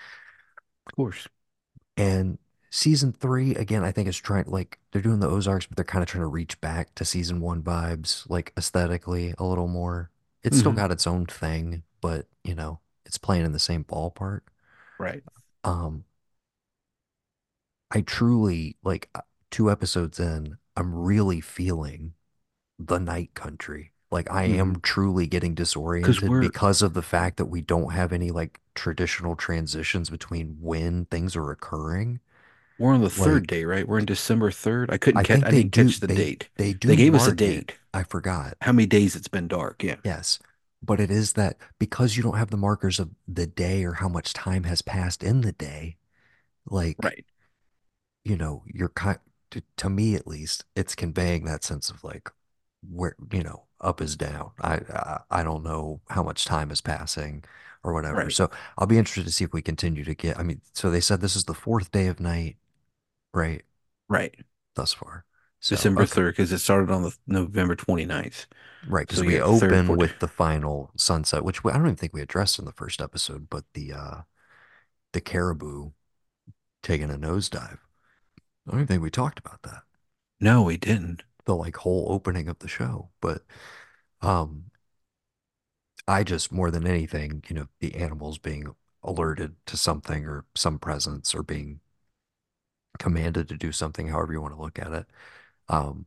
Of 0.87 0.95
course. 0.97 1.29
And 1.97 2.39
season 2.77 3.13
three, 3.13 3.55
again, 3.55 3.85
I 3.85 3.93
think 3.93 4.09
is 4.09 4.17
trying 4.19 4.47
like 4.47 4.79
they're 4.93 5.03
doing 5.03 5.21
the 5.21 5.29
Ozarks, 5.29 5.67
but 5.67 5.77
they're 5.77 5.85
kind 5.85 6.03
of 6.03 6.09
trying 6.09 6.23
to 6.23 6.27
reach 6.29 6.61
back 6.61 6.95
to 6.97 7.05
season 7.05 7.41
one 7.41 7.63
vibes, 7.63 8.29
like 8.29 8.53
aesthetically 8.57 9.35
a 9.39 9.45
little 9.45 9.69
more. 9.69 10.11
It's 10.45 10.59
still 10.59 10.73
hmm 10.73 10.75
got 10.75 10.93
its 10.93 11.07
own 11.07 11.27
thing, 11.27 11.83
but 12.01 12.27
you 12.45 12.55
know, 12.55 12.81
it's 13.07 13.19
playing 13.19 13.45
in 13.47 13.53
the 13.53 13.59
same 13.59 13.85
ballpark. 13.85 14.43
Right. 14.99 15.23
Um, 15.65 16.05
I 17.91 18.01
truly 18.03 18.77
like 18.83 19.09
uh, 19.15 19.23
two 19.51 19.71
episodes 19.71 20.19
in, 20.21 20.59
I'm 20.77 20.95
really 20.95 21.41
feeling 21.41 22.15
the 22.79 22.99
night 23.01 23.35
country. 23.35 23.93
Like 24.11 24.31
I 24.31 24.45
am 24.45 24.77
hmm 24.77 24.83
truly 24.83 25.27
getting 25.29 25.55
disoriented 25.55 26.39
because 26.41 26.83
of 26.83 26.95
the 26.95 27.03
fact 27.03 27.39
that 27.39 27.47
we 27.47 27.63
don't 27.63 27.93
have 27.93 28.13
any 28.13 28.31
like 28.33 28.61
traditional 28.75 29.37
transitions 29.37 30.11
between 30.11 30.59
when 30.61 31.07
things 31.07 31.37
are 31.37 31.51
occurring. 31.51 32.21
We're 32.79 32.93
on 32.95 33.01
the 33.03 33.11
third 33.11 33.47
Like 33.47 33.49
day, 33.49 33.65
right? 33.65 33.87
We're 33.89 33.99
in 33.99 34.05
December 34.07 34.51
3rd. 34.51 34.91
I 34.93 34.99
couldn't 34.99 35.21
I 35.21 35.23
catch 35.23 35.43
I 35.45 35.51
didn't 35.51 35.71
do 35.73 35.95
catch 35.95 36.01
the 36.01 36.07
they 36.07 36.15
date. 36.17 36.49
they 36.57 36.73
do. 36.75 36.89
They 36.89 36.97
gave 36.97 37.15
us 37.15 37.27
a 37.27 37.33
it. 37.33 37.37
date. 37.37 37.79
I 37.95 38.03
forgot. 38.05 38.57
How 38.61 38.73
many 38.73 38.87
days 38.87 39.17
it's 39.17 39.29
been 39.29 39.49
dark? 39.49 39.83
Yeah. 39.83 39.97
Yes. 40.05 40.39
But 40.83 41.01
it 41.01 41.11
is 41.11 41.33
that 41.35 41.57
because 41.79 42.17
you 42.17 42.23
don't 42.23 42.37
have 42.39 42.51
the 42.51 42.57
markers 42.57 42.99
of 43.01 43.11
the 43.27 43.47
day 43.47 43.85
or 43.85 43.95
how 43.95 44.09
much 44.09 44.33
time 44.33 44.65
has 44.65 44.83
passed 44.83 45.23
in 45.23 45.41
the 45.41 45.53
day, 45.53 45.97
like, 46.67 46.99
Right. 47.03 47.25
you 48.25 48.37
know, 48.37 48.63
you're 48.73 48.89
kind 48.91 49.19
to, 49.51 49.63
to 49.77 49.89
me 49.91 50.15
at 50.15 50.27
least, 50.27 50.65
it's 50.75 50.95
conveying 50.95 51.45
that 51.45 51.65
sense 51.65 51.91
of 51.91 52.03
like 52.05 52.31
where, 52.89 53.17
you 53.33 53.43
know, 53.43 53.65
up 53.81 54.01
is 54.01 54.17
down. 54.17 54.51
I, 54.61 54.75
I 54.93 55.21
I 55.31 55.43
don't 55.43 55.63
know 55.65 56.01
how 56.09 56.23
much 56.23 56.45
time 56.45 56.71
is 56.71 56.81
passing 56.81 57.45
or 57.85 57.93
whatever. 57.93 58.27
Right. 58.27 58.31
So 58.31 58.51
I'll 58.79 58.87
be 58.87 58.99
interested 58.99 59.25
to 59.27 59.33
see 59.33 59.45
if 59.45 59.53
we 59.53 59.63
continue 59.63 60.05
to 60.05 60.15
get, 60.15 60.39
I 60.39 60.43
mean, 60.43 60.61
so 60.73 60.91
they 60.91 61.01
said 61.01 61.21
this 61.21 61.37
is 61.37 61.45
the 61.45 61.55
fourth 61.55 61.91
day 61.93 62.07
of 62.09 62.19
night, 62.21 62.57
right? 63.37 63.63
Right. 64.09 64.35
Thus 64.75 64.93
far. 64.93 65.25
So, 65.61 65.77
December 65.77 66.05
okay. 66.05 66.07
3rd, 66.07 66.31
because 66.33 66.53
it 66.53 66.59
started 66.59 66.91
on 66.91 67.03
the 67.03 67.17
November 67.27 67.77
29th. 67.77 68.47
Right, 68.83 69.07
So 69.09 69.21
because 69.21 69.25
we 69.25 69.39
yeah, 69.39 69.43
third, 69.43 69.83
open 69.83 69.97
with 69.97 70.19
the 70.21 70.29
final 70.29 70.93
sunset, 70.97 71.45
which 71.45 71.65
we, 71.65 71.73
I 71.73 71.75
don't 71.77 71.87
even 71.87 71.97
think 71.97 72.13
we 72.15 72.23
addressed 72.23 72.59
in 72.59 72.65
the 72.65 72.73
first 72.73 73.01
episode, 73.01 73.49
but 73.51 73.65
the 73.75 73.93
uh 73.93 74.23
the 75.13 75.21
caribou 75.21 75.93
taking 76.83 77.11
a 77.11 77.19
nosedive. 77.19 77.79
I 78.67 78.71
don't 78.71 78.81
even 78.81 78.87
think 78.89 79.03
we 79.03 79.11
talked 79.11 79.39
about 79.41 79.63
that. 79.65 79.83
No, 80.41 80.63
we 80.63 80.77
didn't. 80.79 81.25
The 81.45 81.55
like 81.55 81.77
whole 81.77 82.07
opening 82.11 82.49
of 82.49 82.59
the 82.61 82.69
show. 82.69 83.11
But 83.21 83.43
um 84.23 84.71
I 86.09 86.25
just 86.25 86.51
more 86.53 86.71
than 86.71 86.87
anything, 86.87 87.43
you 87.49 87.55
know, 87.55 87.69
the 87.81 87.95
animals 87.97 88.39
being 88.39 88.75
alerted 89.03 89.55
to 89.67 89.77
something 89.77 90.25
or 90.27 90.45
some 90.55 90.79
presence 90.79 91.35
or 91.35 91.43
being 91.43 91.81
commanded 92.99 93.49
to 93.49 93.57
do 93.57 93.73
something, 93.73 94.09
however 94.09 94.33
you 94.33 94.41
want 94.41 94.55
to 94.55 94.61
look 94.63 94.79
at 94.79 94.93
it. 94.93 95.07
Um, 95.69 96.07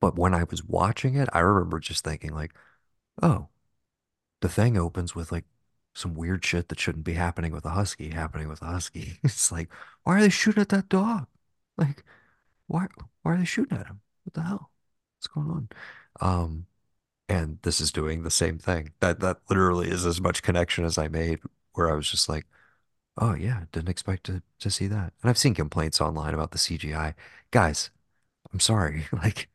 but 0.00 0.16
when 0.18 0.34
I 0.34 0.44
was 0.44 0.62
watching 0.64 1.14
it, 1.16 1.28
I 1.32 1.40
remember 1.40 1.80
just 1.80 2.04
thinking 2.04 2.34
like, 2.34 2.52
oh, 3.22 3.48
the 4.40 4.48
thing 4.48 4.76
opens 4.78 5.14
with 5.14 5.32
like 5.32 5.44
some 5.94 6.14
weird 6.14 6.44
shit 6.44 6.68
that 6.68 6.80
shouldn't 6.80 7.04
be 7.04 7.14
happening 7.14 7.52
with 7.52 7.64
a 7.64 7.70
husky 7.70 8.10
happening 8.10 8.48
with 8.48 8.62
a 8.62 8.66
husky. 8.66 9.18
It's 9.24 9.52
like, 9.52 9.70
why 10.04 10.18
are 10.18 10.20
they 10.22 10.28
shooting 10.30 10.62
at 10.62 10.68
that 10.70 10.88
dog? 10.88 11.26
Like, 11.78 12.04
why 12.68 12.88
why 13.22 13.34
are 13.34 13.38
they 13.38 13.44
shooting 13.44 13.78
at 13.78 13.86
him? 13.88 14.00
What 14.24 14.34
the 14.34 14.42
hell? 14.42 14.70
What's 15.18 15.28
going 15.28 15.50
on? 15.50 15.68
Um, 16.20 16.66
and 17.28 17.58
this 17.62 17.80
is 17.80 17.92
doing 17.92 18.22
the 18.22 18.30
same 18.30 18.58
thing. 18.58 18.92
That 19.00 19.20
that 19.20 19.40
literally 19.50 19.90
is 19.90 20.06
as 20.06 20.20
much 20.20 20.42
connection 20.42 20.84
as 20.84 20.98
I 20.98 21.08
made, 21.08 21.40
where 21.74 21.90
I 21.90 21.94
was 21.94 22.10
just 22.10 22.28
like, 22.28 22.46
oh 23.18 23.34
yeah, 23.34 23.64
didn't 23.72 23.88
expect 23.88 24.24
to 24.24 24.42
to 24.60 24.70
see 24.70 24.86
that. 24.88 25.12
And 25.22 25.30
I've 25.30 25.38
seen 25.38 25.54
complaints 25.54 26.00
online 26.00 26.34
about 26.34 26.50
the 26.52 26.58
CGI. 26.58 27.14
Guys, 27.50 27.90
I'm 28.52 28.60
sorry. 28.60 29.06
Like, 29.12 29.50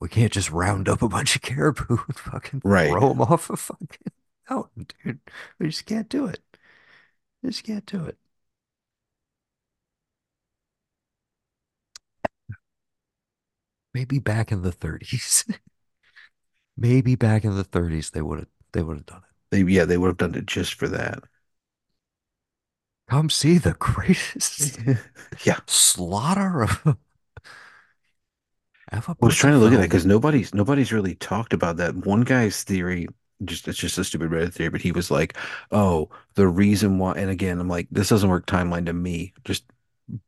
we 0.00 0.08
can't 0.08 0.32
just 0.32 0.50
round 0.50 0.88
up 0.88 1.02
a 1.02 1.08
bunch 1.08 1.36
of 1.36 1.42
caribou 1.42 1.98
and 2.06 2.16
fucking 2.16 2.62
Right. 2.64 2.88
throw 2.88 3.08
them 3.10 3.22
off 3.22 3.50
a 3.50 3.56
fucking 3.56 4.12
mountain, 4.50 4.86
dude. 5.04 5.20
We 5.58 5.66
just 5.68 5.86
can't 5.86 6.08
do 6.08 6.26
it. 6.26 6.40
We 7.42 7.50
just 7.50 7.64
can't 7.64 7.86
do 7.86 8.04
it. 8.06 8.18
Maybe 13.94 14.18
back 14.18 14.52
in 14.52 14.60
the 14.62 14.72
30s. 14.72 15.44
Maybe 16.76 17.14
back 17.16 17.44
in 17.44 17.56
the 17.56 17.64
30s 17.64 18.10
they 18.10 18.22
would 18.22 18.38
have 18.40 18.48
they 18.72 18.82
would 18.82 18.96
have 18.98 19.06
done 19.06 19.22
it. 19.24 19.34
They 19.50 19.62
yeah, 19.72 19.84
they 19.86 19.96
would 19.98 20.08
have 20.08 20.16
done 20.18 20.34
it 20.34 20.46
just 20.46 20.74
for 20.74 20.88
that. 20.88 21.24
Come 23.08 23.30
see 23.30 23.58
the 23.58 23.74
greatest 23.74 24.78
Yeah. 25.44 25.60
slaughter 25.66 26.62
of, 26.62 26.96
I 29.22 29.26
was 29.26 29.36
trying 29.36 29.54
to 29.54 29.58
look 29.58 29.72
at 29.72 29.76
that 29.76 29.82
because 29.84 30.04
nobody's 30.06 30.52
nobody's 30.54 30.92
really 30.92 31.14
talked 31.14 31.52
about 31.52 31.76
that. 31.78 31.94
One 32.06 32.22
guy's 32.22 32.62
theory, 32.64 33.06
just 33.44 33.66
it's 33.68 33.78
just 33.78 33.96
a 33.98 34.04
stupid 34.04 34.30
Reddit 34.30 34.52
theory, 34.52 34.68
but 34.70 34.82
he 34.82 34.92
was 34.92 35.10
like, 35.10 35.36
"Oh, 35.70 36.10
the 36.34 36.46
reason 36.48 36.98
why," 36.98 37.12
and 37.14 37.30
again, 37.30 37.58
I'm 37.60 37.68
like, 37.68 37.88
this 37.90 38.08
doesn't 38.10 38.28
work 38.28 38.46
timeline 38.46 38.86
to 38.86 38.92
me. 38.92 39.32
Just 39.44 39.64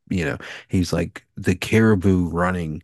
you 0.09 0.25
know, 0.25 0.37
he's 0.69 0.93
like 0.93 1.25
the 1.37 1.55
caribou 1.55 2.29
running 2.29 2.83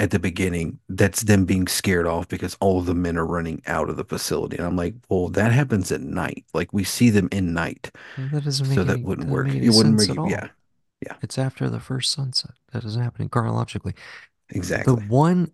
at 0.00 0.10
the 0.10 0.18
beginning. 0.18 0.78
That's 0.88 1.22
them 1.22 1.44
being 1.44 1.66
scared 1.68 2.06
off 2.06 2.28
because 2.28 2.56
all 2.60 2.80
of 2.80 2.86
the 2.86 2.94
men 2.94 3.16
are 3.18 3.26
running 3.26 3.62
out 3.66 3.90
of 3.90 3.96
the 3.96 4.04
facility, 4.04 4.56
and 4.56 4.66
I'm 4.66 4.76
like, 4.76 4.94
well, 5.08 5.28
that 5.30 5.52
happens 5.52 5.92
at 5.92 6.00
night. 6.02 6.44
Like 6.54 6.72
we 6.72 6.84
see 6.84 7.10
them 7.10 7.28
in 7.32 7.52
night, 7.54 7.90
That 8.16 8.44
doesn't 8.44 8.68
make 8.68 8.74
so 8.74 8.84
that 8.84 9.02
any 9.02 9.04
wouldn't 9.04 9.28
work. 9.28 9.54
It 9.60 9.70
wouldn't 9.70 9.96
make 9.96 10.14
it. 10.14 10.24
Yeah, 10.24 10.48
yeah, 11.02 11.16
It's 11.22 11.38
after 11.38 11.70
the 11.70 11.80
first 11.80 12.12
sunset. 12.12 12.52
That 12.72 12.84
is 12.84 12.96
happening 12.96 13.28
chronologically. 13.28 13.94
Exactly. 14.50 14.84
The 14.84 14.94
one 14.96 15.52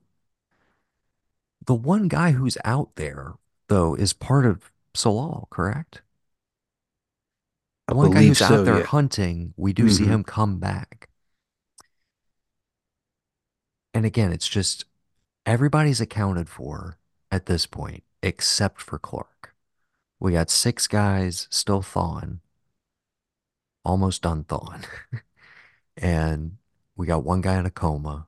the 1.66 1.74
one 1.74 2.06
guy 2.08 2.30
who's 2.32 2.56
out 2.64 2.94
there 2.96 3.34
though 3.68 3.94
is 3.94 4.12
part 4.12 4.46
of 4.46 4.70
Tsalal, 4.94 5.48
correct? 5.50 6.02
I 7.88 7.94
The 7.94 7.94
one 7.94 8.10
guy 8.10 8.24
who's 8.24 8.42
out 8.42 8.64
there 8.64 8.76
Yeah. 8.76 8.86
hunting, 8.86 9.54
we 9.56 9.72
do 9.72 9.88
see 9.88 10.04
hmm 10.04 10.06
him 10.06 10.22
come 10.22 10.58
back. 10.58 11.03
And 13.94 14.04
again, 14.04 14.30
it's 14.32 14.48
just 14.48 14.84
everybody's 15.46 16.00
accounted 16.00 16.48
for 16.48 16.98
at 17.30 17.46
this 17.46 17.66
point 17.66 18.04
except 18.22 18.80
for 18.82 18.98
Clark. 18.98 19.54
We 20.20 20.32
got 20.32 20.50
six 20.50 20.86
guys 20.88 21.48
still 21.50 21.82
thawing, 21.82 22.40
almost 23.84 24.22
done 24.22 24.44
thawing. 24.44 24.84
and 25.96 26.56
we 26.96 27.06
got 27.06 27.24
one 27.24 27.40
guy 27.40 27.58
in 27.58 27.66
a 27.66 27.70
coma. 27.70 28.26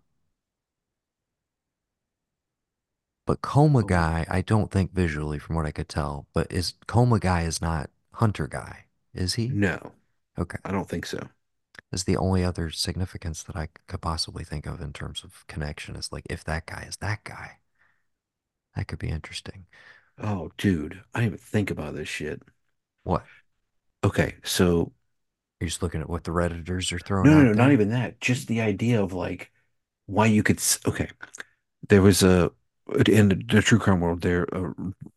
But 3.26 3.42
coma 3.42 3.82
Oh, 3.82 3.84
guy, 3.84 4.24
I 4.30 4.40
don't 4.40 4.70
think 4.70 4.92
visually 4.92 5.38
from 5.38 5.54
what 5.56 5.66
I 5.66 5.70
could 5.70 5.88
tell, 5.88 6.26
but 6.32 6.50
is 6.50 6.74
coma 6.86 7.18
guy 7.18 7.42
is 7.42 7.60
not 7.60 7.90
hunter 8.14 8.46
guy, 8.46 8.86
is 9.12 9.34
he? 9.34 9.54
no, 9.54 9.92
Okay. 10.38 10.58
I 10.64 10.72
don't 10.72 10.88
think 10.88 11.06
so. 11.06 11.28
Is 11.92 12.04
the 12.04 12.16
only 12.16 12.44
other 12.44 12.70
significance 12.70 13.42
that 13.42 13.56
I 13.56 13.68
could 13.88 14.00
possibly 14.00 14.44
think 14.44 14.66
of 14.66 14.80
in 14.80 14.92
terms 14.92 15.24
of 15.24 15.44
connection 15.48 15.96
is 15.96 16.12
like 16.12 16.26
if 16.30 16.44
that 16.44 16.66
guy 16.66 16.84
is 16.88 16.96
that 16.98 17.24
guy, 17.24 17.58
that 18.76 18.86
could 18.86 18.98
be 19.00 19.08
interesting. 19.08 19.66
Oh, 20.18 20.52
dude, 20.58 21.02
I 21.14 21.20
didn't 21.20 21.26
even 21.34 21.38
think 21.38 21.70
about 21.70 21.94
this 21.94 22.06
shit. 22.08 22.42
What? 23.04 23.26
Okay, 24.04 24.36
so 24.44 24.92
You're 25.60 25.68
just 25.68 25.82
looking 25.82 26.00
at 26.02 26.10
what 26.10 26.24
the 26.24 26.32
Redditors 26.32 26.92
are 26.92 26.98
throwing 27.00 27.30
no, 27.30 27.42
no, 27.42 27.42
no, 27.42 27.52
not 27.52 27.72
even 27.72 27.90
that. 27.90 28.20
Just 28.20 28.48
the 28.48 28.60
idea 28.60 29.02
of 29.02 29.12
like 29.12 29.52
why 30.06 30.26
you 30.26 30.42
could. 30.42 30.60
Okay, 30.86 31.10
there 31.88 32.02
was 32.02 32.22
a 32.22 32.50
in 33.08 33.28
the 33.48 33.62
true 33.62 33.78
crime 33.78 34.00
world 34.00 34.22
there. 34.22 34.46
Uh, 34.54 34.72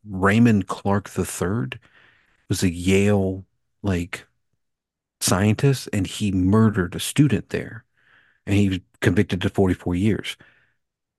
Raymond 0.10 0.68
Clark 0.68 1.10
III 1.10 1.80
was 2.50 2.64
a 2.64 2.72
Yale 2.72 3.46
like 3.84 4.28
scientist, 5.22 5.90
and 5.94 6.08
he 6.08 6.32
murdered 6.32 6.96
a 6.96 7.00
student 7.00 7.50
there, 7.50 7.86
and 8.48 8.56
he 8.58 8.70
was 8.70 8.80
convicted 9.02 9.42
to 9.44 9.50
44 9.50 9.96
years. 9.96 10.38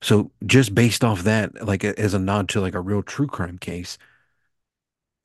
So 0.03 0.33
just 0.47 0.75
based 0.75 1.05
off 1.05 1.23
that, 1.25 1.67
like 1.67 1.85
as 1.85 2.15
a 2.15 2.19
nod 2.21 2.49
to 2.51 2.61
like 2.63 2.75
a 2.75 2.81
real 2.81 3.03
true 3.03 3.29
crime 3.29 3.59
case, 3.59 3.99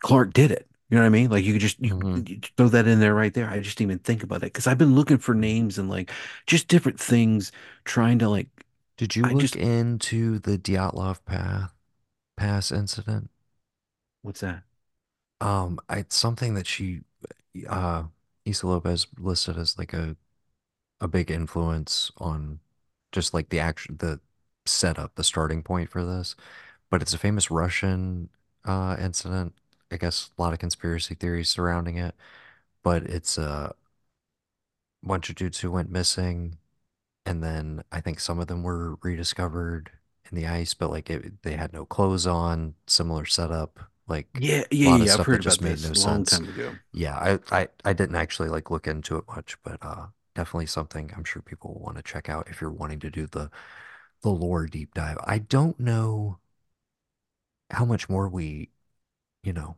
Clark 0.02 0.34
did 0.34 0.52
it. 0.52 0.68
You 0.90 0.98
know 0.98 1.02
what 1.04 1.08
I 1.08 1.10
mean? 1.10 1.30
Like 1.32 1.44
you 1.46 1.54
could 1.54 1.62
just 1.62 1.80
you, 1.80 1.92
hmm 1.92 2.26
you 2.28 2.40
throw 2.58 2.68
that 2.70 2.88
in 2.88 3.00
there 3.00 3.16
right 3.16 3.34
there. 3.34 3.50
I 3.50 3.60
just 3.60 3.78
didn't 3.78 3.92
even 3.92 4.00
think 4.00 4.24
about 4.24 4.38
it 4.38 4.54
because 4.54 4.68
I've 4.68 4.78
been 4.78 4.96
looking 4.96 5.18
for 5.18 5.34
names 5.34 5.78
and 5.80 5.90
like 5.90 6.12
just 6.46 6.68
different 6.68 7.00
things, 7.00 7.52
trying 7.86 8.20
to 8.20 8.30
like 8.30 8.48
Did 8.98 9.16
you 9.16 9.24
I 9.24 9.34
look 9.34 9.56
just 9.56 9.56
into 9.56 10.38
the 10.40 10.58
Dyatlov 10.58 11.24
Path 11.24 11.74
Pass 12.38 12.72
incident? 12.72 13.32
what's 14.22 14.42
that? 14.42 14.64
Um, 15.42 15.80
it's 15.90 16.16
something 16.16 16.54
that 16.56 16.68
she, 16.68 17.02
uh, 17.68 18.04
Issa 18.46 18.68
Lopez 18.68 19.08
listed 19.18 19.58
as 19.58 19.78
like 19.78 19.94
a 19.94 20.16
a 21.02 21.08
big 21.08 21.32
influence 21.32 22.12
on 22.18 22.60
just 23.12 23.34
like 23.34 23.50
the 23.50 23.60
action, 23.60 23.98
the 24.00 24.20
setup, 24.66 25.16
the 25.16 25.24
starting 25.24 25.64
point 25.64 25.90
for 25.90 26.06
this. 26.06 26.36
But 26.92 27.02
it's 27.02 27.14
a 27.14 27.20
famous 27.20 27.52
Russian 27.52 28.30
uh, 28.66 28.98
incident. 29.00 29.56
I 29.92 29.98
guess 29.98 30.32
a 30.38 30.42
lot 30.42 30.54
of 30.54 30.60
conspiracy 30.60 31.16
theories 31.16 31.50
surrounding 31.50 31.98
it. 31.98 32.16
But 32.84 33.04
it's 33.06 33.38
a 33.38 33.76
bunch 35.04 35.30
of 35.30 35.36
dudes 35.36 35.60
who 35.60 35.72
went 35.72 35.90
missing, 35.92 36.58
and 37.26 37.44
then 37.44 37.84
I 37.92 38.02
think 38.02 38.20
some 38.20 38.40
of 38.40 38.48
them 38.48 38.64
were 38.64 38.96
rediscovered 39.04 39.92
in 40.32 40.38
the 40.38 40.48
ice, 40.48 40.74
but 40.74 40.92
like 40.92 41.10
it, 41.10 41.44
they 41.44 41.54
had 41.56 41.74
no 41.74 41.86
clothes 41.86 42.28
on, 42.28 42.76
similar 42.88 43.26
setup, 43.26 43.92
like 44.08 44.28
Yeah, 44.38 44.66
yeah, 44.72 44.90
yeah. 44.90 45.14
I've 45.14 45.22
heard 45.24 45.40
just 45.40 45.62
about 45.62 45.62
made 45.62 45.82
no 45.82 45.90
this 45.90 45.96
a 45.96 46.00
long 46.00 46.26
sense. 46.26 46.26
time 46.26 46.48
ago. 46.50 46.80
Yeah, 46.94 47.16
I, 47.52 47.62
I, 47.62 47.68
I 47.86 47.94
didn't 47.94 48.16
actually 48.16 48.50
like 48.50 48.72
look 48.72 48.88
into 48.88 49.18
it 49.18 49.26
much, 49.28 49.58
but 49.64 49.78
uh, 49.82 50.08
definitely 50.36 50.68
something 50.68 51.12
I'm 51.16 51.24
sure 51.26 51.42
people 51.42 51.74
will 51.74 51.82
want 51.82 51.98
to 51.98 52.04
check 52.04 52.30
out 52.30 52.50
if 52.50 52.62
you're 52.62 52.72
wanting 52.72 53.00
to 53.02 53.10
do 53.12 53.28
the 53.28 53.50
the 54.24 54.30
lore 54.32 54.68
deep 54.68 54.94
dive. 54.96 55.18
I 55.26 55.40
don't 55.40 55.80
know. 55.80 56.40
how 57.72 57.86
much 57.86 58.10
more 58.10 58.28
we, 58.30 58.72
you 59.44 59.54
know, 59.54 59.78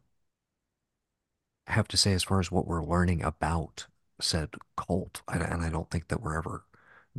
have 1.67 1.88
to 1.89 1.97
say 1.97 2.13
as 2.13 2.23
far 2.23 2.39
as 2.39 2.51
what 2.51 2.67
we're 2.67 2.84
learning 2.84 3.23
about 3.23 3.88
said 4.21 4.49
cult. 4.75 5.21
And, 5.28 5.41
and 5.43 5.61
I 5.63 5.69
don't 5.69 5.89
think 5.89 6.07
that 6.07 6.21
we're 6.21 6.38
ever 6.38 6.65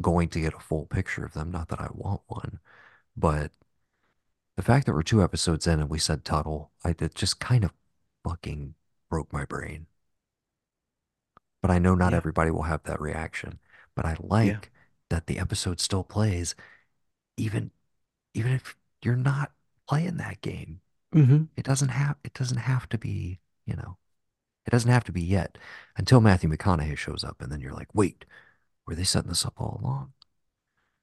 going 0.01 0.29
to 0.31 0.41
get 0.41 0.55
a 0.55 0.61
full 0.61 0.87
picture 0.87 1.25
of 1.25 1.35
them. 1.35 1.51
Not 1.51 1.69
that 1.69 1.81
I 1.81 1.89
want 1.93 2.23
one, 2.27 2.61
but 3.17 3.53
the 4.59 4.65
fact 4.65 4.87
that 4.87 4.93
we're 4.93 5.05
two 5.05 5.23
episodes 5.23 5.69
in 5.69 5.79
and 5.79 5.89
we 5.89 6.01
said 6.01 6.25
Tuttle, 6.25 6.73
I 6.85 6.91
it 6.91 7.15
just 7.15 7.39
kind 7.39 7.63
of 7.63 7.73
fucking 8.25 8.75
broke 9.09 9.33
my 9.33 9.45
brain. 9.45 9.87
But 11.63 11.71
I 11.71 11.79
know 11.79 11.95
not 11.95 12.11
Yeah. 12.11 12.17
everybody 12.17 12.51
will 12.51 12.65
have 12.65 12.83
that 12.83 13.01
reaction. 13.01 13.61
But 13.95 14.05
I 14.05 14.11
Yeah. 14.15 14.19
like 14.21 14.73
that 15.11 15.29
the 15.29 15.39
episode 15.39 15.79
still 15.79 16.03
plays, 16.03 16.57
even 17.37 17.71
even 18.35 18.53
if 18.53 18.77
you're 19.01 19.15
not 19.15 19.53
playing 19.89 20.17
that 20.17 20.41
game. 20.41 20.81
hmm 21.13 21.45
It 21.57 21.65
doesn't 21.65 21.91
have 21.91 22.17
it 22.25 22.35
doesn't 22.35 22.59
have 22.59 22.89
to 22.89 22.99
be, 22.99 23.39
you 23.65 23.77
know, 23.77 23.97
it 24.67 24.71
doesn't 24.71 24.91
have 24.91 25.05
to 25.05 25.13
be 25.13 25.23
yet 25.23 25.57
until 25.97 26.21
Matthew 26.21 26.51
McConaughey 26.51 26.97
shows 26.99 27.23
up 27.23 27.41
and 27.41 27.53
then 27.53 27.61
you're 27.61 27.75
like, 27.75 27.95
wait, 27.95 28.25
were 28.87 28.97
they 28.97 29.05
setting 29.05 29.31
this 29.31 29.47
up 29.47 29.55
all 29.61 29.79
along? 29.81 30.15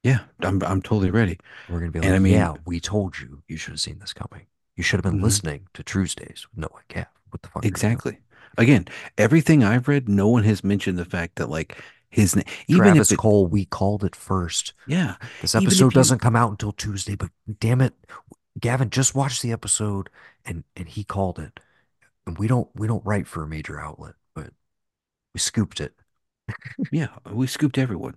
Yeah. 0.05 0.19
I'm 0.41 0.61
I'm 0.63 0.81
totally 0.81 1.11
ready. 1.11 1.39
We're 1.67 1.79
gonna 1.79 1.91
be 1.91 2.01
And 2.01 2.15
I 2.15 2.19
like, 2.19 2.19
mean, 2.19 2.51
yeah, 2.53 2.55
we 2.65 2.79
told 2.79 3.19
you 3.19 3.43
you 3.47 3.57
should 3.57 3.73
have 3.73 3.81
seen 3.81 3.99
this 3.99 4.13
coming. 4.13 4.47
You 4.77 4.83
should 4.83 5.03
have 5.03 5.13
been 5.13 5.21
mhm, 5.21 5.23
listening 5.23 5.67
to 5.75 5.83
Tuesdays 5.83 6.47
with 6.51 6.59
Noah 6.59 6.83
Cap. 6.89 7.13
What 7.31 7.41
the 7.43 7.49
fuck 7.49 7.71
are 7.71 7.75
you 7.75 7.83
doing? 7.83 8.03
exactly. 8.03 8.19
Again, 8.57 8.85
everything 9.17 9.63
I've 9.63 9.87
read, 9.87 10.07
no 10.07 10.27
one 10.27 10.43
has 10.43 10.63
mentioned 10.63 10.97
the 10.97 11.05
fact 11.05 11.35
that 11.35 11.49
like 11.49 11.77
his 12.09 12.35
name, 12.35 12.45
even 12.67 12.95
if 12.95 13.03
Travis 13.03 13.11
it, 13.11 13.21
Cohle, 13.21 13.47
we 13.47 13.65
called 13.65 14.03
it 14.03 14.15
first. 14.15 14.73
yeah, 14.85 15.15
This 15.39 15.55
episode 15.55 15.93
doesn't 15.93 16.19
come 16.19 16.35
out 16.35 16.51
until 16.51 16.71
Tuesday, 16.71 17.15
but 17.15 17.31
damn 17.59 17.81
it, 17.81 17.93
Gavin 18.59 18.89
just 18.89 19.15
watched 19.15 19.41
the 19.41 19.51
episode 19.51 20.09
and 20.45 20.63
and 20.75 20.89
he 20.89 21.03
called 21.03 21.39
it. 21.39 21.59
And 22.27 22.37
we 22.37 22.47
don't 22.47 22.69
we 22.75 22.87
don't 22.87 23.05
write 23.05 23.27
for 23.27 23.43
a 23.43 23.47
major 23.47 23.79
outlet, 23.81 24.15
but 24.35 24.51
we 25.33 25.39
scooped 25.39 25.81
it. 25.81 25.95
yeah, 26.91 27.07
we 27.31 27.47
scooped 27.47 27.77
everyone. 27.77 28.15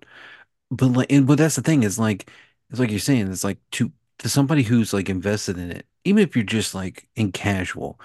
But 0.71 0.87
like, 0.87 1.11
and 1.11 1.25
but 1.27 1.37
that's 1.37 1.55
the 1.55 1.61
thing 1.61 1.83
is 1.83 1.97
like, 1.99 2.29
it's 2.69 2.79
like 2.79 2.89
you're 2.91 2.99
saying, 2.99 3.31
it's 3.31 3.43
like 3.43 3.59
to 3.71 3.91
to 4.19 4.29
somebody 4.29 4.63
who's 4.63 4.93
like 4.93 5.09
invested 5.09 5.57
in 5.57 5.71
it, 5.71 5.87
even 6.03 6.21
if 6.23 6.35
you're 6.35 6.45
just 6.45 6.75
like 6.75 7.07
in 7.15 7.31
casual, 7.31 7.99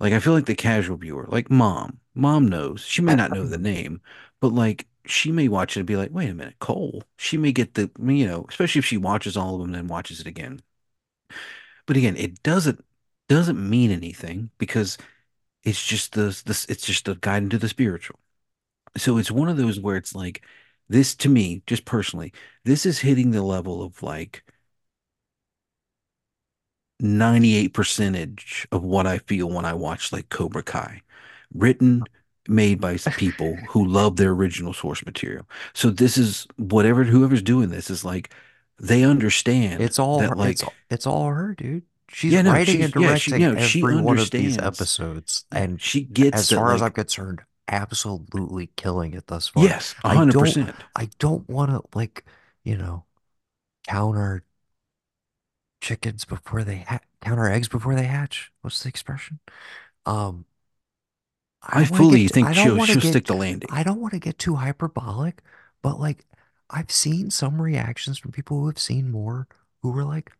like 0.00 0.12
I 0.12 0.20
feel 0.20 0.32
like 0.34 0.46
the 0.46 0.54
casual 0.56 0.96
viewer, 0.98 1.26
like 1.30 1.50
mom, 1.50 2.00
mom 2.14 2.48
knows 2.48 2.82
she 2.84 3.02
may 3.02 3.14
not 3.14 3.32
know 3.32 3.46
the 3.46 3.58
name, 3.58 4.00
but 4.40 4.50
like 4.52 4.86
she 5.06 5.32
may 5.32 5.48
watch 5.48 5.76
it 5.76 5.80
and 5.82 5.86
be 5.86 5.96
like, 5.96 6.10
wait 6.12 6.30
a 6.30 6.34
minute, 6.34 6.58
Cohle. 6.60 7.04
She 7.18 7.36
may 7.38 7.52
get 7.52 7.74
the, 7.74 7.90
you 8.00 8.26
know, 8.26 8.46
especially 8.50 8.80
if 8.80 8.86
she 8.86 8.96
watches 8.98 9.36
all 9.36 9.54
of 9.56 9.60
them 9.60 9.70
and 9.70 9.76
then 9.76 9.88
watches 9.88 10.20
it 10.20 10.26
again. 10.26 10.60
But 11.86 11.96
again, 11.96 12.16
it 12.16 12.42
doesn't 12.42 12.84
doesn't 13.28 13.70
mean 13.70 13.90
anything 13.90 14.50
because 14.58 14.98
it's 15.64 15.84
just 15.86 16.12
the 16.14 16.42
this 16.46 16.66
it's 16.66 16.86
just 16.86 17.08
a 17.08 17.16
guide 17.16 17.44
into 17.44 17.58
the 17.58 17.68
spiritual. 17.70 18.18
So 18.98 19.18
it's 19.18 19.32
one 19.32 19.48
of 19.48 19.56
those 19.58 19.80
where 19.80 19.96
it's 19.96 20.14
like 20.16 20.44
this 20.88 21.14
to 21.16 21.28
me, 21.28 21.62
just 21.66 21.84
personally, 21.84 22.32
this 22.64 22.86
is 22.86 23.00
hitting 23.00 23.30
the 23.30 23.42
level 23.42 23.82
of 23.82 24.02
like 24.02 24.44
98 27.00 27.68
percentage 27.74 28.66
of 28.72 28.82
what 28.82 29.06
I 29.06 29.18
feel 29.18 29.50
when 29.50 29.64
I 29.64 29.74
watch 29.74 30.12
like 30.12 30.28
Cobra 30.28 30.62
Kai, 30.62 31.02
written, 31.52 32.04
made 32.48 32.80
by 32.80 32.96
people 33.16 33.56
who 33.68 33.86
love 33.86 34.16
their 34.16 34.30
original 34.30 34.72
source 34.72 35.04
material. 35.04 35.48
So 35.74 35.90
this 35.90 36.16
is 36.16 36.46
whatever 36.56 37.04
whoever's 37.04 37.42
doing 37.42 37.70
this 37.70 37.90
is 37.90 38.04
like 38.04 38.32
they 38.80 39.04
understand 39.04 39.82
It's 39.82 39.98
all 39.98 40.18
that 40.20 40.30
her, 40.30 40.36
like 40.36 40.60
it's 40.90 41.06
all 41.06 41.28
her, 41.28 41.54
dude. 41.54 41.84
She's 42.08 42.32
yeah 42.32 42.42
no 42.42 42.52
writing 42.52 42.82
and 42.82 42.92
she's 42.92 42.96
yeah 42.96 43.14
she 43.14 43.32
you 43.32 43.38
directing 43.38 43.50
know 43.50 43.56
she 43.56 43.80
every 43.80 43.96
one 43.96 44.18
of 44.18 44.30
these 44.30 44.58
episodes, 44.58 45.44
and 45.50 45.80
she 45.80 46.02
gets 46.02 46.40
as 46.40 46.48
that 46.48 46.56
far 46.56 46.72
as 46.74 46.82
I'm 46.82 46.92
concerned, 46.92 47.42
absolutely 47.68 48.68
killing 48.76 49.14
it 49.14 49.26
thus 49.26 49.48
far. 49.48 49.64
yes 49.64 49.94
a 50.04 50.08
I 50.08 50.14
hundred 50.14 50.32
don't 50.32 50.44
don't 51.18 51.48
want 51.48 51.70
to 51.70 51.82
like, 51.96 52.24
you 52.62 52.76
know, 52.76 53.04
counter 53.88 54.44
chickens 55.80 56.24
before 56.24 56.64
they 56.64 56.78
ha 56.78 56.98
counter 57.20 57.48
eggs 57.48 57.68
before 57.68 57.94
they 57.94 58.04
hatch. 58.04 58.50
What's 58.62 58.82
the 58.82 58.88
expression? 58.88 59.40
Um, 60.06 60.44
I 61.62 61.78
I 61.78 61.80
don't 61.80 61.90
want 61.90 61.90
to 61.90 61.96
fully 61.96 62.22
get, 62.24 62.32
think 62.32 62.48
I 62.48 62.52
she'll 62.52 62.78
she'll 62.84 63.00
stick 63.00 63.26
the 63.26 63.34
landing 63.34 63.68
I 63.72 63.82
don't 63.82 64.00
want 64.00 64.12
to 64.12 64.20
get 64.20 64.38
too 64.38 64.56
hyperbolic, 64.56 65.42
but 65.82 65.98
like 65.98 66.24
I've 66.70 66.90
seen 66.90 67.30
some 67.30 67.60
reactions 67.60 68.18
from 68.18 68.32
people 68.32 68.60
who 68.60 68.66
have 68.66 68.78
seen 68.78 69.10
more 69.10 69.46
who 69.82 69.90
were 69.92 70.04
like, 70.04 70.32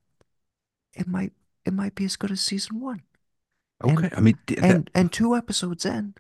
it 0.95 1.07
might, 1.07 1.33
it 1.65 1.73
might 1.73 1.95
be 1.95 2.05
as 2.05 2.17
good 2.17 2.31
as 2.31 2.41
season 2.41 2.81
one. 2.81 3.03
And, 3.81 3.99
okay 3.99 4.11
I 4.17 4.21
mean 4.21 4.39
that 4.49 4.63
and, 4.63 4.91
and 4.95 5.13
two 5.13 5.35
episodes 5.37 5.85
in, 5.85 6.15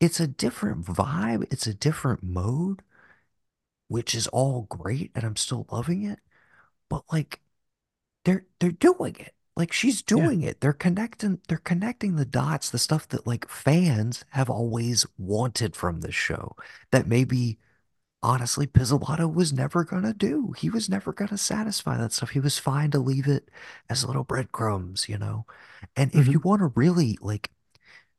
it's 0.00 0.20
a 0.20 0.26
different 0.26 0.84
vibe. 0.86 1.46
It's 1.52 1.66
a 1.66 1.74
different 1.74 2.22
mode, 2.22 2.82
which 3.88 4.14
is 4.14 4.26
all 4.28 4.62
great. 4.62 5.10
And 5.14 5.24
I'm 5.24 5.36
still 5.36 5.66
loving 5.70 6.04
it. 6.04 6.18
But 6.88 7.04
like, 7.12 7.40
they're 8.24 8.46
they're 8.60 8.72
doing 8.72 9.16
it. 9.18 9.34
Like 9.56 9.72
she's 9.72 10.02
yeah 10.14 10.30
doing 10.30 10.42
it. 10.42 10.60
They're 10.60 10.72
connecting 10.74 11.40
they're 11.48 11.58
connecting 11.58 12.16
the 12.16 12.24
dots, 12.26 12.70
the 12.70 12.78
stuff 12.78 13.08
that 13.10 13.26
like 13.26 13.48
fans 13.48 14.24
have 14.30 14.50
always 14.50 15.06
wanted 15.18 15.76
from 15.76 16.00
this 16.02 16.14
show 16.14 16.56
that 16.92 17.06
maybe 17.08 17.58
honestly 18.22 18.66
Pizzolatto 18.66 19.32
was 19.32 19.52
never 19.52 19.84
gonna 19.84 20.14
do. 20.14 20.52
He 20.58 20.70
was 20.70 20.88
never 20.88 21.12
gonna 21.12 21.38
satisfy 21.38 21.96
that 21.98 22.12
stuff. 22.12 22.30
He 22.30 22.40
was 22.40 22.58
fine 22.58 22.90
to 22.92 22.98
leave 23.00 23.28
it 23.28 23.50
as 23.90 24.04
little 24.06 24.24
breadcrumbs, 24.24 25.08
you 25.08 25.18
know. 25.18 25.46
And 25.96 26.14
if 26.14 26.28
you 26.28 26.38
hmm 26.38 26.44
want 26.44 26.60
to 26.60 26.66
really 26.76 27.18
like 27.22 27.50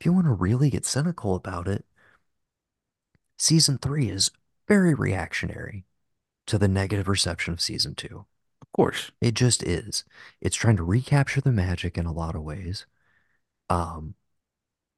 if 0.01 0.05
you 0.05 0.13
want 0.13 0.25
to 0.25 0.33
really 0.33 0.71
get 0.71 0.83
cynical 0.83 1.35
about 1.35 1.67
it, 1.67 1.85
season 3.37 3.77
three 3.77 4.09
is 4.09 4.31
very 4.67 4.95
reactionary 4.95 5.85
to 6.47 6.57
the 6.57 6.67
negative 6.67 7.07
reception 7.07 7.53
of 7.53 7.61
season 7.61 7.93
two. 7.93 8.25
of 8.63 8.71
course 8.73 9.11
It 9.21 9.35
just 9.35 9.61
is. 9.61 10.03
It's 10.41 10.55
trying 10.55 10.77
to 10.77 10.83
recapture 10.83 11.39
the 11.39 11.51
magic 11.51 11.99
in 11.99 12.07
a 12.07 12.11
lot 12.11 12.33
of 12.33 12.41
ways. 12.41 12.87
Um, 13.69 14.15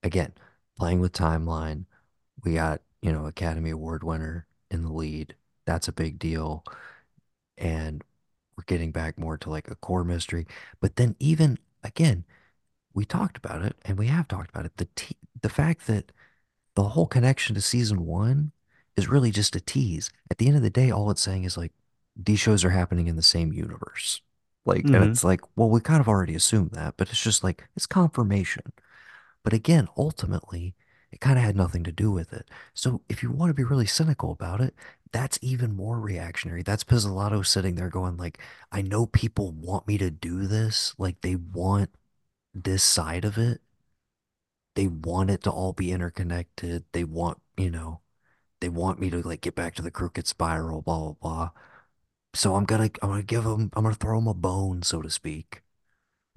again, 0.04 0.32
playing 0.78 1.02
with 1.02 1.12
timeline. 1.12 1.84
We 2.42 2.54
got, 2.54 2.80
you 3.02 3.12
know, 3.12 3.26
Academy 3.26 3.72
Award 3.72 4.06
winner 4.06 4.48
in 4.72 4.84
the 4.84 4.94
lead. 4.94 5.36
That's 5.66 5.90
a 5.90 5.92
big 5.94 6.18
deal. 6.18 6.64
And 7.58 8.06
we're 8.56 8.64
getting 8.68 8.94
back 8.94 9.20
more 9.20 9.38
to 9.40 9.50
like 9.50 9.70
a 9.70 9.76
core 9.76 10.06
mystery. 10.06 10.48
But 10.80 10.96
then 10.96 11.18
even 11.20 11.60
again, 11.84 12.24
we 12.94 13.06
talked 13.06 13.38
about 13.38 13.64
it 13.64 13.76
and 13.86 13.98
we 13.98 14.08
have 14.08 14.28
talked 14.28 14.50
about 14.52 14.66
it. 14.66 14.78
The 14.78 14.88
te 14.96 15.18
the 15.42 15.50
fact 15.50 15.88
that 15.88 16.12
the 16.76 16.84
whole 16.90 17.08
connection 17.08 17.56
to 17.56 17.62
season 17.62 18.06
one 18.06 18.52
is 18.98 19.08
really 19.10 19.32
just 19.32 19.56
a 19.56 19.62
tease. 19.62 20.12
At 20.32 20.38
the 20.38 20.48
end 20.48 20.58
of 20.58 20.64
the 20.64 20.70
day, 20.70 20.92
all 20.92 21.12
it's 21.12 21.22
saying 21.22 21.44
is 21.46 21.58
like 21.58 21.74
these 22.16 22.40
shows 22.40 22.64
are 22.66 22.72
happening 22.72 23.08
in 23.08 23.16
the 23.16 23.22
same 23.24 23.54
universe. 23.54 24.22
Like, 24.66 24.90
and 24.94 25.04
hmm 25.04 25.14
it's 25.14 25.24
like, 25.24 25.42
well, 25.56 25.70
we 25.70 25.82
kind 25.82 26.02
of 26.02 26.08
already 26.08 26.36
assumed 26.36 26.72
that, 26.72 26.96
but 26.98 27.10
it's 27.10 27.22
just 27.24 27.44
like 27.44 27.68
it's 27.76 27.86
confirmation. 27.88 28.74
But 29.44 29.54
again, 29.54 29.88
ultimately, 29.98 30.76
it 31.12 31.22
kind 31.22 31.38
of 31.38 31.44
had 31.46 31.56
nothing 31.56 31.84
to 31.84 31.92
do 31.92 32.12
with 32.12 32.34
it. 32.34 32.50
So 32.74 33.02
if 33.10 33.22
you 33.24 33.32
want 33.32 33.50
to 33.50 33.54
be 33.54 33.64
really 33.64 33.86
cynical 33.86 34.32
about 34.32 34.62
it, 34.62 34.74
that's 35.12 35.38
even 35.42 35.76
more 35.76 36.00
reactionary. 36.00 36.64
That's 36.64 36.84
Pizzolatto 36.84 37.46
sitting 37.46 37.76
there 37.76 37.90
going 37.90 38.18
like, 38.18 38.40
I 38.72 38.82
know 38.82 39.06
people 39.06 39.52
want 39.52 39.88
me 39.88 39.98
to 40.00 40.10
do 40.10 40.48
this. 40.48 40.94
Like 40.98 41.22
they 41.22 41.36
want 41.36 41.92
this 42.54 42.84
side 42.84 43.26
of 43.26 43.38
it. 43.38 43.62
They 44.76 44.88
want 44.88 45.30
it 45.30 45.44
to 45.44 45.52
all 45.52 45.74
be 45.74 45.92
interconnected. 45.92 46.86
They 46.94 47.04
want, 47.04 47.40
you 47.58 47.70
know, 47.70 48.02
they 48.60 48.70
want 48.70 49.00
me 49.00 49.10
to 49.12 49.22
like 49.22 49.42
get 49.42 49.56
back 49.56 49.76
to 49.76 49.82
the 49.82 49.92
crooked 49.92 50.28
spiral, 50.28 50.82
blah 50.82 51.00
blah 51.00 51.14
blah. 51.22 51.50
So 52.36 52.56
I'm 52.56 52.66
gonna 52.66 52.90
I'm 53.02 53.10
gonna 53.10 53.24
give 53.24 53.44
them 53.44 53.72
I'm 53.74 53.84
gonna 53.84 53.96
throw 53.96 54.20
them 54.20 54.28
a 54.28 54.34
bone, 54.34 54.84
so 54.84 55.02
to 55.02 55.10
speak. 55.10 55.64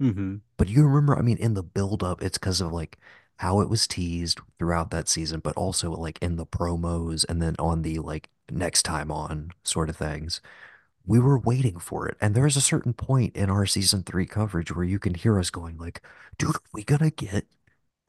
Mm-hmm. 0.01 0.37
But 0.57 0.69
you 0.69 0.85
remember, 0.85 1.17
I 1.17 1.21
mean, 1.21 1.37
in 1.37 1.53
the 1.55 1.63
build 1.63 2.03
up, 2.03 2.21
it's 2.21 2.37
because 2.37 2.61
of 2.61 2.71
like 2.71 2.97
how 3.37 3.61
it 3.61 3.69
was 3.69 3.87
teased 3.87 4.39
throughout 4.59 4.91
that 4.91 5.07
season, 5.09 5.39
but 5.39 5.55
also 5.55 5.91
like 5.91 6.19
in 6.21 6.35
the 6.35 6.45
promos 6.45 7.25
and 7.29 7.41
then 7.41 7.55
on 7.59 7.81
the 7.83 7.99
like 7.99 8.29
next 8.51 8.83
time 8.83 9.11
on 9.11 9.51
sort 9.63 9.89
of 9.89 9.97
things. 9.97 10.41
We 11.07 11.19
were 11.19 11.39
waiting 11.39 11.79
for 11.79 12.07
it. 12.07 12.17
And 12.21 12.35
there 12.35 12.45
is 12.47 12.57
a 12.57 12.61
certain 12.61 12.93
point 12.93 13.35
in 13.35 13.49
our 13.49 13.65
season 13.65 14.03
three 14.03 14.25
coverage 14.27 14.75
where 14.75 14.85
you 14.85 14.99
can 14.99 15.15
hear 15.15 15.39
us 15.39 15.49
going 15.49 15.77
like, 15.77 16.01
dude, 16.37 16.55
are 16.55 16.61
we 16.73 16.83
gonna 16.83 17.11
get 17.11 17.47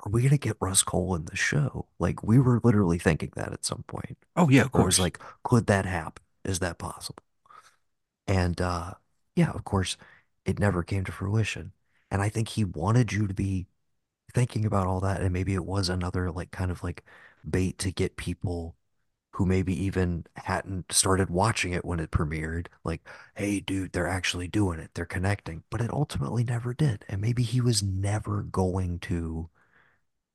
are 0.04 0.10
we 0.10 0.22
gonna 0.22 0.38
get 0.38 0.56
Rust 0.60 0.86
Cohle 0.86 1.16
in 1.16 1.26
the 1.26 1.36
show? 1.36 1.88
Like 1.98 2.22
we 2.24 2.38
were 2.40 2.60
literally 2.64 2.98
thinking 2.98 3.32
that 3.36 3.52
at 3.52 3.64
some 3.64 3.84
point. 3.84 4.18
oh 4.36 4.48
yeah 4.48 4.62
of 4.62 4.72
Or 4.72 4.82
it 4.82 4.86
was 4.86 4.98
course 4.98 5.00
like, 5.00 5.18
could 5.44 5.66
that 5.68 5.86
happen? 5.86 6.24
Is 6.44 6.60
that 6.60 6.78
possible? 6.78 7.22
And 8.26 8.60
uh 8.60 8.94
yeah, 9.36 9.50
of 9.52 9.64
course, 9.64 9.96
it 10.44 10.58
never 10.58 10.82
came 10.82 11.04
to 11.04 11.12
fruition. 11.12 11.72
And 12.10 12.22
I 12.22 12.28
think 12.28 12.48
he 12.48 12.64
wanted 12.64 13.12
you 13.12 13.26
to 13.28 13.34
be 13.34 13.68
thinking 14.34 14.66
about 14.66 14.88
all 14.88 15.00
that, 15.02 15.22
and 15.22 15.32
maybe 15.34 15.54
it 15.54 15.66
was 15.66 15.90
another 15.90 16.32
like 16.32 16.52
kind 16.52 16.72
of 16.72 16.84
like 16.84 17.04
bait 17.50 17.78
to 17.80 17.92
get 17.92 18.16
people 18.18 18.76
who 19.38 19.46
maybe 19.46 19.72
even 19.84 20.26
hadn't 20.36 20.92
started 20.92 21.30
watching 21.30 21.72
it 21.72 21.84
when 21.84 22.00
it 22.00 22.10
premiered, 22.10 22.66
like, 22.84 23.06
hey, 23.36 23.60
dude, 23.60 23.92
they're 23.92 24.08
actually 24.08 24.48
doing 24.48 24.80
it. 24.80 24.90
They're 24.94 25.06
connecting. 25.06 25.62
But 25.70 25.80
it 25.80 25.92
ultimately 25.92 26.42
never 26.42 26.74
did. 26.74 27.04
And 27.08 27.20
maybe 27.20 27.44
he 27.44 27.60
was 27.60 27.82
never 27.82 28.42
going 28.42 28.98
to 29.00 29.48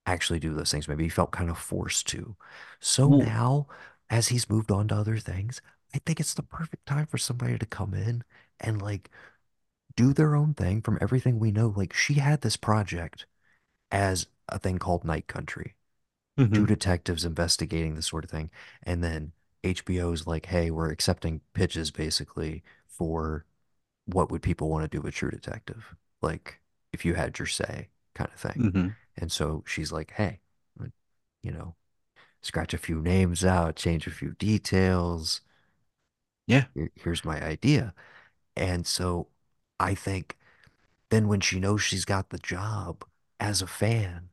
actually 0.05 0.39
do 0.39 0.53
those 0.53 0.71
things. 0.71 0.87
Maybe 0.87 1.03
he 1.03 1.09
felt 1.09 1.31
kind 1.31 1.49
of 1.49 1.57
forced 1.57 2.07
to. 2.09 2.37
So 2.79 3.13
now, 3.13 3.67
as 4.09 4.29
he's 4.29 4.49
moved 4.49 4.71
on 4.71 4.87
to 4.89 4.95
other 4.95 5.17
things, 5.17 5.61
I 5.93 5.99
think 6.05 6.19
it's 6.19 6.33
the 6.33 6.43
perfect 6.43 6.85
time 6.85 7.07
for 7.07 7.17
somebody 7.17 7.57
to 7.57 7.65
come 7.65 7.93
in 7.93 8.23
and 8.59 8.81
like 8.81 9.09
do 9.95 10.13
their 10.13 10.35
own 10.35 10.53
thing 10.53 10.81
from 10.81 10.97
everything 11.01 11.39
we 11.39 11.51
know. 11.51 11.73
Like 11.75 11.93
she 11.93 12.15
had 12.15 12.41
this 12.41 12.57
project 12.57 13.25
as 13.91 14.27
a 14.49 14.59
thing 14.59 14.79
called 14.79 15.05
Night 15.05 15.27
Country, 15.27 15.75
two 16.53 16.65
mhm, 16.65 16.67
detectives 16.67 17.25
investigating 17.25 17.95
this 17.95 18.07
sort 18.07 18.23
of 18.25 18.31
thing. 18.31 18.51
And 18.83 19.03
then 19.03 19.33
HBO's 19.63 20.27
like, 20.27 20.47
hey, 20.47 20.71
we're 20.71 20.91
accepting 20.91 21.41
pitches 21.53 21.91
basically 21.91 22.63
for 22.87 23.45
what 24.07 24.31
would 24.31 24.41
people 24.43 24.69
want 24.69 24.83
to 24.89 24.97
do 24.97 25.01
with 25.01 25.15
True 25.15 25.31
Detective? 25.31 25.95
Like, 26.21 26.59
if 26.93 27.05
you 27.05 27.15
had 27.15 27.39
your 27.39 27.47
say, 27.47 27.89
kind 28.15 28.29
of 28.33 28.39
thing. 28.39 28.63
mhm. 28.63 28.95
And 29.17 29.31
so 29.31 29.63
she's 29.67 29.91
like, 29.91 30.11
hey, 30.13 30.41
you 31.41 31.51
know, 31.51 31.75
scratch 32.41 32.73
a 32.73 32.77
few 32.77 33.01
names 33.01 33.45
out, 33.45 33.75
change 33.77 34.07
a 34.07 34.11
few 34.11 34.31
details. 34.33 35.41
Yeah. 36.47 36.65
Here's 36.95 37.23
my 37.25 37.41
idea. 37.43 37.93
And 38.57 38.87
so 38.87 39.29
I 39.79 39.95
think 39.95 40.37
then 41.09 41.27
when 41.29 41.41
she 41.41 41.59
knows 41.59 41.83
she's 41.83 42.05
got 42.05 42.29
the 42.31 42.39
job 42.39 43.05
as 43.39 43.61
a 43.61 43.67
fan, 43.67 44.29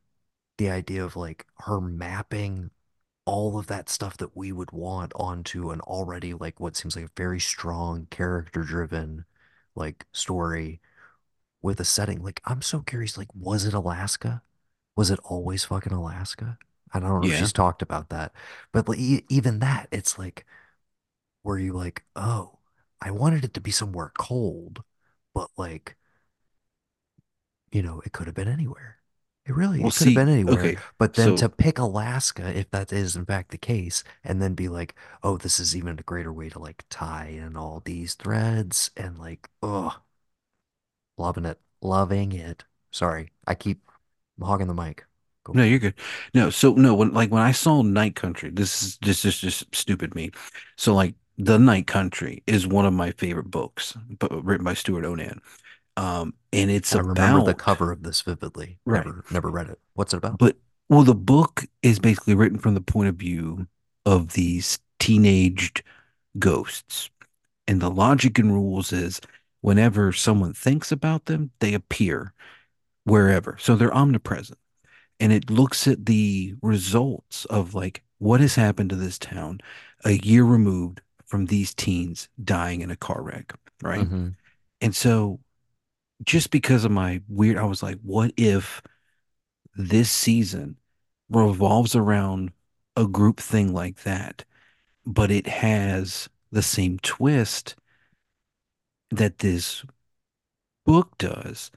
the 0.61 0.69
idea 0.71 1.03
of 1.03 1.15
like 1.15 1.45
her 1.59 1.81
mapping 1.81 2.71
all 3.25 3.59
of 3.59 3.67
that 3.67 3.89
stuff 3.89 4.17
that 4.17 4.35
we 4.37 4.51
would 4.51 4.71
want 4.71 5.13
onto 5.15 5.71
an 5.71 5.81
already 5.81 6.33
like 6.33 6.59
what 6.59 6.75
seems 6.77 6.95
like 6.95 7.05
a 7.05 7.11
very 7.17 7.39
strong 7.39 8.07
character 8.11 8.63
driven 8.63 9.25
like 9.75 10.05
story 10.13 10.81
with 11.61 11.79
a 11.79 11.85
setting 11.85 12.23
like 12.23 12.41
I'm 12.45 12.61
so 12.61 12.81
curious 12.81 13.17
like 13.17 13.29
was 13.35 13.65
it 13.65 13.73
Alaska? 13.73 14.43
Was 14.97 15.11
it 15.11 15.19
always 15.23 15.65
fucking 15.65 15.93
Alaska? 15.93 16.57
I 16.93 16.99
don't 17.01 17.21
know 17.21 17.27
if 17.27 17.33
Yeah. 17.33 17.35
she's 17.35 17.53
talked 17.53 17.81
about 17.83 18.09
that, 18.09 18.33
but 18.73 18.89
like, 18.89 18.99
even 19.29 19.59
that 19.59 19.89
it's 19.91 20.19
like 20.19 20.45
were 21.43 21.59
you 21.59 21.73
like 21.73 22.03
oh 22.15 22.59
I 23.01 23.11
wanted 23.11 23.43
it 23.45 23.53
to 23.55 23.61
be 23.61 23.71
somewhere 23.71 24.11
cold, 24.17 24.83
but 25.33 25.49
like 25.57 25.97
you 27.71 27.81
know, 27.81 28.01
it 28.05 28.11
could 28.13 28.27
have 28.27 28.35
been 28.35 28.47
anywhere. 28.47 29.00
It 29.51 29.55
really, 29.55 29.79
Well, 29.81 29.89
it 29.89 29.95
could 29.95 30.07
have 30.07 30.13
been 30.15 30.29
anywhere. 30.29 30.63
okay. 30.63 30.77
But 30.97 31.15
then 31.15 31.27
So 31.27 31.35
to 31.35 31.49
pick 31.49 31.77
Alaska, 31.79 32.57
if 32.57 32.69
that 32.71 32.93
is 32.93 33.15
in 33.15 33.25
fact 33.25 33.51
the 33.51 33.57
case, 33.57 34.03
and 34.23 34.41
then 34.41 34.53
be 34.55 34.67
like, 34.69 34.95
oh, 35.23 35.37
this 35.37 35.59
is 35.59 35.75
even 35.75 35.99
a 35.99 36.03
greater 36.03 36.31
way 36.33 36.49
to 36.49 36.59
like 36.59 36.83
tie 36.89 37.27
in 37.27 37.55
all 37.57 37.81
these 37.83 38.15
threads 38.15 38.91
and 38.97 39.17
like, 39.19 39.49
oh, 39.61 39.97
loving 41.17 41.45
it, 41.45 41.59
loving 41.81 42.31
it. 42.31 42.63
Sorry, 42.91 43.31
I 43.47 43.55
keep 43.55 43.81
hogging 44.41 44.67
the 44.67 44.73
mic. 44.73 45.05
Go 45.43 45.53
no, 45.53 45.63
you're 45.63 45.79
good. 45.79 45.95
No, 46.33 46.49
so 46.49 46.73
no, 46.73 46.95
when 46.95 47.13
like 47.13 47.29
when 47.31 47.41
I 47.41 47.51
saw 47.51 47.81
Night 47.81 48.15
Country, 48.15 48.49
this 48.51 48.81
is 48.81 48.97
this 48.99 49.25
is 49.25 49.37
just 49.39 49.73
stupid 49.75 50.15
me. 50.15 50.31
So 50.77 50.93
like 50.93 51.15
The 51.37 51.59
Night 51.59 51.87
Country 51.87 52.43
is 52.47 52.67
one 52.67 52.85
of 52.85 52.93
my 52.93 53.11
favorite 53.11 53.51
books, 53.51 53.97
but 54.19 54.31
written 54.45 54.63
by 54.63 54.73
Stewart 54.75 55.03
O'Nan. 55.05 55.41
Um, 56.01 56.33
and 56.51 56.71
it's 56.71 56.95
I 56.95 56.99
remember 56.99 57.45
the 57.45 57.53
cover 57.53 57.91
of 57.91 58.01
this 58.01 58.21
vividly. 58.21 58.79
right. 58.85 59.05
Never, 59.05 59.23
never 59.31 59.51
read 59.51 59.69
it. 59.69 59.79
What's 59.93 60.13
it 60.13 60.17
about? 60.17 60.39
But 60.39 60.57
well, 60.89 61.03
the 61.03 61.13
book 61.13 61.65
is 61.83 61.99
basically 61.99 62.33
written 62.33 62.57
from 62.57 62.73
the 62.73 62.81
point 62.81 63.09
of 63.09 63.15
view 63.15 63.67
of 64.05 64.33
these 64.33 64.79
teenaged 64.99 65.83
ghosts. 66.39 67.11
And 67.67 67.79
the 67.79 67.91
logic 67.91 68.39
and 68.39 68.51
rules 68.51 68.91
is 68.91 69.21
whenever 69.61 70.11
someone 70.11 70.53
thinks 70.53 70.91
about 70.91 71.25
them, 71.25 71.51
they 71.59 71.75
appear 71.75 72.33
wherever. 73.03 73.57
So 73.59 73.75
they're 73.75 73.93
omnipresent. 73.93 74.57
And 75.19 75.31
it 75.31 75.51
looks 75.51 75.87
at 75.87 76.07
the 76.07 76.55
results 76.63 77.45
of 77.45 77.75
like 77.75 78.01
what 78.17 78.41
has 78.41 78.55
happened 78.55 78.89
to 78.89 78.95
this 78.95 79.19
town 79.19 79.61
a 80.03 80.13
year 80.13 80.43
removed 80.43 81.01
from 81.27 81.45
these 81.45 81.75
teens 81.75 82.27
dying 82.43 82.81
in 82.81 82.89
a 82.89 82.95
car 82.95 83.21
wreck, 83.21 83.53
right? 83.83 84.01
Mm-hmm. 84.01 84.29
And 84.81 84.95
so 84.95 85.39
just 86.23 86.51
because 86.51 86.85
of 86.85 86.91
my 86.91 87.21
weird, 87.27 87.57
I 87.57 87.63
was 87.63 87.81
like, 87.83 87.97
what 88.03 88.33
if 88.37 88.81
this 89.75 90.11
season 90.11 90.77
revolves 91.29 91.95
around 91.95 92.51
a 92.95 93.07
group 93.07 93.39
thing 93.39 93.73
like 93.73 94.03
that, 94.03 94.43
but 95.05 95.31
it 95.31 95.47
has 95.47 96.29
the 96.51 96.61
same 96.61 96.99
twist 96.99 97.75
that 99.11 99.39
this 99.39 99.85
book 100.85 101.17
does, 101.17 101.71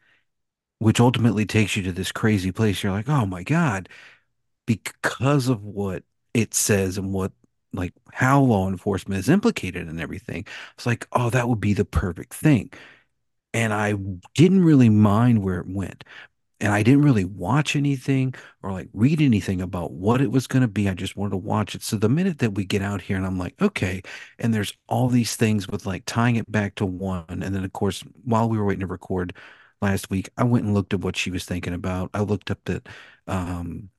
which 0.79 1.01
ultimately 1.01 1.47
takes 1.47 1.77
you 1.77 1.83
to 1.85 1.93
this 1.93 2.13
crazy 2.13 2.53
place. 2.53 2.83
You're 2.83 2.93
like, 2.93 3.09
oh 3.09 3.27
my 3.27 3.43
God, 3.43 3.89
because 4.67 5.49
of 5.49 5.65
what 5.65 6.03
it 6.33 6.55
says 6.55 6.99
and 6.99 7.13
what 7.13 7.33
like 7.73 7.93
how 8.13 8.41
law 8.41 8.69
enforcement 8.69 9.19
is 9.19 9.29
implicated 9.29 9.89
and 9.89 10.01
everything. 10.01 10.47
It's 10.77 10.87
like, 10.87 11.07
oh, 11.13 11.31
that 11.31 11.49
would 11.49 11.61
be 11.61 11.73
the 11.75 11.85
perfect 11.85 12.33
thing. 12.35 12.71
And 13.55 13.73
I 13.73 13.95
didn't 14.35 14.65
really 14.65 14.91
mind 14.91 15.43
where 15.43 15.61
it 15.61 15.69
went. 15.69 16.05
And 16.61 16.73
I 16.73 16.83
didn't 16.83 17.03
really 17.03 17.25
watch 17.25 17.77
anything 17.77 18.35
or 18.63 18.73
like 18.73 18.89
read 18.93 19.21
anything 19.21 19.61
about 19.61 19.93
what 19.93 20.21
it 20.21 20.31
was 20.31 20.47
going 20.47 20.63
to 20.63 20.69
be. 20.69 20.89
I 20.89 20.95
just 20.95 21.17
wanted 21.17 21.31
to 21.31 21.37
watch 21.37 21.75
it. 21.75 21.83
So 21.83 21.97
the 21.97 22.09
minute 22.09 22.39
that 22.41 22.55
we 22.55 22.65
get 22.65 22.83
out 22.83 23.01
here 23.01 23.17
and 23.17 23.27
I'm 23.27 23.39
like, 23.39 23.55
okay, 23.61 24.03
and 24.39 24.53
there's 24.53 24.73
all 24.89 25.09
these 25.09 25.37
things 25.37 25.69
with 25.69 25.87
like 25.87 26.05
tying 26.07 26.37
it 26.37 26.51
back 26.51 26.75
to 26.77 26.87
one. 26.87 27.25
And 27.29 27.55
then, 27.55 27.65
of 27.65 27.73
course, 27.73 28.03
while 28.25 28.49
we 28.49 28.59
were 28.59 28.65
waiting 28.65 28.81
to 28.81 28.87
record 28.87 29.35
last 29.83 30.11
week, 30.11 30.31
I 30.37 30.45
went 30.45 30.65
and 30.65 30.75
looked 30.75 30.95
at 30.95 31.01
what 31.01 31.17
she 31.17 31.31
was 31.31 31.45
thinking 31.45 31.75
about. 31.75 32.11
I 32.15 32.21
looked 32.21 32.51
up 32.51 32.61
that 32.65 32.89
um, 33.27 33.91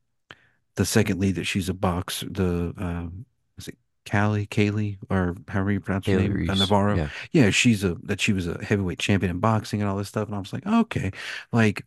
the 0.75 0.85
second 0.85 1.19
lead 1.19 1.35
that 1.35 1.45
she's 1.45 1.69
a 1.69 1.73
box, 1.73 2.23
the 2.29 2.73
um, 2.77 3.25
is 3.57 3.67
it 3.69 3.77
Callie, 4.09 4.47
Kaylee, 4.47 4.97
or 5.09 5.35
however 5.47 5.71
you 5.71 5.79
pronounce 5.79 6.07
her 6.09 6.15
name, 6.15 6.43
uh, 6.47 6.55
Reis. 6.55 6.55
Navarro. 6.55 6.99
Yeah. 6.99 7.09
Yeah, 7.31 7.49
she's 7.49 7.83
a 7.83 7.95
that 8.03 8.21
she 8.21 8.33
was 8.33 8.47
a 8.47 8.63
heavyweight 8.63 8.99
champion 8.99 9.31
in 9.31 9.39
boxing 9.39 9.81
and 9.81 9.89
all 9.89 9.97
this 9.97 10.09
stuff. 10.09 10.27
And 10.27 10.35
I 10.35 10.39
was 10.39 10.53
like, 10.53 10.65
okay, 10.65 11.11
like 11.51 11.85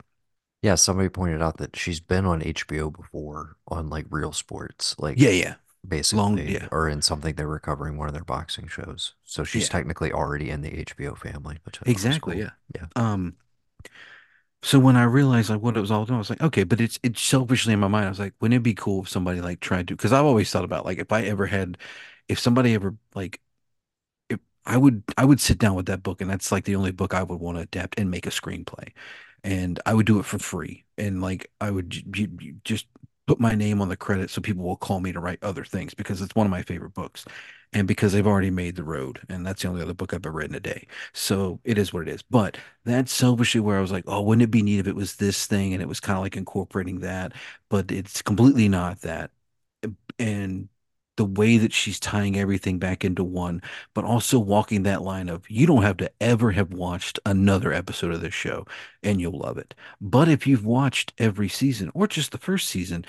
Yeah, 0.63 0.75
somebody 0.75 1.09
pointed 1.09 1.41
out 1.43 1.59
that 1.59 1.77
she's 1.77 2.01
been 2.01 2.25
on 2.25 2.43
HBO 2.43 2.91
before 2.91 3.57
on 3.69 3.89
like 3.91 4.07
Real 4.11 4.33
Sports, 4.33 4.97
like 4.99 5.21
yeah, 5.31 5.31
yeah, 5.31 5.55
basically, 5.87 6.43
yeah, 6.47 6.69
or 6.73 6.89
in 6.89 7.03
something 7.03 7.35
they 7.37 7.45
were 7.47 7.61
covering 7.61 7.97
one 7.97 8.09
of 8.09 8.15
their 8.15 8.25
boxing 8.25 8.69
shows. 8.69 9.15
So 9.25 9.45
she's 9.45 9.69
yeah, 9.69 9.69
technically 9.69 10.13
already 10.13 10.51
in 10.51 10.63
the 10.63 10.79
HBO 10.81 11.15
family, 11.15 11.59
which 11.65 11.81
I 11.83 11.87
exactly, 11.87 12.21
cool. 12.21 12.41
yeah. 12.41 12.51
Yeah. 12.75 12.87
Um, 12.97 13.37
so 14.63 14.79
when 14.79 14.97
I 14.97 15.05
realized 15.05 15.51
like 15.51 15.61
what 15.63 15.77
it 15.77 15.81
was 15.81 15.91
all 15.91 16.05
doing, 16.05 16.17
I 16.17 16.19
was 16.19 16.31
like, 16.31 16.43
okay, 16.43 16.65
but 16.65 16.81
it's 16.81 16.99
it's 17.03 17.21
selfishly 17.23 17.73
in 17.73 17.81
my 17.81 17.89
mind, 17.89 18.07
I 18.07 18.09
was 18.11 18.19
like, 18.19 18.35
wouldn't 18.41 18.57
it 18.59 18.63
be 18.63 18.75
cool 18.75 19.03
if 19.03 19.09
somebody 19.09 19.41
like 19.41 19.61
tried 19.61 19.89
to? 19.89 19.97
Because 19.97 20.13
I've 20.13 20.25
always 20.25 20.51
thought 20.51 20.65
about 20.65 20.85
like 20.85 20.99
if 20.99 21.13
I 21.13 21.23
ever 21.25 21.47
had, 21.47 21.79
if 22.29 22.39
somebody 22.41 22.75
ever 22.75 22.97
like 23.15 23.41
if 24.31 24.41
I 24.67 24.77
would 24.79 25.05
I 25.19 25.25
would 25.27 25.41
sit 25.41 25.59
down 25.59 25.77
with 25.77 25.87
that 25.87 26.03
book 26.03 26.21
and 26.21 26.31
that's 26.31 26.53
like 26.53 26.65
the 26.65 26.77
only 26.77 26.93
book 26.93 27.15
I 27.15 27.23
would 27.25 27.41
want 27.41 27.59
to 27.59 27.63
adapt 27.65 27.99
and 28.01 28.11
make 28.11 28.27
a 28.27 28.31
screenplay. 28.31 28.93
And 29.45 29.81
I 29.87 29.95
would 29.95 30.07
do 30.07 30.19
it 30.21 30.27
for 30.27 30.39
free. 30.39 30.85
And 30.99 31.23
like 31.23 31.51
I 31.61 31.71
would 31.71 31.91
j- 31.91 32.05
j- 32.11 32.55
just 32.65 32.87
put 33.29 33.41
my 33.41 33.55
name 33.55 33.81
on 33.83 33.89
the 33.89 33.97
credit 33.97 34.31
so 34.31 34.41
people 34.41 34.65
will 34.65 34.77
call 34.77 35.01
me 35.01 35.13
to 35.13 35.21
write 35.21 35.39
other 35.43 35.65
things 35.65 35.95
because 35.95 36.23
it's 36.23 36.35
one 36.35 36.47
of 36.47 36.51
my 36.51 36.63
favorite 36.63 36.95
books. 36.95 37.25
And 37.75 37.87
because 37.87 38.13
they've 38.13 38.27
already 38.27 38.51
made 38.51 38.77
The 38.77 38.83
Road, 38.85 39.21
and 39.29 39.47
that's 39.47 39.63
the 39.63 39.69
only 39.69 39.83
other 39.83 39.93
book 39.95 40.15
I've 40.15 40.25
ever 40.25 40.33
read 40.33 40.49
in 40.51 40.57
a 40.57 40.61
day. 40.61 40.87
So 41.13 41.61
it 41.65 41.77
is 41.79 41.93
what 41.93 42.09
it 42.09 42.09
is. 42.09 42.23
But 42.23 42.57
that's 42.85 43.13
selfishly 43.13 43.61
where 43.61 43.77
I 43.79 43.83
was 43.83 43.93
like, 43.93 44.05
oh, 44.07 44.23
wouldn't 44.23 44.43
it 44.45 44.51
be 44.51 44.63
neat 44.63 44.81
if 44.81 44.87
it 44.89 44.97
was 44.97 45.17
this 45.17 45.47
thing 45.47 45.75
and 45.75 45.83
it 45.83 45.89
was 45.89 46.01
kind 46.01 46.17
of 46.17 46.23
like 46.23 46.37
incorporating 46.37 47.01
that, 47.01 47.35
but 47.69 47.93
it's 47.93 48.23
completely 48.23 48.69
not 48.69 49.03
that 49.03 49.31
and 50.19 50.69
the 51.19 51.27
way 51.27 51.59
that 51.59 51.75
she's 51.75 52.01
tying 52.01 52.39
everything 52.39 52.79
back 52.81 53.05
into 53.05 53.25
one, 53.25 53.63
but 53.95 54.07
also 54.07 54.39
walking 54.41 54.85
that 54.85 55.03
line 55.03 55.29
of 55.29 55.51
you 55.51 55.67
don't 55.67 55.83
have 55.83 55.99
to 55.99 56.11
ever 56.23 56.53
have 56.53 56.73
watched 56.73 57.21
another 57.27 57.75
episode 57.75 58.13
of 58.15 58.23
this 58.23 58.35
show 58.35 58.67
and 59.03 59.21
you'll 59.21 59.39
love 59.39 59.59
it. 59.59 59.75
But 60.01 60.29
if 60.29 60.47
you've 60.47 60.67
watched 60.67 61.13
every 61.19 61.49
season 61.51 61.91
or 61.95 62.09
just 62.09 62.33
the 62.33 62.39
first 62.39 62.69
season, 62.69 63.05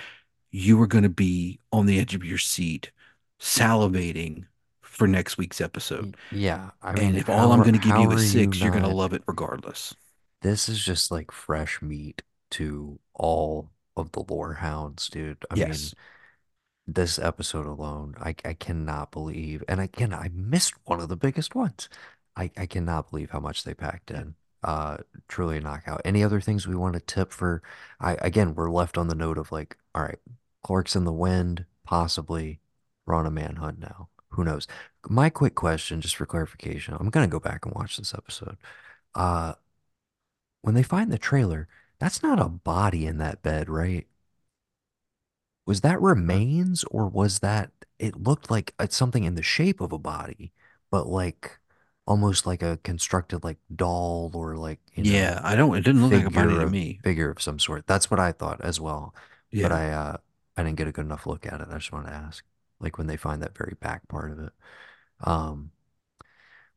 you 0.52 0.82
are 0.82 0.88
going 0.88 1.04
to 1.04 1.10
be 1.10 1.60
on 1.72 1.86
the 1.86 2.00
edge 2.00 2.16
of 2.16 2.26
your 2.26 2.40
seat, 2.40 2.92
salivating 3.40 4.46
for 4.82 5.08
next 5.08 5.38
week's 5.38 5.62
episode. 5.62 6.18
Yeah. 6.32 6.72
I 6.82 6.94
And 6.94 7.18
if 7.18 7.30
all 7.30 7.52
I'm 7.54 7.64
going 7.64 7.74
to 7.74 7.80
give 7.80 7.98
you 7.98 8.12
is 8.12 8.32
six, 8.32 8.64
you're 8.64 8.72
going 8.72 8.84
to 8.84 8.90
love 8.90 9.14
it 9.14 9.24
regardless. 9.28 9.96
This 10.42 10.70
is 10.70 10.84
just 10.84 11.12
like 11.12 11.32
fresh 11.32 11.82
meat 11.82 12.24
to 12.52 13.00
all 13.14 13.72
of 13.96 14.12
the 14.14 14.24
lore 14.28 14.54
hounds, 14.56 15.10
dude. 15.10 15.46
I 15.52 15.56
mean, 15.56 15.68
Yes. 15.68 15.96
This 16.94 17.20
episode 17.20 17.66
alone, 17.66 18.16
I 18.20 18.36
I 18.46 18.54
cannot 18.54 19.12
believe, 19.12 19.64
and 19.68 19.80
again, 19.80 20.14
I 20.14 20.30
missed 20.34 20.74
one 20.86 21.00
of 21.00 21.10
the 21.10 21.16
biggest 21.18 21.56
ones. 21.56 21.90
I 22.36 22.52
I 22.58 22.66
cannot 22.66 23.10
believe 23.10 23.32
how 23.32 23.40
much 23.40 23.64
they 23.64 23.74
packed 23.74 24.12
in. 24.12 24.36
Uh, 24.64 24.98
truly 25.30 25.58
a 25.58 25.62
knockout. 25.62 26.02
Any 26.04 26.24
other 26.24 26.42
things 26.42 26.68
we 26.68 26.76
want 26.76 26.94
to 26.96 27.00
tip 27.00 27.32
for? 27.32 27.62
I 28.00 28.16
again, 28.22 28.56
we're 28.56 28.70
left 28.72 28.98
on 28.98 29.08
the 29.08 29.16
note 29.16 29.38
of 29.38 29.52
like, 29.52 29.78
all 29.96 30.04
right, 30.04 30.20
Clark's 30.64 30.96
in 30.96 31.06
the 31.06 31.14
wind, 31.14 31.66
possibly. 31.84 32.60
We're 33.06 33.16
on 33.16 33.26
a 33.26 33.32
manhunt 33.32 33.80
now. 33.80 34.10
Who 34.32 34.44
knows? 34.44 34.68
My 35.10 35.30
quick 35.30 35.56
question, 35.56 36.02
just 36.02 36.16
for 36.16 36.26
clarification, 36.26 36.96
I'm 37.00 37.10
gonna 37.10 37.28
go 37.28 37.40
back 37.40 37.66
and 37.66 37.74
watch 37.76 37.98
this 37.98 38.14
episode. 38.14 38.58
Uh, 39.16 39.54
when 40.62 40.76
they 40.76 40.84
find 40.84 41.12
the 41.12 41.18
trailer, 41.18 41.68
that's 42.00 42.24
not 42.24 42.40
a 42.40 42.50
body 42.50 43.06
in 43.06 43.18
that 43.18 43.42
bed, 43.42 43.70
right? 43.70 44.08
Was 45.70 45.82
that 45.84 46.02
Uh, 46.32 46.40
remains 46.42 46.84
or 46.86 47.08
was 47.08 47.40
that 47.40 47.72
it 48.00 48.16
looked 48.22 48.52
like 48.52 48.74
it's 48.80 48.98
something 48.98 49.24
in 49.26 49.36
the 49.36 49.44
shape 49.44 49.82
of 49.82 49.92
a 49.94 50.00
body, 50.00 50.54
but 50.92 51.08
like 51.08 51.60
almost 52.08 52.46
like 52.48 52.64
a 52.64 52.78
constructed 52.84 53.44
like 53.46 53.60
doll 53.76 54.32
or 54.36 54.58
like, 54.58 54.80
you 54.96 55.04
yeah, 55.04 55.40
I 55.44 55.56
don't. 55.56 55.76
It 55.78 55.82
didn't 55.82 56.04
look 56.04 56.14
like 56.14 56.26
a 56.26 56.32
body 56.32 56.58
figure 56.58 56.60
to 56.60 56.66
of 56.66 56.76
me. 56.76 57.02
figure 57.04 57.30
of 57.32 57.42
some 57.42 57.60
sort. 57.60 57.88
That's 57.88 58.12
what 58.12 58.20
I 58.20 58.32
thought 58.32 58.62
as 58.62 58.80
well. 58.80 59.14
But 59.62 59.72
Yeah. 59.72 59.74
I 59.74 59.92
uh 59.92 60.18
I 60.58 60.64
didn't 60.64 60.78
get 60.78 60.88
a 60.88 60.92
good 60.92 61.06
enough 61.06 61.26
look 61.26 61.46
at 61.46 61.62
it. 61.62 61.68
I 61.72 61.76
just 61.78 61.92
want 61.92 62.08
to 62.08 62.14
ask. 62.14 62.44
Like 62.80 62.98
when 62.98 63.08
they 63.08 63.18
find 63.18 63.42
that 63.42 63.58
very 63.58 63.76
back 63.80 64.08
part 64.08 64.32
of 64.32 64.40
it. 64.40 64.54
Um 65.22 65.72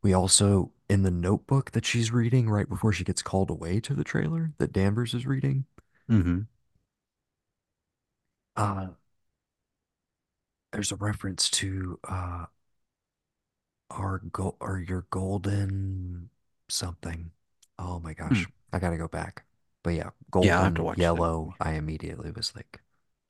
we 0.03 0.12
also 0.12 0.72
in 0.88 1.03
the 1.03 1.11
notebook 1.11 1.70
that 1.72 1.84
she's 1.86 2.11
reading 2.11 2.49
right 2.51 2.68
before 2.68 2.93
she 2.93 3.05
gets 3.05 3.22
called 3.22 3.51
away 3.51 3.80
to 3.80 3.95
the 3.95 4.05
trailer 4.05 4.53
that 4.59 4.72
Danvers 4.72 5.14
is 5.14 5.26
reading. 5.26 5.64
hmm 6.09 6.47
Uh 8.57 8.89
there's 10.73 10.93
a 10.93 10.97
reference 10.97 11.51
to 11.51 11.99
uh 12.09 12.47
our 13.91 14.19
go 14.33 14.57
or 14.61 14.79
your 14.81 15.07
golden 15.11 16.31
something. 16.69 17.31
Oh 17.79 18.01
my 18.01 18.15
Hmm. 18.31 18.43
gosh. 18.43 18.49
I 18.73 18.79
gotta 18.79 18.97
go 18.97 19.09
back. 19.09 19.45
But 19.83 19.91
yeah, 19.91 20.11
Yeah, 20.39 20.57
I'll 20.57 20.65
have 20.65 20.75
to 20.75 20.83
watch 20.83 21.11
yellow, 21.15 21.55
movie. 21.55 21.57
I 21.61 21.73
immediately 21.75 22.31
was 22.33 22.55
like, 22.57 22.81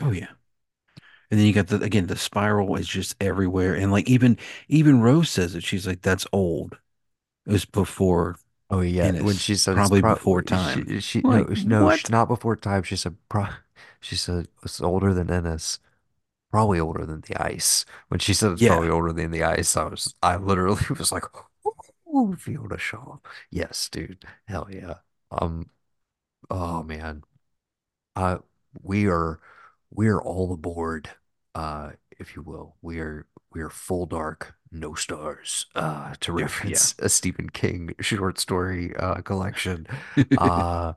Oh 0.01 0.11
yeah. 0.12 0.33
And 1.31 1.41
then 1.41 1.47
you 1.47 1.53
got 1.53 1.68
the 1.68 1.81
again 1.81 2.07
the 2.07 2.16
spiral 2.16 2.77
is 2.77 2.87
just 2.89 3.16
everywhere, 3.20 3.75
and 3.75 3.91
like 3.91 4.09
even 4.09 4.37
even 4.68 5.01
Rose 5.01 5.31
says 5.31 5.55
it. 5.55 5.62
She's 5.64 5.87
like, 5.87 6.03
"That's 6.03 6.27
old. 6.33 6.79
It 7.47 7.53
was 7.53 7.64
before 7.66 8.37
oh 8.70 8.81
yeah. 8.81 9.12
When 9.12 9.37
she 9.37 9.57
said 9.57 9.83
probably 9.83 10.01
pro 10.01 10.16
before 10.16 10.43
time." 10.43 10.87
she 10.87 11.01
she 11.01 11.25
I'm 11.25 11.47
no 11.47 11.49
no 11.55 11.85
what? 11.85 12.11
not 12.11 12.29
before 12.29 12.57
time. 12.57 12.83
She 12.83 12.97
said 12.97 13.16
pro 13.29 13.47
she 14.01 14.16
said 14.16 14.49
it's 14.62 14.80
older 14.80 15.14
than 15.14 15.30
Ennis. 15.30 15.78
Probably 16.51 16.80
older 16.80 17.07
than 17.07 17.22
the 17.22 17.37
ice. 17.43 17.85
When 18.09 18.20
she 18.20 18.35
said 18.35 18.53
it's 18.53 18.62
Yeah, 18.62 18.64
probably 18.64 18.91
older 18.91 19.12
than 19.12 19.30
the 19.33 19.45
ice, 19.45 19.76
I 19.76 19.85
was 19.87 20.14
I 20.22 20.37
literally 20.37 20.85
was 20.99 21.12
like, 21.12 21.24
oh, 22.07 22.35
Fiona 22.37 22.78
Shaw. 22.78 23.18
Yes, 23.51 23.89
dude. 23.89 24.24
Hell 24.47 24.68
yeah. 24.70 24.95
Um, 25.30 25.70
oh 26.51 26.83
man. 26.83 27.24
Uh, 28.16 28.39
we 28.83 29.09
are 29.09 29.41
we 29.91 30.09
are 30.09 30.22
all 30.22 30.53
aboard, 30.53 31.11
uh, 31.55 31.93
if 32.18 32.37
you 32.37 32.43
will. 32.43 32.76
We 32.83 33.01
are 33.01 33.26
we 33.53 33.62
are 33.62 33.70
full 33.70 34.07
dark, 34.07 34.55
no 34.72 34.95
stars, 34.95 35.66
uh, 35.74 36.14
to 36.20 36.33
yeah, 36.35 36.49
yeah. 36.62 36.87
reference 36.87 36.95
a 36.99 37.09
Stephen 37.09 37.51
King 37.51 37.95
short 38.01 38.39
story 38.39 38.95
uh 38.97 39.16
collection. 39.22 39.87
Uh, 40.37 40.95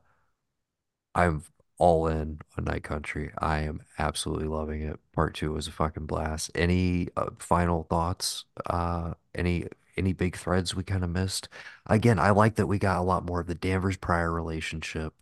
I'm 1.13 1.43
all 1.77 2.07
in 2.07 2.39
on 2.57 2.63
Night 2.65 2.83
Country. 2.83 3.31
I 3.37 3.59
am 3.59 3.81
absolutely 3.99 4.47
loving 4.47 4.81
it. 4.81 4.99
Part 5.13 5.35
two 5.35 5.53
was 5.53 5.67
a 5.67 5.71
fucking 5.71 6.05
blast. 6.05 6.51
Any 6.55 7.09
uh, 7.17 7.31
final 7.39 7.83
thoughts? 7.83 8.45
Uh, 8.65 9.13
any 9.33 9.67
any 9.97 10.13
big 10.13 10.35
threads 10.35 10.75
we 10.75 10.83
kind 10.83 11.03
of 11.03 11.09
missed? 11.09 11.47
Again, 11.85 12.19
I 12.19 12.31
like 12.31 12.55
that 12.55 12.67
we 12.67 12.79
got 12.79 12.99
a 12.99 13.03
lot 13.03 13.25
more 13.25 13.39
of 13.41 13.47
the 13.47 13.55
Danvers 13.55 13.97
Prior 13.97 14.31
relationship 14.31 15.13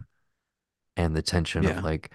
and 0.96 1.16
the 1.16 1.22
tension 1.22 1.66
of 1.66 1.84
like 1.84 2.12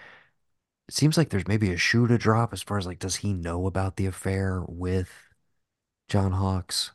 it 0.89 0.95
seems 0.95 1.17
like 1.19 1.31
there's 1.31 1.49
maybe 1.49 1.73
a 1.73 1.77
shoe 1.77 2.07
to 2.07 2.19
drop 2.19 2.53
as 2.53 2.63
far 2.63 2.79
as 2.79 2.87
like, 2.87 2.99
does 2.99 3.17
he 3.17 3.33
know 3.33 3.67
about 3.67 3.97
the 3.97 4.07
affair 4.07 4.63
with 4.67 5.11
John 6.09 6.33
Hawkes? 6.33 6.93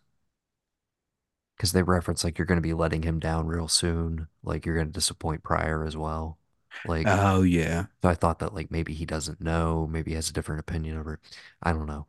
Because 1.57 1.71
they 1.71 1.83
reference 1.83 2.23
like 2.23 2.37
you're 2.37 2.45
going 2.45 2.57
to 2.57 2.61
be 2.61 2.73
letting 2.73 3.03
him 3.03 3.19
down 3.19 3.47
real 3.47 3.67
soon. 3.67 4.27
Like 4.43 4.65
you're 4.65 4.75
going 4.75 4.87
to 4.87 4.93
disappoint 4.93 5.43
Prior 5.43 5.83
as 5.85 5.95
well. 5.95 6.39
Like, 6.83 7.11
Oh 7.13 7.43
yeah. 7.43 7.87
so 8.03 8.09
I 8.09 8.15
thought 8.15 8.39
that 8.39 8.53
like 8.53 8.71
maybe 8.71 8.93
he 8.93 9.05
doesn't 9.05 9.41
know, 9.41 9.87
maybe 9.87 10.11
he 10.11 10.15
has 10.15 10.29
a 10.29 10.33
different 10.33 10.61
opinion 10.61 10.97
of 10.97 11.07
it. 11.07 11.19
I 11.63 11.73
don't 11.73 11.87
know. 11.87 12.07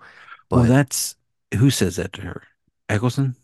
Well, 0.50 0.64
that's 0.64 1.16
who 1.58 1.70
says 1.70 1.96
that 1.96 2.12
to 2.14 2.22
her? 2.22 2.42
Eccleston 2.88 3.36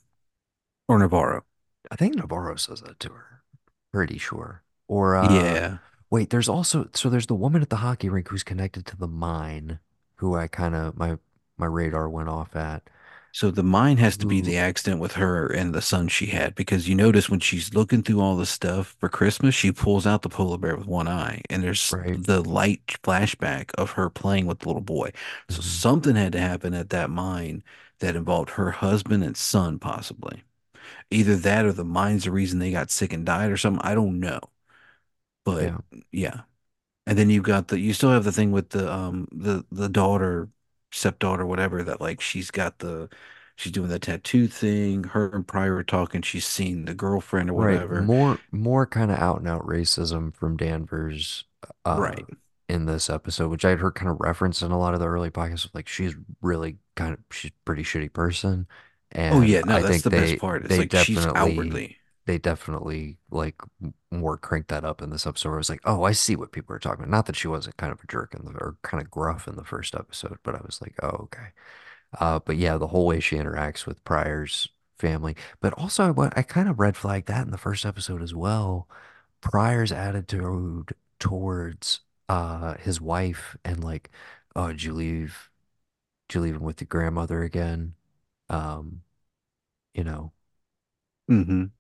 or 0.89 0.99
Navarro? 0.99 1.45
I 1.91 1.97
think 1.97 2.15
Navarro 2.17 2.57
says 2.57 2.81
that 2.83 2.99
to 3.01 3.11
her. 3.13 3.43
Pretty 3.93 4.19
sure. 4.19 4.63
Or 4.89 5.17
uh 5.17 5.59
Yeah. 5.59 5.79
wait, 6.11 6.31
there's 6.31 6.49
also 6.49 6.89
so 6.95 7.09
there's 7.11 7.27
the 7.27 7.35
woman 7.35 7.63
at 7.63 7.71
the 7.71 7.77
hockey 7.77 8.09
rink 8.09 8.29
who's 8.29 8.43
connected 8.43 8.87
to 8.87 8.97
the 8.97 9.09
mine, 9.09 9.81
who 10.17 10.35
I 10.37 10.49
kind 10.49 10.75
of 10.75 10.97
my 10.97 11.19
my 11.59 11.67
radar 11.67 12.09
went 12.09 12.29
off 12.29 12.57
at. 12.57 12.89
So 13.33 13.51
the 13.51 13.63
mine 13.63 13.97
has 13.99 14.17
to 14.19 14.27
be 14.27 14.41
the 14.41 14.57
accident 14.57 15.01
with 15.01 15.13
her 15.13 15.47
and 15.47 15.73
the 15.75 15.83
son 15.83 16.09
she 16.09 16.27
had 16.27 16.55
because 16.55 16.89
you 16.89 16.95
notice 16.95 17.29
when 17.31 17.41
she's 17.41 17.75
looking 17.75 18.03
through 18.03 18.21
all 18.21 18.37
the 18.37 18.47
stuff 18.47 18.97
for 18.99 19.09
Christmas, 19.09 19.55
she 19.55 19.73
pulls 19.73 20.07
out 20.07 20.23
the 20.23 20.29
polar 20.29 20.59
bear 20.59 20.77
with 20.77 20.87
one 20.87 21.09
eye, 21.09 21.43
and 21.49 21.63
there's 21.63 21.97
right? 21.97 22.21
the 22.25 22.41
light 22.43 22.87
flashback 23.05 23.71
of 23.75 23.93
her 23.93 24.11
playing 24.11 24.47
with 24.47 24.61
the 24.61 24.69
little 24.69 24.83
boy. 24.83 25.11
So 25.49 25.61
hmm 25.61 25.63
something 25.63 26.17
had 26.17 26.33
to 26.33 26.41
happen 26.41 26.75
at 26.75 26.91
that 26.91 27.11
mine 27.11 27.63
that 28.01 28.17
involved 28.17 28.51
her 28.51 28.71
husband 28.73 29.23
and 29.25 29.37
son, 29.37 29.79
possibly. 29.79 30.43
Either 31.11 31.37
that 31.37 31.67
or 31.67 31.73
the 31.73 31.85
mine's 31.85 32.25
the 32.25 32.33
reason 32.33 32.59
they 32.61 32.73
got 32.73 32.91
sick 32.91 33.13
and 33.13 33.27
died 33.27 33.51
or 33.53 33.57
something. 33.59 33.83
I 33.85 33.95
don't 33.95 34.21
know. 34.21 34.41
But 35.45 35.63
Yeah. 35.65 35.79
yeah. 36.13 36.43
And 37.07 37.19
then 37.19 37.31
you've 37.31 37.45
got 37.45 37.69
the 37.69 37.79
you 37.81 37.95
still 37.95 38.11
have 38.13 38.25
the 38.25 38.33
thing 38.33 38.53
with 38.53 38.71
the 38.71 38.93
um 38.93 39.29
the 39.33 39.65
the 39.73 39.89
daughter, 39.89 40.51
stepdaughter, 40.91 41.47
whatever, 41.47 41.83
that 41.85 42.01
like 42.01 42.21
she's 42.21 42.51
got 42.51 42.79
the 42.81 43.09
she's 43.57 43.73
doing 43.73 43.89
the 43.89 43.99
tattoo 43.99 44.49
thing. 44.49 45.05
Her 45.05 45.31
and 45.35 45.47
Prior 45.47 45.77
are 45.77 45.85
talking, 45.85 46.23
she's 46.23 46.47
seen 46.47 46.85
the 46.87 46.95
girlfriend 46.95 47.51
or 47.51 47.55
Right. 47.55 47.91
whatever. 47.95 48.13
More 48.13 48.43
more 48.53 48.87
kind 48.87 49.11
of 49.11 49.19
out 49.19 49.39
and 49.39 49.49
out 49.49 49.67
racism 49.67 50.35
from 50.35 50.57
Danvers 50.57 51.45
uh 51.85 52.15
Right. 52.15 52.29
in 52.69 52.87
this 52.87 53.11
episode, 53.11 53.51
which 53.51 53.65
I'd 53.65 53.81
heard 53.81 53.95
kind 53.97 54.11
of 54.11 54.21
referenced 54.21 54.63
in 54.63 54.71
a 54.71 54.79
lot 54.79 54.95
of 54.95 55.01
the 55.01 55.09
early 55.09 55.31
podcasts. 55.31 55.69
Like 55.75 55.89
she's 55.89 56.15
really 56.41 56.79
kind 56.97 57.13
of 57.15 57.21
she's 57.33 57.51
a 57.51 57.55
pretty 57.65 57.83
shitty 57.83 58.13
person. 58.13 58.67
And 59.13 59.41
Oh 59.41 59.41
yeah, 59.41 59.63
no, 59.63 59.79
I 59.79 59.83
that's 59.83 60.03
think 60.03 60.03
the 60.03 60.11
best 60.11 60.37
part. 60.37 60.65
It's 60.65 60.77
they 60.77 60.79
like 60.79 60.93
she's 60.93 61.27
definitely 61.27 61.33
outwardly. 61.35 61.99
They 62.31 62.39
definitely 62.39 63.19
like 63.33 63.57
more 64.13 64.39
cranked 64.39 64.69
that 64.69 64.85
up 64.85 65.03
in 65.03 65.11
this 65.11 65.27
episode 65.27 65.55
I 65.55 65.57
was 65.57 65.69
like, 65.71 65.81
oh, 65.85 66.05
I 66.05 66.13
see 66.13 66.37
what 66.37 66.53
people 66.53 66.77
are 66.77 66.79
talking 66.79 67.01
about. 67.05 67.11
Not 67.11 67.27
that 67.27 67.35
she 67.37 67.49
wasn't 67.49 67.77
kind 67.77 67.93
of 67.93 68.01
a 68.05 68.07
jerk 68.07 68.35
in 68.35 68.45
the 68.45 68.53
or 68.53 68.77
kind 68.83 69.03
of 69.03 69.11
gruff 69.11 69.49
in 69.49 69.57
the 69.57 69.65
first 69.65 69.97
episode, 69.97 70.39
but 70.45 70.55
I 70.55 70.61
was 70.65 70.81
like, 70.81 70.95
oh, 71.03 71.09
okay. 71.25 71.49
Uh, 72.19 72.41
but 72.41 72.57
yeah, 72.57 72.77
the 72.79 72.89
whole 72.89 73.07
way 73.07 73.21
she 73.21 73.37
interacts 73.37 73.87
with 73.87 74.05
Prior's 74.05 74.69
family, 74.99 75.37
but 75.61 75.73
also 75.75 76.13
what 76.13 76.37
I 76.39 76.43
kind 76.43 76.69
of 76.69 76.81
red 76.81 76.97
flagged 76.97 77.29
that 77.29 77.45
in 77.45 77.51
the 77.53 77.59
first 77.59 77.87
episode 77.87 78.23
as 78.23 78.35
well. 78.35 78.89
Prior's 79.43 79.93
attitude 79.93 80.95
towards 81.21 82.01
uh 82.29 82.75
his 82.79 83.01
wife 83.01 83.57
and 83.65 83.85
like, 83.85 84.11
oh, 84.57 84.69
did 84.69 84.83
you 84.85 84.95
leave? 84.95 85.51
Did 86.29 86.37
you 86.37 86.43
leave 86.43 86.57
him 86.57 86.63
with 86.63 86.81
your 86.81 86.89
grandmother 86.89 87.43
again? 87.43 87.95
Um, 88.51 89.03
you 89.95 90.05
know, 90.05 90.33
hmm 91.29 91.73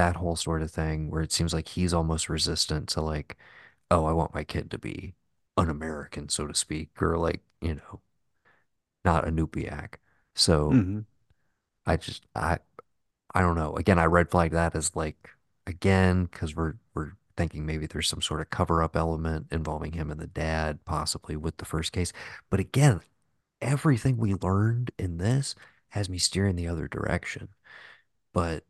that 0.00 0.16
whole 0.16 0.36
sort 0.36 0.62
of 0.62 0.70
thing 0.72 1.10
where 1.10 1.22
it 1.22 1.32
seems 1.32 1.52
like 1.54 1.68
he's 1.68 1.94
almost 1.94 2.28
resistant 2.30 2.88
to 2.90 3.00
like, 3.02 3.36
oh, 3.90 4.06
I 4.06 4.12
want 4.14 4.34
my 4.34 4.44
kid 4.44 4.70
to 4.72 4.78
be 4.78 5.14
un-American, 5.56 6.28
so 6.30 6.46
to 6.48 6.54
speak, 6.54 6.90
or 7.02 7.18
like, 7.18 7.42
you 7.62 7.76
know, 7.76 8.00
not 9.04 9.26
a 9.26 9.30
Iñupiaq. 9.30 9.94
So 10.34 10.80
hmm 10.80 11.00
I 11.86 11.96
just 11.96 12.24
I 12.34 12.58
I 13.34 13.40
don't 13.42 13.56
know. 13.56 13.76
Again, 13.76 13.98
I 13.98 14.06
red 14.06 14.30
flag 14.30 14.52
that 14.52 14.76
as 14.76 14.96
like 14.96 15.30
again 15.66 16.24
because 16.26 16.56
we're 16.56 16.74
we're 16.94 17.12
thinking 17.36 17.66
maybe 17.66 17.86
there's 17.86 18.08
some 18.08 18.22
sort 18.22 18.40
of 18.40 18.50
cover 18.50 18.82
up 18.82 18.96
element 18.96 19.48
involving 19.52 19.92
him 19.92 20.10
and 20.10 20.20
the 20.20 20.26
dad 20.28 20.84
possibly 20.86 21.36
with 21.36 21.58
the 21.58 21.66
first 21.66 21.92
case. 21.92 22.12
But 22.50 22.60
again, 22.60 23.00
everything 23.62 24.18
we 24.18 24.34
learned 24.34 24.92
in 24.98 25.18
this 25.18 25.54
has 25.90 26.08
me 26.10 26.18
steering 26.18 26.56
the 26.56 26.68
other 26.68 26.88
direction. 26.88 27.50
But 28.32 28.64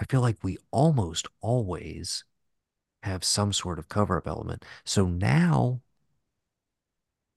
I 0.00 0.04
feel 0.06 0.22
like 0.22 0.38
we 0.44 0.58
almost 0.72 1.28
always 1.42 2.24
have 3.04 3.24
some 3.24 3.52
sort 3.54 3.78
of 3.78 3.88
cover 3.90 4.18
up 4.18 4.26
element. 4.28 4.64
So 4.84 5.06
now, 5.06 5.82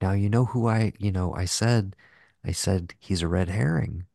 now 0.00 0.12
you 0.12 0.28
know 0.28 0.44
who 0.46 0.68
I, 0.68 0.92
you 0.98 1.10
know, 1.12 1.34
I 1.34 1.44
said 1.46 1.96
I 2.44 2.52
said 2.52 2.94
he's 2.98 3.22
a 3.22 3.28
red 3.28 3.48
herring 3.48 4.06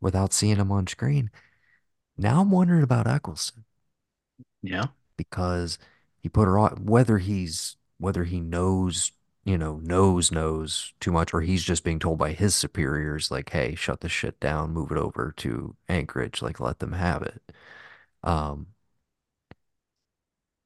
without 0.00 0.32
seeing 0.32 0.56
him 0.58 0.72
on 0.72 0.86
screen. 0.86 1.30
Now 2.18 2.40
I'm 2.42 2.50
wondering 2.52 2.82
about 2.84 3.06
Eccleston. 3.08 3.64
Yeah. 4.62 4.86
because 5.16 5.78
he 6.22 6.28
put 6.28 6.46
her 6.46 6.58
on 6.58 6.84
whether 6.86 7.18
he's 7.18 7.76
whether 7.98 8.24
he 8.24 8.40
knows 8.40 9.12
you 9.44 9.58
know 9.58 9.76
knows 9.82 10.30
knows 10.32 10.92
too 11.00 11.12
much 11.12 11.32
or 11.34 11.40
he's 11.40 11.62
just 11.64 11.84
being 11.84 11.98
told 11.98 12.18
by 12.18 12.32
his 12.32 12.54
superiors 12.54 13.30
like 13.30 13.50
hey 13.50 13.74
shut 13.74 14.00
this 14.00 14.12
shit 14.12 14.38
down 14.40 14.72
move 14.72 14.90
it 14.90 14.98
over 14.98 15.32
to 15.36 15.76
Anchorage 15.88 16.42
like 16.42 16.60
let 16.60 16.78
them 16.78 16.92
have 16.92 17.22
it 17.22 17.42
um 18.24 18.66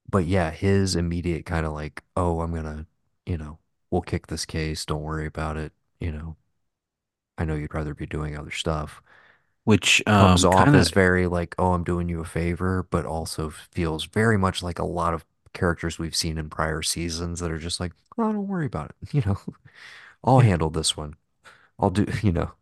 but 0.09 0.25
yeah 0.27 0.51
his 0.51 0.97
immediate 0.97 1.47
kind 1.47 1.67
of 1.67 1.73
like 1.73 2.03
oh 2.17 2.41
I'm 2.41 2.55
gonna 2.55 2.87
you 3.25 3.37
know 3.39 3.59
we'll 3.91 4.03
kick 4.03 4.27
this 4.27 4.45
case 4.45 4.85
don't 4.85 5.03
worry 5.03 5.27
about 5.27 5.57
it 5.57 5.73
you 6.01 6.13
know 6.13 6.37
I 7.39 7.45
know 7.45 7.55
you'd 7.55 7.75
rather 7.75 7.95
be 7.95 8.07
doing 8.07 8.37
other 8.37 8.51
stuff. 8.51 9.03
which 9.65 10.03
Comes 10.13 10.45
um 10.47 10.47
off 10.47 10.73
kind 10.73 10.77
of 10.77 10.89
as 10.89 10.91
very 10.91 11.27
like, 11.27 11.55
oh, 11.59 11.73
I'm 11.73 11.85
doing 11.85 12.09
you 12.09 12.21
a 12.21 12.25
favor, 12.25 12.85
but 12.91 13.05
also 13.07 13.51
feels 13.51 14.05
very 14.07 14.39
much 14.39 14.63
like 14.63 14.79
a 14.79 14.85
lot 14.85 15.15
of 15.15 15.25
characters 15.55 15.99
we've 15.99 16.17
seen 16.17 16.39
in 16.39 16.51
prior 16.51 16.83
seasons 16.83 17.41
that 17.41 17.51
are 17.51 17.59
just 17.59 17.81
like, 17.81 17.93
oh, 18.19 18.33
don't 18.33 18.49
worry 18.49 18.67
about 18.67 18.91
it. 19.03 19.13
You 19.15 19.23
know, 19.27 19.39
I'll 20.25 20.41
handle 20.41 20.71
this 20.71 20.97
one. 20.97 21.15
I'll 21.81 21.91
do, 21.91 22.07
you 22.23 22.33
know, 22.33 22.53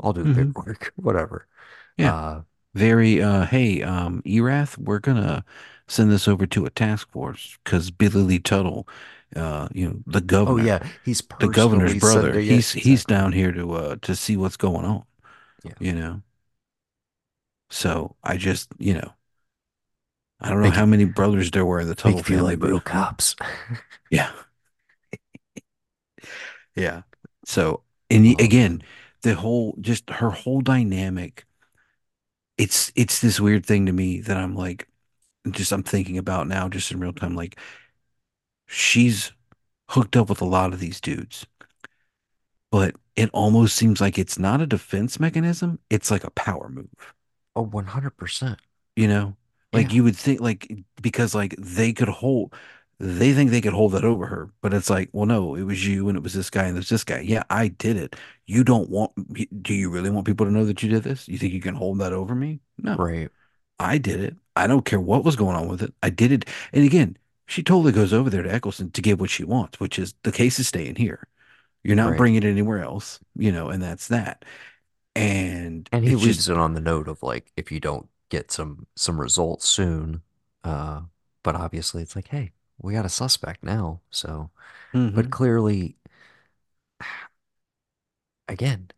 I'll 0.00 0.12
do 0.14 0.24
the 0.24 0.30
hmm 0.32 0.50
paperwork, 0.54 0.92
whatever. 0.96 1.48
Yeah. 1.96 2.14
Uh, 2.14 2.42
Very 2.76 3.22
uh 3.22 3.46
hey, 3.46 3.82
um 3.82 4.22
Erath, 4.26 4.76
we're 4.78 4.98
gonna 4.98 5.44
send 5.88 6.10
this 6.12 6.28
over 6.28 6.46
to 6.46 6.66
a 6.66 6.70
task 6.70 7.10
force 7.10 7.58
because 7.64 7.90
Billy 7.90 8.22
Lee 8.22 8.38
Tuttle, 8.38 8.86
uh, 9.34 9.68
you 9.72 9.88
know, 9.88 10.02
the 10.06 10.20
governor 10.20 10.52
oh 10.52 10.56
yeah, 10.56 10.78
he's 11.02 11.22
the 11.40 11.48
governor's 11.48 11.94
brother, 11.94 12.38
sending 12.38 12.48
it. 12.50 12.64
he's 12.64 12.72
he's 12.74 13.04
down 13.06 13.32
here 13.32 13.52
to 13.52 13.72
uh 13.74 13.96
to 14.02 14.16
see 14.16 14.36
what's 14.38 14.56
going 14.58 14.84
on, 14.86 15.04
Yeah. 15.64 15.74
you 15.80 15.94
know. 15.94 16.22
So 17.70 18.16
I 18.24 18.36
just, 18.36 18.68
you 18.78 18.94
know, 18.94 19.14
I 20.40 20.48
don't 20.50 20.62
know 20.62 20.70
Make 20.70 20.70
how 20.70 20.84
it 20.84 20.86
many 20.86 21.04
brothers 21.04 21.50
there 21.50 21.64
were 21.66 21.80
in 21.80 21.88
the 21.88 21.94
Tuttle 21.94 22.22
family, 22.22 22.42
like 22.42 22.56
but 22.56 22.68
real 22.68 22.80
cops. 22.80 23.36
yeah, 24.10 24.32
yeah. 26.74 27.02
So 27.44 27.82
and 28.10 28.26
Oh 28.26 28.40
again, 28.40 28.82
the 29.22 29.34
whole 29.34 29.76
just 29.80 30.08
her 30.10 30.30
whole 30.30 30.60
dynamic, 30.60 31.44
it's 32.58 32.92
it's 32.96 33.20
this 33.20 33.40
weird 33.40 33.66
thing 33.66 33.86
to 33.86 33.92
me 33.92 34.20
that 34.22 34.36
I'm 34.36 34.54
like 34.54 34.88
just 35.50 35.72
I'm 35.72 35.82
thinking 35.84 36.18
about 36.18 36.48
now 36.48 36.68
just 36.68 36.92
in 36.92 37.00
real 37.00 37.12
time, 37.12 37.36
like 37.36 37.58
she's 38.66 39.32
hooked 39.90 40.16
up 40.16 40.28
with 40.28 40.40
a 40.40 40.44
lot 40.46 40.72
of 40.72 40.80
these 40.80 41.00
dudes, 41.00 41.46
but 42.70 42.94
it 43.16 43.30
almost 43.32 43.76
seems 43.76 44.00
like 44.00 44.18
it's 44.18 44.38
not 44.38 44.60
a 44.60 44.66
defense 44.66 45.18
mechanism, 45.20 45.78
it's 45.90 46.10
like 46.10 46.24
a 46.24 46.30
power 46.30 46.68
move. 46.68 47.14
Oh, 47.54 47.62
100%. 47.62 48.60
you 48.96 49.08
know 49.08 49.36
like 49.72 49.90
Yeah. 49.90 49.92
you 49.92 50.02
would 50.04 50.16
think 50.16 50.40
like 50.40 50.70
because 51.02 51.34
like 51.34 51.54
they 51.58 51.92
could 51.92 52.08
hold 52.08 52.54
they 52.98 53.32
think 53.34 53.50
they 53.50 53.60
could 53.60 53.72
hold 53.74 53.92
that 53.92 54.04
over 54.04 54.26
her 54.26 54.50
but 54.62 54.72
it's 54.72 54.88
like 54.90 55.08
well 55.12 55.26
no 55.26 55.54
it 55.54 55.62
was 55.62 55.86
you 55.86 56.08
and 56.08 56.16
it 56.16 56.22
was 56.22 56.32
this 56.34 56.50
guy 56.50 56.64
and 56.64 56.76
there's 56.76 56.88
this 56.88 57.04
guy. 57.04 57.20
Yeah 57.20 57.42
I 57.50 57.68
did 57.68 57.96
it. 57.96 58.16
You 58.46 58.64
don't 58.64 58.88
want 58.90 59.12
do 59.62 59.74
you 59.74 59.90
really 59.90 60.10
want 60.10 60.26
people 60.26 60.46
to 60.46 60.52
know 60.52 60.64
that 60.64 60.82
you 60.82 60.88
did 60.88 61.02
this? 61.04 61.28
You 61.28 61.38
think 61.38 61.52
you 61.52 61.60
can 61.60 61.74
hold 61.74 61.98
that 62.00 62.12
over 62.12 62.34
me? 62.34 62.60
No. 62.78 62.98
Right. 62.98 63.30
I 63.78 63.98
did 63.98 64.20
it. 64.20 64.36
I 64.56 64.66
don't 64.66 64.84
care 64.84 65.00
what 65.00 65.24
was 65.24 65.36
going 65.36 65.56
on 65.56 65.68
with 65.68 65.82
it. 65.82 65.94
I 66.02 66.10
did 66.10 66.32
it. 66.32 66.46
And 66.72 66.84
again 66.84 67.16
she 67.48 67.62
totally 67.62 67.92
goes 67.92 68.12
over 68.12 68.28
there 68.30 68.42
to 68.42 68.52
Eccleston 68.52 68.90
to 68.92 69.02
get 69.02 69.18
what 69.20 69.30
she 69.30 69.44
wants 69.44 69.78
which 69.80 69.98
is 69.98 70.14
the 70.24 70.32
case 70.32 70.58
is 70.58 70.68
staying 70.68 70.96
here. 70.96 71.28
You're 71.84 71.96
not 71.96 72.16
Right. 72.16 72.16
bringing 72.16 72.42
it 72.44 72.48
anywhere 72.48 72.82
else 72.82 73.20
you 73.36 73.52
know 73.52 73.68
and 73.70 73.82
that's 73.82 74.08
that. 74.08 74.44
And 75.14 75.90
And 75.92 76.04
he 76.04 76.14
it's 76.14 76.22
just 76.22 76.40
leaves 76.40 76.48
it 76.48 76.56
on 76.58 76.74
the 76.74 76.80
note 76.80 77.08
of 77.08 77.22
like 77.22 77.52
if 77.56 77.72
you 77.72 77.80
don't 77.80 78.08
get 78.30 78.50
some 78.50 78.86
some 78.96 79.20
results 79.20 79.66
soon, 79.68 80.22
uh, 80.64 81.02
but 81.42 81.54
obviously 81.56 82.02
it's 82.02 82.16
like, 82.16 82.28
hey, 82.28 82.52
we 82.78 82.92
got 82.94 83.04
a 83.06 83.08
suspect 83.10 83.62
now. 83.64 84.00
So, 84.10 84.50
but 85.14 85.30
hmm 85.32 85.32
clearly, 85.32 85.96
again, 88.48 88.90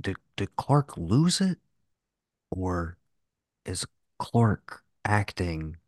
did 0.00 0.16
did 0.36 0.54
Clark 0.56 0.96
lose 0.96 1.40
it, 1.40 1.58
or 2.50 2.98
is 3.66 3.86
Clark 4.18 4.84
acting 5.04 5.78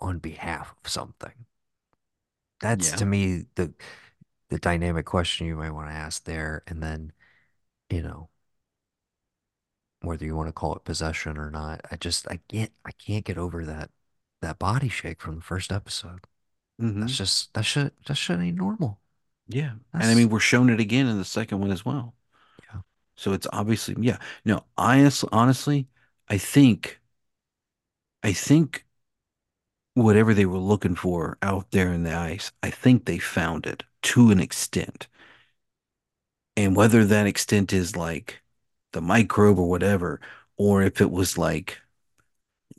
on 0.00 0.18
behalf 0.20 0.74
of 0.84 0.90
something? 0.90 1.46
That's 2.60 2.92
yeah 2.92 2.96
to 2.96 3.06
me 3.06 3.46
the 3.56 3.74
the 4.50 4.58
dynamic 4.58 5.06
question 5.06 5.46
you 5.46 5.56
might 5.56 5.72
want 5.72 5.90
to 5.90 5.94
ask 5.94 6.24
there, 6.24 6.62
and 6.66 6.82
then 6.82 7.12
you 7.90 8.02
know 8.02 8.30
whether 10.02 10.24
you 10.24 10.36
want 10.36 10.48
to 10.48 10.52
call 10.52 10.74
it 10.74 10.84
possession 10.84 11.38
or 11.38 11.50
not. 11.50 11.80
I 11.90 11.96
just 11.96 12.28
I 12.30 12.38
can't 12.48 12.72
I 12.84 12.90
can't 12.92 13.24
get 13.24 13.38
over 13.38 13.64
that 13.66 13.90
that 14.42 14.58
body 14.60 14.88
shake 14.90 15.20
from 15.22 15.36
the 15.36 15.42
first 15.42 15.72
episode. 15.72 16.26
That's 17.00 17.16
hmm 17.18 17.18
just 17.18 17.54
that 17.54 17.64
shit 17.64 17.94
that 18.06 18.16
shit 18.16 18.40
ain't 18.40 18.58
normal. 18.58 19.00
Yeah. 19.48 19.72
And 19.98 20.10
I 20.10 20.14
mean, 20.14 20.28
we're 20.30 20.40
shown 20.40 20.70
it 20.70 20.80
again 20.80 21.06
in 21.06 21.18
the 21.18 21.24
second 21.24 21.60
one 21.60 21.70
as 21.70 21.84
well. 21.84 22.14
yeah. 22.62 22.80
So 23.16 23.32
it's 23.32 23.46
obviously, 23.52 23.94
yeah. 24.00 24.18
No, 24.44 24.64
I 24.76 24.98
honestly, 25.00 25.28
honestly, 25.32 25.88
I 26.28 26.38
think, 26.38 27.00
I 28.24 28.32
think 28.32 28.84
whatever 29.94 30.34
they 30.34 30.44
were 30.46 30.58
looking 30.58 30.94
for 30.94 31.38
out 31.42 31.70
there 31.70 31.92
in 31.94 32.02
the 32.02 32.12
ice, 32.14 32.52
I 32.62 32.68
think 32.70 33.04
they 33.06 33.18
found 33.18 33.66
it 33.66 33.84
to 34.02 34.30
an 34.30 34.38
extent. 34.40 35.08
And 36.56 36.76
whether 36.76 37.04
that 37.04 37.26
extent 37.26 37.72
is 37.72 37.96
like 37.96 38.42
the 38.92 39.00
microbe 39.00 39.58
or 39.58 39.68
whatever, 39.68 40.20
or 40.56 40.82
if 40.82 41.00
it 41.00 41.10
was 41.10 41.36
like 41.38 41.80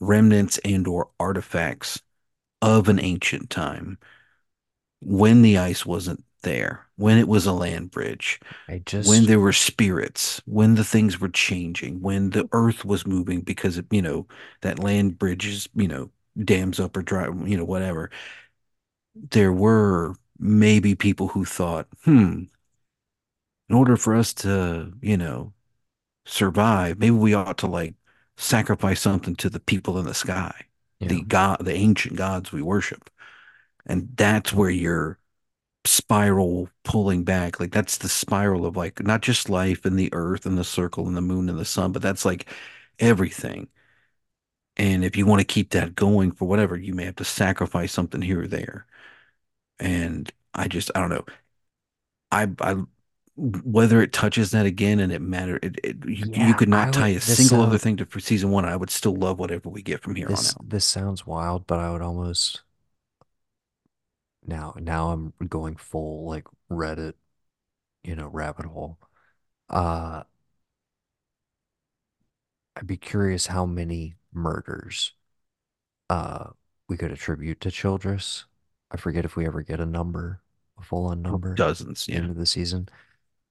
remnants 0.07 0.59
and 0.59 0.87
or 0.87 1.09
artifacts 1.19 2.01
of 2.61 2.89
an 2.89 2.99
ancient 2.99 3.49
time 3.49 3.97
when 5.01 5.41
the 5.41 5.57
ice 5.57 5.85
wasn't 5.85 6.23
there, 6.43 6.87
when 6.95 7.17
it 7.17 7.27
was 7.27 7.45
a 7.45 7.51
land 7.53 7.91
bridge, 7.91 8.39
I 8.67 8.83
when 9.01 9.25
there 9.25 9.39
were 9.39 9.53
spirits, 9.53 10.41
when 10.45 10.75
the 10.75 10.83
things 10.83 11.19
were 11.19 11.29
changing, 11.29 12.01
when 12.01 12.31
the 12.31 12.47
earth 12.53 12.85
was 12.85 13.07
moving 13.07 13.41
because 13.41 13.77
of, 13.77 13.85
you 13.91 14.01
know, 14.01 14.27
that 14.61 14.79
land 14.79 15.17
bridge 15.19 15.47
is 15.47 15.69
you 15.75 15.87
know, 15.87 16.09
dams 16.43 16.79
up 16.79 16.97
or 16.97 17.01
dry, 17.01 17.25
you 17.45 17.57
know, 17.57 17.65
whatever. 17.65 18.09
There 19.15 19.51
were 19.51 20.15
maybe 20.39 20.93
people 20.95 21.29
who 21.29 21.45
thought, 21.45 21.87
hmm, 22.03 22.43
in 23.69 23.75
order 23.75 23.97
for 23.97 24.15
us 24.15 24.33
to, 24.33 24.93
you 25.01 25.17
know, 25.17 25.53
survive, 26.25 26.99
maybe 26.99 27.11
we 27.15 27.33
ought 27.33 27.57
to 27.59 27.67
like 27.67 27.95
sacrifice 28.37 29.01
something 29.01 29.35
to 29.37 29.49
the 29.49 29.59
people 29.59 29.97
in 29.99 30.05
the 30.05 30.13
sky, 30.13 30.53
yeah. 30.99 31.07
the 31.09 31.21
god, 31.23 31.65
the 31.65 31.73
ancient 31.73 32.15
gods 32.15 32.51
we 32.51 32.61
worship. 32.61 33.09
And 33.85 34.09
that's 34.15 34.53
where 34.53 34.69
your 34.69 35.19
spiral 35.85 36.69
pulling 36.83 37.23
back. 37.23 37.59
Like 37.59 37.71
that's 37.71 37.97
the 37.97 38.09
spiral 38.09 38.65
of 38.65 38.77
like 38.77 39.01
not 39.03 39.21
just 39.21 39.49
life 39.49 39.85
and 39.85 39.97
the 39.99 40.09
earth 40.13 40.45
and 40.45 40.57
the 40.57 40.63
circle 40.63 41.07
and 41.07 41.17
the 41.17 41.21
moon 41.21 41.49
and 41.49 41.59
the 41.59 41.65
sun, 41.65 41.91
but 41.91 42.01
that's 42.01 42.25
like 42.25 42.47
everything. 42.99 43.67
And 44.77 45.03
if 45.05 45.15
you 45.17 45.25
want 45.25 45.39
to 45.39 45.45
keep 45.45 45.71
that 45.71 45.95
going 45.95 46.31
for 46.31 46.45
whatever, 46.47 46.77
you 46.77 46.93
may 46.93 47.05
have 47.05 47.15
to 47.17 47.25
sacrifice 47.25 47.91
something 47.91 48.21
here 48.21 48.43
or 48.43 48.47
there. 48.47 48.85
And 49.79 50.31
I 50.53 50.67
just, 50.67 50.91
I 50.95 51.01
don't 51.01 51.09
know. 51.09 51.25
I, 52.31 52.47
I, 52.59 52.75
whether 53.35 54.01
it 54.01 54.13
touches 54.13 54.51
that 54.51 54.65
again 54.65 54.99
and 54.99 55.11
it 55.11 55.21
matter, 55.21 55.59
it, 55.63 55.79
it 55.83 55.97
you, 56.05 56.25
you 56.33 56.53
could 56.53 56.69
not 56.69 56.93
tie 56.93 57.09
a 57.09 57.19
single 57.19 57.61
other 57.61 57.77
thing 57.77 57.97
to 57.97 58.05
for 58.05 58.19
season 58.19 58.51
one. 58.51 58.65
I 58.65 58.75
would 58.75 58.89
still 58.91 59.15
love 59.15 59.39
whatever 59.39 59.69
we 59.69 59.81
get 59.81 60.01
from 60.01 60.15
here 60.15 60.31
on 60.33 60.43
this 60.43 60.49
out. 60.49 60.69
this 60.69 60.85
sounds 60.85 61.25
wild, 61.25 61.65
but 61.67 61.79
I 61.79 61.91
would 61.91 62.01
almost 62.01 62.61
now 64.45 64.73
now 64.79 65.09
I'm 65.11 65.33
going 65.47 65.75
full 65.75 66.27
like 66.27 66.45
Reddit, 66.71 67.13
you 68.03 68.15
know, 68.15 68.27
rabbit 68.27 68.65
hole. 68.67 68.97
Uh 69.69 70.23
I'd 72.75 72.87
be 72.87 72.97
curious 72.97 73.47
how 73.47 73.65
many 73.65 74.15
murders 74.33 75.13
uh 76.09 76.49
we 76.87 76.97
could 76.97 77.11
attribute 77.11 77.61
to 77.61 77.71
Childress. 77.71 78.45
I 78.91 78.97
forget 78.97 79.25
if 79.25 79.35
we 79.35 79.45
ever 79.47 79.61
get 79.63 79.79
a 79.79 79.85
number, 79.85 80.41
a 80.79 80.83
full 80.83 81.07
on 81.07 81.21
number 81.21 81.55
Dozens, 81.55 82.07
yeah. 82.07 82.25
of 82.25 82.35
the 82.35 82.45
season. 82.45 82.89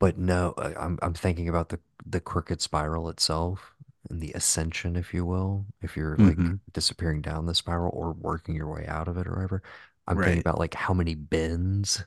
But 0.02 0.18
no, 0.18 0.52
I- 0.58 0.74
I'm 0.74 0.98
I'm 1.02 1.14
thinking 1.14 1.48
about 1.48 1.70
the 1.70 1.80
the 2.04 2.20
crooked 2.20 2.60
spiral 2.60 3.08
itself 3.08 3.74
and 4.10 4.20
the 4.20 4.32
ascension, 4.34 4.96
if 4.96 5.14
you 5.14 5.24
will, 5.24 5.64
if 5.80 5.96
you're 5.96 6.18
like 6.18 6.40
hmm 6.40 6.60
disappearing 6.72 7.22
down 7.22 7.46
the 7.46 7.54
spiral 7.54 7.90
or 7.94 8.12
working 8.12 8.54
your 8.56 8.70
way 8.72 8.86
out 8.86 9.08
of 9.08 9.16
it 9.16 9.26
or 9.26 9.32
whatever. 9.32 9.62
I'm 10.06 10.18
thinking 10.18 10.40
Right. 10.40 10.42
about 10.42 10.58
like 10.58 10.74
how 10.74 10.92
many 10.94 11.14
bends 11.14 12.04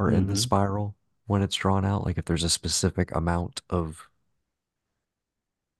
are 0.00 0.10
in 0.10 0.26
the 0.26 0.34
hmm 0.34 0.36
spiral 0.36 0.96
when 1.26 1.40
it's 1.42 1.54
drawn 1.56 1.84
out. 1.84 2.04
Like 2.04 2.18
if 2.18 2.24
there's 2.24 2.42
a 2.44 2.50
specific 2.50 3.14
amount 3.14 3.62
of 3.70 4.08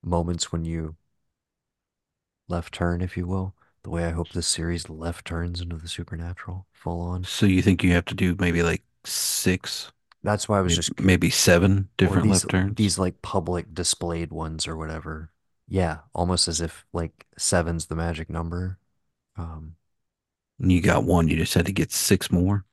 moments 0.02 0.50
when 0.52 0.64
you 0.64 0.96
left 2.48 2.74
turn, 2.74 3.00
if 3.00 3.16
you 3.16 3.26
will. 3.28 3.54
The 3.84 3.90
way 3.90 4.04
I 4.04 4.10
hope 4.10 4.30
this 4.32 4.46
series 4.48 4.88
left 4.90 5.24
turns 5.26 5.60
into 5.60 5.76
the 5.76 5.86
supernatural 5.88 6.66
full 6.72 7.00
on. 7.00 7.24
So 7.24 7.46
you 7.46 7.62
think 7.62 7.82
you 7.82 7.92
have 7.92 8.04
to 8.06 8.14
do 8.14 8.36
maybe 8.38 8.62
like 8.62 8.82
six 9.04 9.92
That's 10.22 10.48
why 10.48 10.58
I 10.58 10.62
was 10.62 10.74
maybe, 10.74 10.76
just 10.76 10.92
maybe 11.00 11.30
seven 11.30 11.88
different 11.96 12.28
these 12.28 12.28
left 12.28 12.48
turns. 12.48 12.76
these 12.76 12.98
like 12.98 13.22
public 13.22 13.74
displayed 13.74 14.32
ones 14.32 14.66
or 14.68 14.76
whatever. 14.76 15.32
Yeah, 15.68 16.00
almost 16.14 16.48
as 16.48 16.60
if 16.60 16.86
like 16.92 17.26
seven's 17.36 17.86
the 17.86 17.96
magic 17.96 18.30
number. 18.30 18.78
Um, 19.36 19.76
And 20.60 20.70
you 20.72 20.80
got 20.80 21.02
one, 21.04 21.26
you 21.28 21.36
just 21.36 21.54
had 21.54 21.66
to 21.66 21.72
get 21.72 21.90
six 21.92 22.30
more. 22.30 22.64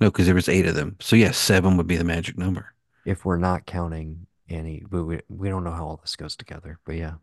No, 0.00 0.10
because 0.10 0.26
there 0.26 0.34
was 0.34 0.48
eight 0.48 0.66
of 0.66 0.74
them. 0.74 0.96
So 1.00 1.14
yeah, 1.16 1.30
seven 1.30 1.76
would 1.76 1.86
be 1.86 1.96
the 1.96 2.02
magic 2.04 2.36
number. 2.36 2.74
if 3.04 3.24
we're 3.24 3.38
not 3.38 3.66
counting 3.66 4.26
any, 4.48 4.82
but 4.88 5.04
we 5.04 5.20
we 5.28 5.48
don't 5.48 5.64
know 5.64 5.72
how 5.72 5.86
all 5.86 5.96
this 5.96 6.16
goes 6.16 6.36
together. 6.36 6.78
But 6.84 6.96
yeah, 6.96 7.14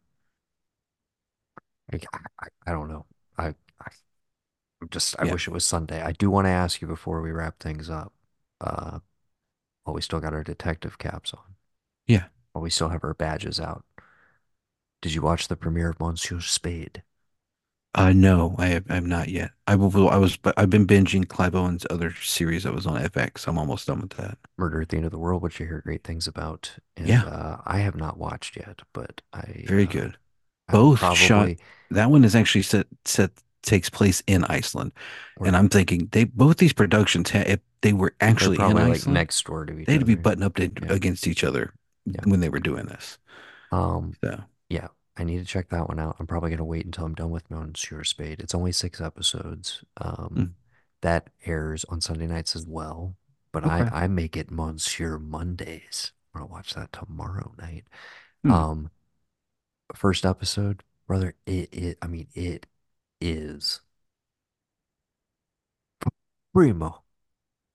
I 1.91 1.97
I, 2.39 2.47
I 2.67 2.71
don't 2.71 2.89
know. 2.89 3.05
I, 3.37 3.47
I 3.81 3.89
just 4.91 5.19
I 5.19 5.25
Yeah. 5.25 5.35
wish 5.35 5.47
it 5.47 5.51
was 5.51 5.65
Sunday. 5.67 6.01
I 6.01 6.13
do 6.13 6.31
want 6.31 6.45
to 6.47 6.51
ask 6.51 6.81
you 6.81 6.87
before 6.87 7.21
we 7.21 7.31
wrap 7.31 7.59
things 7.59 7.89
up. 7.91 8.13
Uh, 8.61 8.99
well, 9.85 9.95
we 9.95 10.01
still 10.01 10.19
got 10.21 10.33
our 10.33 10.43
detective 10.43 10.97
caps 10.99 11.33
on, 11.33 11.55
Yeah. 12.07 12.25
Well, 12.53 12.63
we 12.63 12.69
still 12.71 12.89
have 12.89 13.03
our 13.03 13.13
badges 13.13 13.59
out. 13.59 13.85
Did 15.01 15.13
you 15.13 15.21
watch 15.21 15.47
the 15.47 15.55
premiere 15.55 15.89
of 15.91 16.01
Monsieur 16.01 16.41
Spade? 16.41 17.03
Uh, 17.93 18.11
no, 18.11 18.55
I 18.57 18.67
have, 18.67 18.85
I 18.89 18.95
have 18.95 19.05
not 19.07 19.29
yet. 19.29 19.51
I 19.67 19.75
will, 19.75 20.09
I 20.09 20.17
was, 20.17 20.35
but 20.35 20.53
I've 20.57 20.69
been 20.69 20.85
binging 20.85 21.27
Clive 21.27 21.55
Owen's 21.55 21.85
other 21.89 22.13
series 22.13 22.63
that 22.63 22.73
was 22.73 22.85
on 22.85 23.01
FX. 23.01 23.47
I'm 23.47 23.57
almost 23.57 23.87
done 23.87 24.01
with 24.01 24.11
that. 24.11 24.37
Murder 24.57 24.81
at 24.81 24.89
the 24.89 24.97
End 24.97 25.05
of 25.05 25.11
the 25.11 25.19
World, 25.19 25.41
which 25.41 25.59
I 25.59 25.65
hear 25.65 25.81
great 25.81 26.03
things 26.03 26.27
about, 26.27 26.77
and 26.95 27.09
Yeah, 27.09 27.23
uh, 27.23 27.57
I 27.65 27.79
have 27.79 27.95
not 27.95 28.17
watched 28.17 28.55
yet, 28.55 28.81
but 28.93 29.21
I 29.33 29.67
very 29.67 29.85
uh, 29.85 29.87
good. 29.87 30.17
Both 30.69 31.13
shot. 31.13 31.51
That 31.91 32.09
one 32.11 32.23
is 32.23 32.35
actually 32.35 32.63
set 32.63 32.87
set 33.05 33.31
takes 33.63 33.89
place 33.89 34.23
in 34.27 34.43
Iceland, 34.45 34.91
and 35.43 35.55
I'm 35.55 35.69
thinking 35.69 36.07
they 36.11 36.25
both 36.25 36.57
these 36.57 36.73
productions, 36.73 37.29
ha- 37.31 37.43
if 37.45 37.59
they 37.81 37.93
were 37.93 38.15
actually 38.21 38.59
in 38.65 38.77
probably 38.79 38.87
like 38.87 39.07
next 39.07 39.43
door 39.45 39.65
to 39.65 39.73
be 39.73 39.83
they 39.85 39.93
each 39.93 39.93
had 39.93 40.01
to 40.01 40.05
be 40.05 40.15
other. 40.15 40.15
buttoned 40.15 40.43
up 40.45 40.59
Yeah, 40.79 40.89
against 40.89 41.27
each 41.27 41.43
other 41.43 41.73
yeah. 42.05 42.25
when 42.25 42.39
they 42.41 42.49
were 42.49 42.59
doing 42.59 42.85
this. 42.87 43.17
Um, 43.71 44.17
So, 44.23 44.43
yeah, 44.69 44.89
I 45.17 45.23
need 45.23 45.39
to 45.39 45.45
check 45.45 45.69
that 45.69 45.87
one 45.89 45.99
out. 45.99 46.17
I'm 46.19 46.27
probably 46.27 46.49
gonna 46.51 46.65
wait 46.65 46.85
until 46.85 47.05
I'm 47.05 47.15
done 47.15 47.31
with 47.31 47.49
Monsieur 47.51 48.03
Spade. 48.03 48.41
It's 48.41 48.55
only 48.55 48.71
six 48.71 49.01
episodes. 49.01 49.83
Um, 49.97 50.37
mm, 50.37 50.55
that 51.01 51.29
airs 51.45 51.85
on 51.85 52.01
Sunday 52.01 52.27
nights 52.27 52.55
as 52.55 52.65
well, 52.67 53.15
but 53.51 53.65
I 53.65 53.85
okay. 53.85 53.91
I 53.91 54.07
make 54.07 54.37
it 54.37 54.51
Monsieur 54.51 55.19
Mondays. 55.19 56.13
I'm 56.33 56.41
gonna 56.41 56.51
watch 56.53 56.73
that 56.75 56.93
tomorrow 56.93 57.53
night. 57.59 57.85
Hmm. 58.43 58.55
Um, 58.55 58.91
first 59.95 60.25
episode, 60.25 60.83
brother. 61.07 61.35
It 61.45 61.69
it 61.73 61.97
I 62.01 62.07
mean 62.07 62.27
it 62.33 62.67
is 63.21 63.81
primo. 66.53 67.04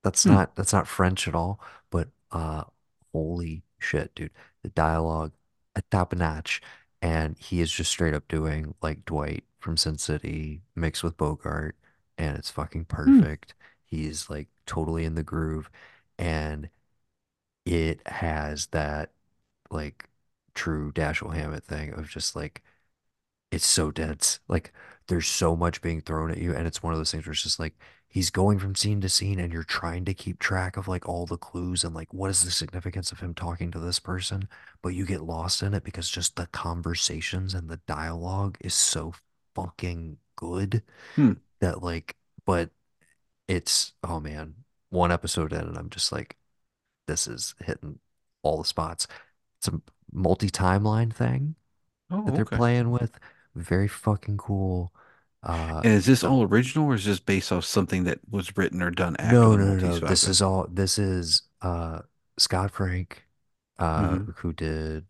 That's 0.03 0.27
Hmm. 0.27 0.35
not 0.35 0.57
that's 0.57 0.73
not 0.73 0.89
French 0.89 1.29
at 1.29 1.35
all, 1.35 1.61
but 1.91 2.09
uh 2.33 2.65
holy 3.13 3.63
shit, 3.79 4.15
dude. 4.15 4.31
The 4.63 4.71
dialogue, 4.71 5.33
a 5.77 5.83
top 5.91 6.15
notch. 6.15 6.61
And 7.03 7.39
he 7.39 7.61
is 7.61 7.71
just 7.73 7.91
straight 7.91 8.15
up 8.15 8.29
doing 8.29 8.75
like 8.83 9.05
Dwight 9.07 9.45
from 9.59 9.77
Sin 9.77 9.99
City 9.99 10.63
mixed 10.77 11.03
with 11.03 11.17
Bogart, 11.17 11.77
and 12.19 12.37
it's 12.39 12.51
fucking 12.51 12.87
Hmm. 13.05 13.23
perfect. 13.27 13.55
He's 13.87 14.29
like 14.31 14.49
totally 14.67 15.05
in 15.05 15.15
the 15.15 15.23
groove, 15.23 15.71
and 16.19 16.69
it 17.67 18.07
has 18.09 18.67
that 18.69 19.13
like 19.71 20.09
true 20.55 20.93
Dashiell 20.93 21.35
Hammett 21.35 21.65
thing 21.65 21.93
of 21.95 22.09
just 22.09 22.37
like 22.37 22.63
it's 23.51 23.67
so 23.67 23.91
dense. 23.91 24.41
Like 24.49 24.73
there's 25.09 25.29
so 25.29 25.57
much 25.57 25.83
being 25.83 26.01
thrown 26.01 26.31
at 26.31 26.39
you, 26.39 26.55
and 26.55 26.67
it's 26.67 26.83
one 26.83 26.93
of 26.93 26.99
those 27.01 27.11
things 27.13 27.27
where 27.27 27.33
it's 27.33 27.43
just 27.43 27.61
like 27.61 27.77
he's 28.11 28.31
going 28.31 28.59
from 28.61 28.75
scene 28.77 29.01
to 29.03 29.11
scene, 29.11 29.41
and 29.41 29.53
you're 29.53 29.65
trying 29.65 30.05
to 30.07 30.15
keep 30.15 30.41
track 30.41 30.77
of 30.79 30.89
like 30.89 31.09
all 31.09 31.27
the 31.27 31.39
clues 31.39 31.85
and 31.85 31.95
like 31.95 32.13
what 32.15 32.31
is 32.31 32.45
the 32.45 32.53
significance 32.53 33.13
of 33.13 33.21
him 33.21 33.35
talking 33.35 33.71
to 33.73 33.81
this 33.81 34.01
person, 34.01 34.49
but 34.83 34.91
you 34.91 35.07
get 35.07 35.23
lost 35.23 35.63
in 35.63 35.75
it 35.75 35.85
because 35.85 36.11
just 36.11 36.37
the 36.37 36.47
conversations 36.49 37.55
and 37.55 37.71
the 37.71 37.81
dialogue 37.89 38.59
is 38.61 38.75
so 38.75 39.15
fucking 39.55 40.19
good 40.37 40.83
Hmm. 41.17 41.33
that 41.61 41.83
like, 41.83 42.17
but 42.47 42.71
it's 43.49 43.93
oh 44.05 44.21
man, 44.21 44.55
one 44.91 45.13
episode 45.13 45.53
in, 45.53 45.61
and 45.61 45.77
I'm 45.79 45.91
just 45.91 46.13
like, 46.13 46.37
this 47.09 47.27
is 47.29 47.55
hitting 47.61 47.99
all 48.43 48.59
the 48.59 48.65
spots. 48.67 49.09
It's 49.59 49.69
a 49.69 49.81
multi-timeline 50.13 51.15
thing 51.15 51.57
that 52.25 52.35
Oh, 52.35 52.37
they're 52.37 52.47
okay. 52.47 52.61
playing 52.61 52.91
with. 52.91 53.19
Very 53.55 53.89
fucking 53.89 54.39
cool. 54.39 54.93
Uh, 55.43 55.83
And 55.83 55.93
is 55.95 56.07
this 56.07 56.25
all 56.25 56.43
original 56.43 56.87
or 56.87 56.95
is 56.95 57.05
this 57.05 57.21
based 57.21 57.53
off 57.53 57.65
something 57.65 58.05
that 58.05 58.21
was 58.31 58.57
written 58.57 58.83
or 58.83 58.91
done 58.91 59.17
after 59.19 59.51
no, 59.51 59.57
no, 59.57 59.75
no. 59.75 60.01
This 60.01 60.27
is 60.27 60.41
all. 60.43 60.67
This 60.71 60.99
is 60.99 61.43
uh 61.63 62.01
Scott 62.39 62.71
Frank, 62.71 63.25
uh, 63.79 64.19
hmm 64.19 64.31
who 64.37 64.53
did 64.53 65.07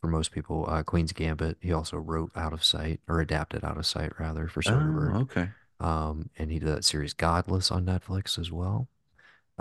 for 0.00 0.06
most 0.08 0.30
people 0.32 0.64
uh, 0.68 0.82
Queen's 0.84 1.12
Gambit. 1.12 1.58
He 1.60 1.72
also 1.72 1.96
wrote 1.98 2.30
Out 2.36 2.52
of 2.52 2.64
Sight 2.64 3.00
or 3.08 3.20
adapted 3.20 3.64
Out 3.64 3.76
of 3.78 3.86
Sight 3.86 4.12
rather 4.20 4.48
for 4.48 4.62
Oh, 4.64 5.16
Soderbergh. 5.16 5.18
okay. 5.22 5.50
Um, 5.80 6.30
and 6.38 6.50
he 6.52 6.58
did 6.60 6.68
that 6.68 6.84
series 6.84 7.14
Godless 7.14 7.70
on 7.72 7.86
Netflix 7.86 8.38
as 8.38 8.52
well. 8.52 8.88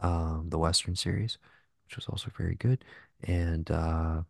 Um, 0.04 0.48
the 0.50 0.60
Western 0.60 0.96
series, 0.96 1.38
which 1.86 1.98
was 1.98 2.08
also 2.08 2.32
very 2.38 2.56
good. 2.56 2.86
And 3.24 3.70
uh, 3.72 4.24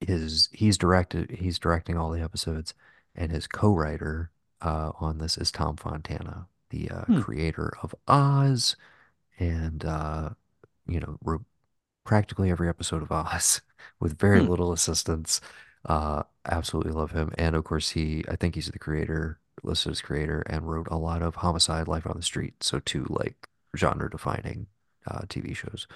his 0.00 0.48
he's 0.52 0.76
directed 0.78 1.30
he's 1.30 1.58
directing 1.58 1.96
all 1.96 2.10
the 2.10 2.20
episodes 2.20 2.74
and 3.14 3.32
his 3.32 3.46
co-writer 3.46 4.30
uh, 4.60 4.92
on 5.00 5.18
this 5.18 5.38
is 5.38 5.50
Tom 5.50 5.76
Fontana, 5.76 6.46
the 6.70 6.90
uh, 6.90 7.04
Hmm. 7.06 7.22
creator 7.22 7.72
of 7.82 7.94
Oz 8.08 8.76
and 9.38 9.84
uh, 9.84 10.30
you 10.86 11.00
know 11.00 11.18
wrote 11.22 11.44
practically 12.04 12.50
every 12.50 12.68
episode 12.68 13.02
of 13.02 13.12
Oz 13.12 13.60
with 14.00 14.18
very 14.18 14.40
Hmm. 14.40 14.46
little 14.46 14.72
assistance. 14.72 15.40
Uh, 15.86 16.22
absolutely 16.46 16.92
love 16.92 17.12
him, 17.12 17.32
and 17.38 17.56
of 17.56 17.64
course 17.64 17.90
he 17.90 18.24
I 18.28 18.36
think 18.36 18.54
he's 18.54 18.68
the 18.68 18.78
creator, 18.78 19.40
listed 19.64 19.92
as 19.92 20.00
creator, 20.00 20.42
and 20.46 20.68
wrote 20.70 20.88
a 20.90 20.96
lot 20.98 21.22
of 21.22 21.36
Homicide, 21.36 21.88
Life 21.88 22.06
on 22.06 22.16
the 22.16 22.22
Street, 22.22 22.62
so 22.62 22.80
two 22.80 23.06
like 23.10 23.48
genre 23.76 24.10
defining 24.10 24.66
uh, 25.08 25.22
TV 25.28 25.54
shows. 25.54 25.86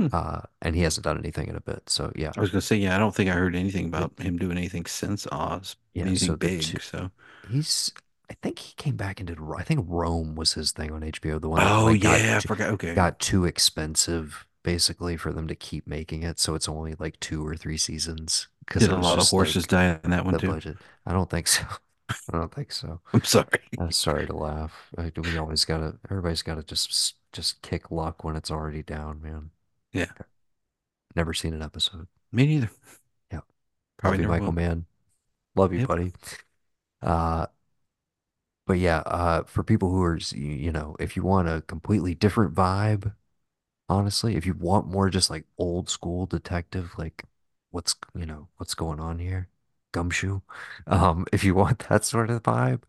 Hmm. 0.00 0.06
Uh, 0.12 0.40
and 0.62 0.74
he 0.74 0.80
hasn't 0.80 1.04
done 1.04 1.18
anything 1.18 1.48
in 1.48 1.56
a 1.56 1.60
bit, 1.60 1.82
so 1.86 2.10
yeah, 2.16 2.32
I 2.34 2.40
was 2.40 2.48
gonna 2.48 2.62
say, 2.62 2.76
yeah, 2.76 2.96
I 2.96 2.98
don't 2.98 3.14
think 3.14 3.28
I 3.28 3.34
heard 3.34 3.54
anything 3.54 3.86
about 3.86 4.18
him 4.18 4.38
doing 4.38 4.56
anything 4.56 4.86
since 4.86 5.26
Oz, 5.30 5.76
Yeah, 5.92 6.04
anything 6.04 6.28
so 6.28 6.36
the 6.36 6.48
two 6.48 6.72
big. 6.72 6.80
So, 6.80 7.10
he's 7.50 7.92
I 8.30 8.34
think 8.40 8.58
he 8.60 8.72
came 8.76 8.96
back 8.96 9.20
and 9.20 9.26
did 9.26 9.38
I 9.58 9.62
think 9.62 9.84
Rome 9.86 10.36
was 10.36 10.54
his 10.54 10.72
thing 10.72 10.90
on 10.90 11.02
HBO, 11.02 11.38
the 11.38 11.50
one 11.50 11.60
that 11.60 11.70
oh 11.70 11.84
like 11.84 12.00
got 12.00 12.18
yeah, 12.20 12.38
I 12.38 12.40
forgot. 12.40 12.70
Okay, 12.70 12.94
got 12.94 13.18
too 13.18 13.44
expensive 13.44 14.46
basically 14.62 15.18
for 15.18 15.32
them 15.32 15.46
to 15.48 15.54
keep 15.54 15.86
making 15.86 16.22
it, 16.22 16.38
so 16.38 16.54
it's 16.54 16.68
only 16.68 16.94
like 16.98 17.20
two 17.20 17.46
or 17.46 17.54
three 17.54 17.76
seasons 17.76 18.48
because 18.66 18.86
a 18.86 18.96
lot 18.96 19.18
of 19.18 19.28
horses 19.28 19.64
like 19.64 19.68
die 19.70 20.00
in 20.02 20.10
that 20.10 20.24
one 20.24 20.38
too? 20.38 20.48
budget. 20.48 20.78
I 21.04 21.12
don't 21.12 21.28
think 21.28 21.46
so. 21.46 21.64
I 22.32 22.38
don't 22.38 22.54
think 22.54 22.72
so. 22.72 23.00
I'm 23.12 23.24
sorry. 23.24 23.46
I'm 23.78 23.92
sorry 23.92 24.26
to 24.26 24.34
laugh. 24.34 24.92
We 24.96 25.36
always 25.36 25.64
gotta 25.64 25.96
everybody's 26.10 26.42
gotta 26.42 26.62
just 26.62 27.16
just 27.32 27.62
kick 27.62 27.90
luck 27.90 28.24
when 28.24 28.36
it's 28.36 28.50
already 28.50 28.82
down, 28.82 29.20
man. 29.22 29.50
Yeah, 29.92 30.06
Never 31.14 31.34
seen 31.34 31.54
an 31.54 31.62
episode. 31.62 32.08
me 32.32 32.46
neither. 32.46 32.70
Yeah. 33.32 33.40
Probably 33.98 34.18
Love 34.18 34.20
you, 34.22 34.28
Michael 34.28 34.46
will. 34.46 34.52
Mann. 34.52 34.86
Love 35.56 35.72
you, 35.72 35.80
Yep. 35.80 35.88
buddy. 35.88 36.12
Uh 37.02 37.46
But 38.66 38.78
yeah, 38.78 38.98
uh, 39.00 39.42
for 39.44 39.64
people 39.64 39.90
who 39.90 40.02
are, 40.02 40.16
you 40.32 40.70
know, 40.72 40.96
if 41.00 41.16
you 41.16 41.22
want 41.24 41.48
a 41.48 41.62
completely 41.62 42.14
different 42.14 42.54
vibe, 42.54 43.14
honestly, 43.88 44.36
if 44.36 44.46
you 44.46 44.54
want 44.54 44.88
more 44.88 45.10
just 45.10 45.30
like 45.30 45.46
old 45.58 45.90
school 45.90 46.26
detective, 46.26 46.94
like 46.98 47.24
what's, 47.70 47.96
you 48.14 48.26
know, 48.26 48.48
what's 48.58 48.74
going 48.74 49.00
on 49.00 49.18
here, 49.20 49.48
Gumshoe. 49.92 50.42
Um, 50.86 51.26
if 51.34 51.44
you 51.44 51.54
want 51.54 51.80
that 51.90 52.04
sort 52.04 52.30
of 52.30 52.42
vibe, 52.44 52.82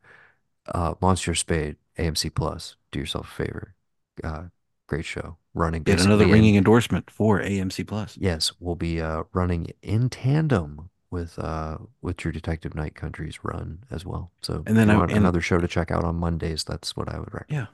uh, 0.68 0.96
Monsieur 1.02 1.36
Spade, 1.36 1.78
AMC 1.98 2.30
Plus, 2.32 2.78
do 2.92 3.00
yourself 3.00 3.28
a 3.30 3.36
favor. 3.46 3.76
Uh, 4.24 4.46
great 4.88 5.06
show. 5.06 5.38
Running 5.54 5.86
Yet 5.86 6.00
another 6.00 6.26
in, 6.26 6.28
ringing 6.28 6.56
endorsement 6.56 7.12
for 7.12 7.40
AMC 7.40 7.84
Plus. 7.84 8.18
yes, 8.18 8.52
we'll 8.60 8.76
be 8.76 9.02
uh 9.02 9.24
running 9.34 9.68
in 9.82 10.10
tandem 10.10 10.90
with 11.10 11.38
uh 11.40 11.78
with 12.02 12.18
True 12.18 12.32
Detective 12.32 12.76
Night 12.76 12.96
Country's 12.96 13.44
run 13.44 13.84
as 13.92 14.06
well. 14.06 14.32
So 14.42 14.66
And 14.66 14.76
then 14.78 14.90
I 14.90 14.98
want 14.98 15.12
and 15.12 15.18
another 15.18 15.42
show 15.42 15.60
to 15.60 15.68
check 15.68 15.92
out 15.92 16.04
on 16.04 16.16
Mondays, 16.16 16.64
that's 16.64 16.96
what 16.96 17.10
I 17.10 17.20
would 17.20 17.34
recommend. 17.34 17.50
yeah. 17.50 17.68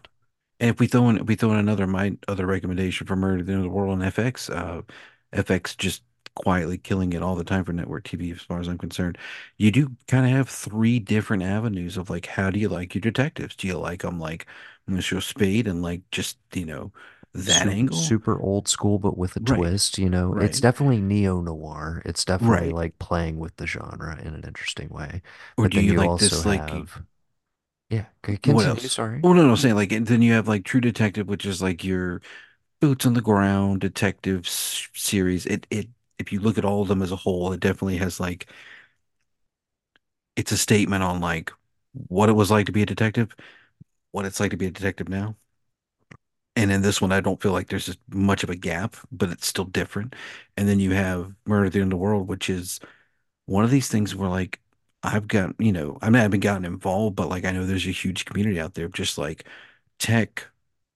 And 0.60 0.70
if 0.72 0.80
we 0.80 0.88
throw 0.88 1.10
in, 1.10 1.18
if 1.20 1.28
we 1.28 1.36
throw 1.36 1.54
in 1.54 1.60
another, 1.60 1.88
my 1.88 2.18
other 2.28 2.46
recommendation 2.48 3.08
for 3.08 3.16
Murder 3.16 3.40
at 3.42 3.46
the 3.48 3.54
End 3.54 3.62
of 3.62 3.66
the 3.66 3.70
World 3.76 3.92
on 3.94 4.04
FX, 4.04 4.50
uh, 4.50 4.84
FX 5.34 5.76
just 5.76 6.04
quietly 6.36 6.78
killing 6.78 7.14
it 7.14 7.24
all 7.24 7.36
the 7.36 7.44
time 7.44 7.66
for 7.66 7.74
network 7.74 8.06
TV, 8.06 8.32
as 8.32 8.42
far 8.42 8.60
as 8.60 8.68
I'm 8.68 8.78
concerned. 8.78 9.18
You 9.58 9.72
do 9.72 9.96
kind 10.08 10.26
of 10.26 10.32
have 10.34 10.50
three 10.50 11.00
different 11.00 11.44
avenues 11.44 11.98
of 11.98 12.10
like, 12.10 12.28
how 12.28 12.52
do 12.52 12.60
you 12.60 12.70
like 12.70 12.96
your 12.96 13.02
detectives? 13.02 13.56
Do 13.56 13.68
you 13.68 13.78
like 13.78 14.02
them 14.04 14.20
like 14.20 14.48
Monsieur 14.88 15.22
Spade 15.22 15.68
and 15.68 15.82
like 15.84 16.02
just, 16.12 16.40
you 16.54 16.66
know, 16.66 16.92
that 17.46 17.68
super 17.68 17.70
angle? 17.70 17.92
super 17.92 18.40
old 18.42 18.68
school 18.68 19.00
but 19.00 19.18
with 19.18 19.36
a 19.36 19.40
Right, 19.40 19.72
twist 19.80 19.98
you 19.98 20.10
know 20.10 20.36
it's 20.40 20.60
definitely 20.62 21.02
neo 21.02 21.42
noir 21.42 22.02
it's 22.06 22.26
definitely 22.26 22.70
right. 22.70 22.72
like 22.72 22.98
playing 23.00 23.40
with 23.40 23.56
the 23.58 23.68
genre 23.68 24.20
in 24.22 24.34
an 24.34 24.44
interesting 24.46 24.90
way 24.90 25.22
Or 25.58 25.68
but 25.68 25.70
do 25.70 25.78
you 25.78 25.84
you 25.84 25.94
like 25.94 26.18
this 26.18 26.46
like 26.46 26.72
have 26.72 27.04
yeah 27.90 28.08
c- 28.26 28.38
what 28.44 28.66
continue 28.66 28.66
else? 28.66 28.90
sorry 28.90 29.24
Oh 29.24 29.34
no, 29.34 29.44
no, 29.44 29.52
I'm 29.52 29.58
saying 29.58 29.76
like 29.76 29.92
and 29.92 30.08
then 30.08 30.22
you 30.22 30.34
have 30.34 30.48
like 30.48 30.64
True 30.66 30.82
Detective, 30.82 31.28
which 31.28 31.46
is 31.46 31.62
like 31.62 31.84
your 31.84 32.22
boots 32.82 33.06
on 33.06 33.14
the 33.14 33.22
ground 33.22 33.82
detective 33.82 34.48
series. 34.48 35.46
It 35.46 35.68
it 35.72 35.90
if 36.20 36.32
you 36.34 36.40
look 36.40 36.58
at 36.58 36.66
all 36.66 36.82
of 36.84 36.88
them 36.90 37.02
as 37.02 37.12
a 37.12 37.16
whole, 37.18 37.54
it 37.54 37.60
definitely 37.60 37.98
has 37.98 38.20
like 38.20 38.48
it's 40.36 40.52
a 40.52 40.58
statement 40.58 41.04
on 41.04 41.20
like 41.22 41.52
what 41.94 42.30
it 42.30 42.34
was 42.34 42.52
like 42.52 42.66
to 42.68 42.72
be 42.72 42.84
a 42.84 42.86
detective, 42.86 43.36
what 44.12 44.26
it's 44.26 44.40
like 44.40 44.52
to 44.52 44.58
be 44.58 44.68
a 44.68 44.72
detective 44.72 45.10
now. 45.10 45.38
And 46.58 46.72
in 46.74 46.84
this 46.84 47.02
one, 47.02 47.14
I 47.14 47.22
don't 47.22 47.42
feel 47.42 47.54
like 47.54 47.70
there's 47.70 47.98
much 48.12 48.44
of 48.44 48.52
a 48.52 48.58
gap, 48.58 48.98
but 49.14 49.32
it's 49.32 49.48
still 49.48 49.66
different. 49.66 50.16
And 50.58 50.70
then 50.70 50.82
you 50.82 50.92
have 50.94 51.36
Murder 51.48 51.68
at 51.68 51.74
the 51.74 51.82
End 51.82 51.88
of 51.94 52.00
the 52.00 52.04
World, 52.04 52.28
which 52.30 52.50
is 52.50 52.82
one 53.46 53.64
of 53.64 53.72
these 53.72 53.88
things 53.90 54.16
where 54.16 54.30
like 54.30 54.60
I've 55.04 55.28
got, 55.28 55.56
you 55.60 55.72
know, 55.72 55.98
I 56.02 56.08
mean, 56.10 56.18
I 56.18 56.24
haven't 56.24 56.42
gotten 56.42 56.66
involved, 56.66 57.16
but 57.16 57.30
like 57.30 57.46
I 57.46 57.52
know 57.52 57.66
there's 57.66 57.88
a 57.88 57.92
huge 57.92 58.26
community 58.26 58.60
out 58.60 58.74
there 58.76 58.86
of 58.88 58.94
just 58.94 59.18
like 59.18 59.48
tech, 60.00 60.48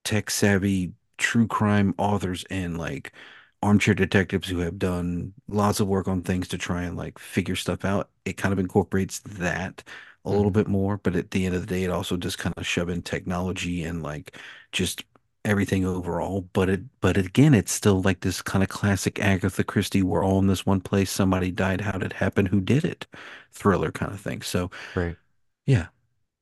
tech 0.04 0.30
savvy 0.30 0.94
true 1.18 1.48
crime 1.48 1.94
authors 1.98 2.44
and 2.50 2.78
like 2.78 3.14
armchair 3.62 3.94
detectives 3.94 4.48
who 4.50 4.58
have 4.60 4.80
done 4.80 5.34
lots 5.48 5.80
of 5.80 5.88
work 5.88 6.08
on 6.08 6.22
things 6.24 6.48
to 6.48 6.58
try 6.58 6.84
and 6.84 6.98
like 6.98 7.20
figure 7.20 7.56
stuff 7.56 7.86
out. 7.86 8.10
It 8.26 8.34
kind 8.38 8.54
of 8.54 8.60
incorporates 8.60 9.20
that 9.20 9.84
a 10.26 10.32
little 10.32 10.50
hmm 10.50 10.52
bit 10.52 10.68
more, 10.68 10.98
but 10.98 11.16
at 11.16 11.32
the 11.32 11.46
end 11.46 11.56
of 11.56 11.62
the 11.62 11.68
day, 11.68 11.84
it 11.84 11.92
also 11.92 12.18
just 12.18 12.38
kind 12.40 12.54
of 12.58 12.66
shove 12.66 12.90
in 12.90 13.02
technology 13.04 13.84
and 13.84 14.02
like 14.04 14.38
just 14.72 15.04
everything 15.46 15.86
overall. 15.86 16.42
But 16.54 16.70
it, 16.70 16.82
but 17.02 17.18
again, 17.18 17.54
it's 17.54 17.72
still 17.72 18.02
like 18.02 18.22
this 18.22 18.42
kind 18.42 18.64
of 18.64 18.70
classic 18.70 19.20
Agatha 19.20 19.64
Christie. 19.64 20.04
We're 20.04 20.24
all 20.26 20.40
in 20.40 20.48
this 20.48 20.66
one 20.66 20.82
place. 20.82 21.12
Somebody 21.12 21.52
died. 21.52 21.82
How 21.82 21.94
did 21.94 22.04
it 22.04 22.14
happen? 22.14 22.46
Who 22.48 22.62
did 22.62 22.86
it? 22.86 23.08
Thriller 23.52 23.92
kind 23.92 24.12
of 24.14 24.20
thing. 24.22 24.42
So 24.42 24.70
Right. 24.96 25.18
yeah, 25.66 25.88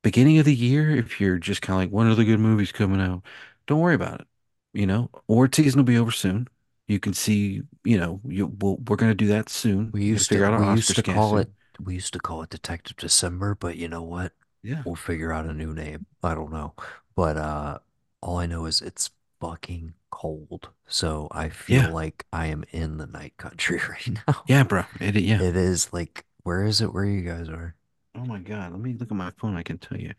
beginning 0.04 0.40
of 0.40 0.46
the 0.46 0.56
year, 0.56 0.92
if 0.92 1.22
you're 1.22 1.38
just 1.38 1.62
kind 1.62 1.76
of 1.78 1.84
like, 1.86 1.92
when 1.94 2.08
are 2.08 2.16
the 2.16 2.26
good 2.26 2.40
movies 2.40 2.72
coming 2.72 3.02
out? 3.02 3.24
Don't 3.68 3.82
worry 3.82 3.96
about 3.96 4.22
it. 4.22 4.28
You 4.74 4.88
know, 4.88 5.10
or 5.28 5.50
season 5.52 5.80
will 5.80 5.86
be 5.86 5.98
over 5.98 6.12
soon. 6.12 6.48
You 6.88 7.00
can 7.00 7.14
see, 7.14 7.64
you 7.84 8.00
know, 8.00 8.22
you 8.28 8.48
we'll, 8.48 8.78
we're 8.78 8.98
going 8.98 9.12
to 9.12 9.16
do 9.16 9.28
that 9.28 9.50
soon. 9.50 9.92
We 9.92 10.06
used 10.06 10.30
to 10.32 10.36
figure 10.36 10.46
out 10.46 10.56
we 10.58 10.68
used 10.70 10.96
to 10.96 11.04
call 11.04 11.38
it 11.38 11.50
we 11.80 11.96
used 11.96 12.14
to 12.14 12.20
call 12.20 12.44
it 12.44 12.50
Detective 12.50 12.98
December, 12.98 13.56
but 13.56 13.78
you 13.78 13.88
know 13.88 14.04
what? 14.04 14.34
Yeah. 14.64 14.84
We'll 14.86 14.96
figure 14.96 15.32
out 15.34 15.46
a 15.46 15.54
new 15.54 15.74
name. 15.74 16.06
I 16.24 16.36
don't 16.36 16.52
know. 16.52 16.76
But 17.16 17.38
uh 17.38 17.80
all 18.22 18.38
I 18.38 18.46
know 18.46 18.66
is 18.66 18.82
it's 18.82 19.10
fucking 19.40 19.94
cold. 20.12 20.70
So 20.88 21.28
I 21.32 21.50
feel 21.50 21.84
Yeah. 21.84 21.88
like 21.88 22.26
I 22.34 22.48
am 22.48 22.64
in 22.72 22.98
the 22.98 23.08
night 23.08 23.38
country 23.38 23.80
right 23.90 24.08
now. 24.28 24.44
Yeah, 24.48 24.64
bro. 24.64 24.84
It, 25.00 25.16
yeah. 25.18 25.42
It 25.42 25.56
is 25.56 25.92
like 25.94 26.26
where 26.44 26.64
is 26.66 26.82
it 26.82 26.94
where 26.94 27.06
you 27.06 27.22
guys 27.22 27.50
are? 27.50 27.76
Oh 28.16 28.26
my 28.26 28.40
God. 28.40 28.72
Let 28.72 28.82
me 28.82 28.94
look 28.94 29.12
at 29.12 29.18
my 29.18 29.32
phone. 29.38 29.56
I 29.56 29.64
can 29.64 29.78
tell 29.78 29.98
you. 30.00 30.14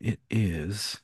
It 0.00 0.20
is, 0.28 1.00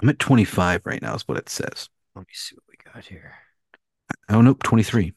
I'm 0.00 0.08
at 0.08 0.18
25 0.18 0.82
right 0.84 1.00
now, 1.00 1.14
is 1.14 1.26
what 1.26 1.38
it 1.38 1.48
says. 1.48 1.88
Let 2.14 2.22
me 2.22 2.32
see 2.32 2.54
what 2.56 2.64
we 2.68 2.92
got 2.92 3.04
here. 3.04 3.34
Oh, 4.28 4.40
nope, 4.40 4.62
23. 4.62 5.12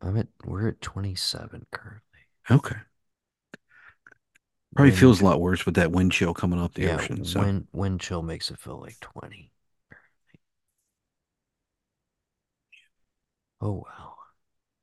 I'm 0.00 0.16
at 0.16 0.28
we're 0.44 0.68
at 0.68 0.80
27 0.80 1.66
currently. 1.70 2.00
Okay. 2.50 2.76
Probably 4.76 4.92
feels 4.92 5.20
a 5.20 5.24
lot 5.24 5.40
worse 5.40 5.66
with 5.66 5.74
that 5.74 5.90
wind 5.92 6.12
chill 6.12 6.32
coming 6.32 6.58
off 6.58 6.74
the 6.74 6.86
yeah, 6.86 6.96
ocean. 6.96 7.24
So, 7.24 7.40
wind 7.40 7.66
wind 7.72 8.00
chill 8.00 8.22
makes 8.22 8.50
it 8.50 8.58
feel 8.58 8.80
like 8.80 8.98
20. 9.00 9.50
Oh 13.60 13.84
wow. 13.86 14.16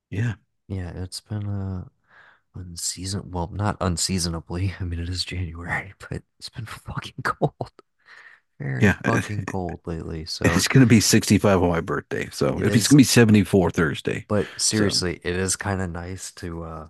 yeah. 0.09 0.35
Yeah, 0.67 0.91
it's 0.95 1.21
been 1.21 1.47
uh 1.47 1.85
unseason 2.55 3.25
well, 3.31 3.49
not 3.53 3.77
unseasonably. 3.81 4.73
I 4.81 4.83
mean 4.83 4.99
it 4.99 5.09
is 5.09 5.25
January, 5.25 5.93
but 6.09 6.23
it's 6.39 6.49
been 6.49 6.65
fucking 6.65 7.23
cold. 7.23 7.71
Very 8.59 8.83
Yeah. 8.83 8.97
fucking 9.05 9.45
cold 9.45 9.81
lately. 9.85 10.25
So 10.25 10.45
It's 10.45 10.67
going 10.67 10.85
to 10.85 10.87
be 10.89 10.99
65 10.99 11.61
on 11.61 11.69
my 11.69 11.81
birthday. 11.81 12.29
So, 12.31 12.59
it 12.59 12.65
if 12.65 12.75
it's 12.75 12.87
gonna 12.87 12.97
be 12.97 13.03
74 13.03 13.71
Thursday. 13.71 14.27
but 14.27 14.49
So, 14.57 14.59
seriously, 14.61 15.19
it 15.23 15.35
is 15.35 15.55
kind 15.55 15.81
of 15.81 15.89
nice 15.89 16.31
to 16.33 16.63
uh 16.63 16.87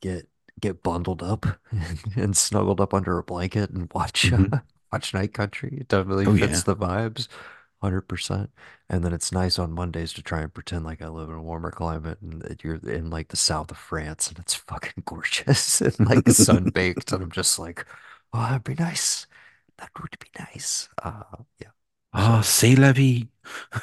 get 0.00 0.28
get 0.60 0.82
bundled 0.82 1.22
up 1.22 1.46
and 2.16 2.36
snuggled 2.36 2.80
up 2.80 2.94
under 2.94 3.18
a 3.18 3.22
blanket 3.24 3.70
and 3.70 3.90
watch 3.94 4.30
mhm. 4.30 4.52
uh, 4.52 4.58
watch 4.92 5.14
Night 5.14 5.32
Country. 5.34 5.78
It 5.80 5.88
definitely 5.88 6.26
Oh, 6.26 6.34
fits 6.38 6.62
yeah. 6.62 6.62
the 6.62 6.76
vibes, 6.76 7.28
100%. 7.80 8.50
And 8.88 9.04
then 9.04 9.12
it's 9.12 9.32
nice 9.32 9.58
on 9.58 9.72
Mondays 9.72 10.12
to 10.14 10.22
try 10.22 10.42
and 10.42 10.52
pretend 10.52 10.84
like 10.84 11.02
I 11.02 11.08
live 11.08 11.28
in 11.30 11.34
a 11.36 11.42
warmer 11.42 11.70
climate 11.70 12.18
and 12.20 12.42
that 12.42 12.62
you're 12.64 12.76
in 12.76 13.10
like 13.10 13.28
the 13.28 13.36
south 13.36 13.70
of 13.70 13.78
France 13.78 14.28
and 14.28 14.38
it's 14.38 14.54
fucking 14.68 15.02
gorgeous 15.06 15.80
and 15.80 15.96
like 16.06 16.28
sun-baked 16.28 17.12
and 17.12 17.22
I'm 17.22 17.30
just 17.32 17.58
like, 17.58 17.86
oh, 18.32 18.40
that'd 18.42 18.64
be 18.64 18.74
nice. 18.74 19.26
That 19.78 19.90
would 20.00 20.16
be 20.20 20.28
nice. 20.38 20.88
Uh, 21.02 21.22
yeah. 21.60 21.68
Ah, 22.14 22.40
So 22.40 22.42
c'est 22.42 22.74
la 22.76 22.92
vie. 22.92 23.28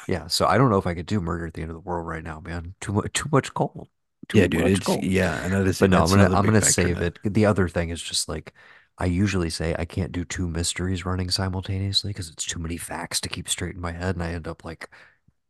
yeah, 0.07 0.27
so 0.27 0.45
I 0.47 0.57
don't 0.57 0.69
know 0.69 0.77
if 0.77 0.87
I 0.87 0.93
could 0.95 1.05
do 1.05 1.21
Murder 1.21 1.47
at 1.47 1.53
the 1.53 1.61
End 1.61 1.71
of 1.71 1.75
the 1.75 1.81
World 1.81 2.07
right 2.07 2.23
now, 2.23 2.39
man. 2.39 2.75
Too 2.81 2.93
much, 2.93 3.13
too 3.13 3.29
much 3.31 3.53
cold, 3.53 3.87
Yeah, 4.33 4.47
dude. 4.47 4.67
It's, 4.67 4.85
cold. 4.85 5.03
yeah. 5.03 5.43
And 5.43 5.53
that 5.53 5.67
is, 5.67 5.79
But 5.79 5.89
no, 5.89 6.03
I'm 6.03 6.09
gonna 6.09 6.35
I'm 6.35 6.45
gonna 6.45 6.61
save 6.61 6.99
it. 7.01 7.19
The 7.23 7.45
other 7.45 7.67
thing 7.67 7.89
is 7.89 8.01
just 8.01 8.29
like 8.29 8.53
I 8.97 9.05
usually 9.05 9.49
say 9.49 9.75
I 9.79 9.85
can't 9.85 10.11
do 10.11 10.25
two 10.25 10.47
mysteries 10.47 11.05
running 11.05 11.29
simultaneously 11.31 12.11
because 12.11 12.29
it's 12.29 12.45
too 12.45 12.59
many 12.59 12.77
facts 12.77 13.19
to 13.21 13.29
keep 13.29 13.49
straight 13.49 13.75
in 13.75 13.81
my 13.81 13.91
head, 13.93 14.15
and 14.15 14.23
I 14.23 14.31
end 14.33 14.47
up 14.47 14.63
like 14.65 14.89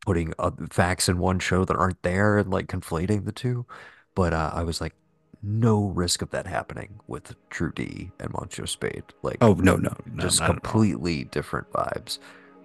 putting 0.06 0.32
uh, 0.38 0.50
facts 0.70 1.08
in 1.08 1.18
one 1.18 1.38
show 1.38 1.64
that 1.64 1.76
aren't 1.76 2.02
there 2.02 2.38
and 2.38 2.50
like 2.50 2.66
conflating 2.68 3.24
the 3.24 3.32
two. 3.32 3.66
But 4.14 4.32
uh, 4.32 4.50
I 4.54 4.62
was 4.62 4.80
like, 4.80 4.94
no 5.42 5.86
risk 5.88 6.22
of 6.22 6.30
that 6.30 6.46
happening 6.46 7.00
with 7.06 7.34
True 7.50 7.72
D 7.72 8.12
and 8.20 8.32
Monsieur 8.32 8.66
Spade. 8.66 9.04
Like 9.22 9.38
Oh, 9.40 9.54
no, 9.54 9.76
no, 9.76 9.94
no, 10.06 10.24
just 10.24 10.40
not 10.40 10.50
at 10.50 10.50
all. 10.64 10.72
completely 10.72 11.24
different 11.24 11.70
vibes. 11.72 12.18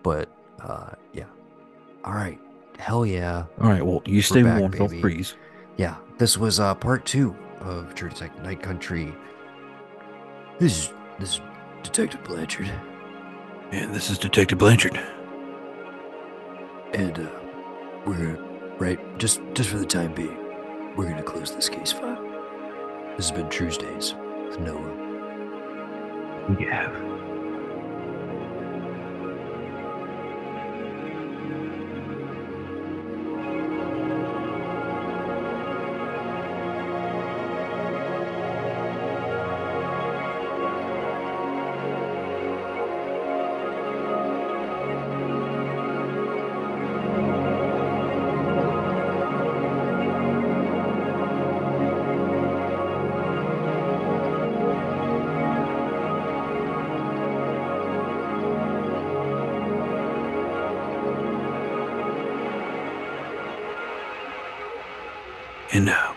But 0.04 0.30
uh, 0.62 0.92
yeah. 1.14 1.26
All 2.04 2.14
right. 2.14 2.40
Hell 2.78 3.06
yeah. 3.06 3.46
All 3.60 3.70
right. 3.70 3.86
Well, 3.86 4.02
you 4.06 4.22
We're 4.22 4.22
stay 4.22 4.44
back, 4.44 4.60
warm. 4.60 4.72
Don't 4.72 4.90
baby. 4.90 5.02
freeze. 5.02 5.36
Yeah, 5.78 5.96
this 6.18 6.38
was 6.38 6.60
uh 6.60 6.76
part 6.76 7.06
two 7.06 7.36
of 7.62 7.94
True 7.96 8.10
Detective 8.10 8.44
Night 8.44 8.62
Country. 8.62 9.14
This 10.60 10.78
is 10.88 10.94
this 11.20 11.34
is 11.36 11.42
Detective 11.84 12.24
Blanchard, 12.24 12.72
And 13.72 13.94
this 13.94 14.10
is 14.10 14.18
Detective 14.18 14.58
Blanchard. 14.58 15.00
and 16.94 17.20
uh, 17.20 17.30
we're 18.06 18.38
right 18.80 19.00
just 19.20 19.42
just 19.54 19.70
for 19.70 19.78
the 19.78 19.86
time 19.86 20.14
being, 20.14 20.38
we're 20.96 21.10
gonna 21.10 21.24
close 21.24 21.54
this 21.56 21.70
case 21.70 21.92
file. 21.92 22.22
This 23.18 23.30
has 23.30 23.38
been 23.38 23.50
Tuesdays 23.50 24.14
with 24.48 24.60
Noah. 24.60 25.02
Yeah. 26.60 26.92
And 26.92 27.35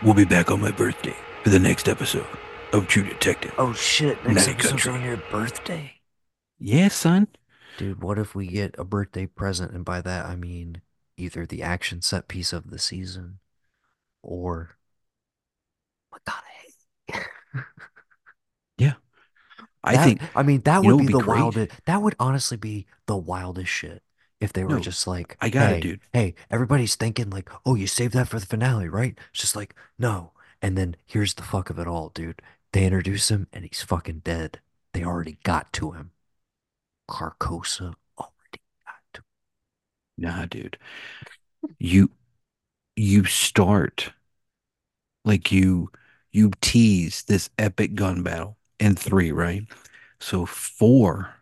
we'll 0.09 0.15
be 0.15 0.25
back 0.25 0.49
on 0.49 0.59
my 0.59 0.71
birthday 0.71 1.15
for 1.43 1.51
the 1.51 1.59
next 1.59 1.87
episode 1.87 2.25
of 2.73 2.87
True 2.87 3.03
Detective. 3.03 3.53
Oh 3.59 3.73
shit! 3.73 4.17
Night 4.25 4.33
Next 4.33 4.47
episode's 4.47 4.83
Country. 4.83 4.91
on 4.93 5.03
your 5.03 5.17
birthday, 5.17 6.01
Yeah, 6.57 6.87
son. 6.87 7.27
dude. 7.77 8.01
What 8.01 8.17
if 8.17 8.33
we 8.33 8.47
get 8.47 8.73
a 8.79 8.83
birthday 8.83 9.27
present, 9.27 9.71
and 9.71 9.85
by 9.85 10.01
that 10.01 10.25
I 10.25 10.35
mean 10.35 10.81
either 11.15 11.45
the 11.45 11.61
action 11.61 12.01
set 12.01 12.27
piece 12.27 12.53
of 12.53 12.71
the 12.71 12.79
season 12.79 13.37
or 14.23 14.77
McConaughey. 16.11 16.73
Yeah. 18.77 18.93
I 19.83 19.93
That 19.95 20.03
think, 20.05 20.21
I 20.35 20.43
mean 20.43 20.61
that 20.61 20.83
would 20.83 20.95
what 20.95 21.05
be 21.05 21.13
the 21.13 21.19
great. 21.19 21.27
wildest. 21.41 21.71
That 21.85 22.01
would 22.01 22.15
honestly 22.19 22.57
be 22.57 22.87
the 23.05 23.17
wildest 23.17 23.69
shit 23.69 24.01
if 24.39 24.53
they 24.53 24.63
were 24.65 24.79
No, 24.79 24.79
just 24.79 25.07
like, 25.07 25.37
I 25.41 25.49
got 25.49 25.71
it, 25.71 25.79
"Hey, 25.79 25.81
dude. 25.81 26.01
hey, 26.13 26.35
everybody's 26.51 26.95
thinking 26.95 27.29
like, 27.29 27.49
oh, 27.65 27.75
you 27.75 27.87
saved 27.87 28.13
that 28.13 28.27
for 28.29 28.39
the 28.39 28.45
finale, 28.45 28.89
right?" 28.89 29.17
It's 29.31 29.41
just 29.41 29.55
like, 29.55 29.75
no. 29.97 30.33
And 30.61 30.77
then 30.77 30.95
here's 31.05 31.33
the 31.35 31.43
fuck 31.43 31.69
of 31.69 31.79
it 31.79 31.87
all, 31.87 32.09
dude. 32.09 32.41
They 32.73 32.85
introduce 32.85 33.29
him 33.31 33.47
and 33.53 33.65
he's 33.65 33.81
fucking 33.83 34.19
dead. 34.21 34.59
They 34.93 35.03
already 35.03 35.39
got 35.43 35.71
to 35.73 35.91
him. 35.91 36.11
Carcosa 37.09 37.95
already 38.17 38.61
got 38.85 39.01
to 39.13 39.19
him. 39.21 39.25
Nah, 40.17 40.45
dude. 40.45 40.77
You 41.79 42.11
you 42.95 43.25
start 43.25 44.13
like 45.25 45.51
you 45.51 45.91
you 46.31 46.51
tease 46.61 47.23
this 47.23 47.49
epic 47.57 47.95
gun 47.95 48.23
battle 48.23 48.57
in 48.79 48.95
three, 48.95 49.31
right? 49.31 49.63
So 50.19 50.45
four 50.45 51.35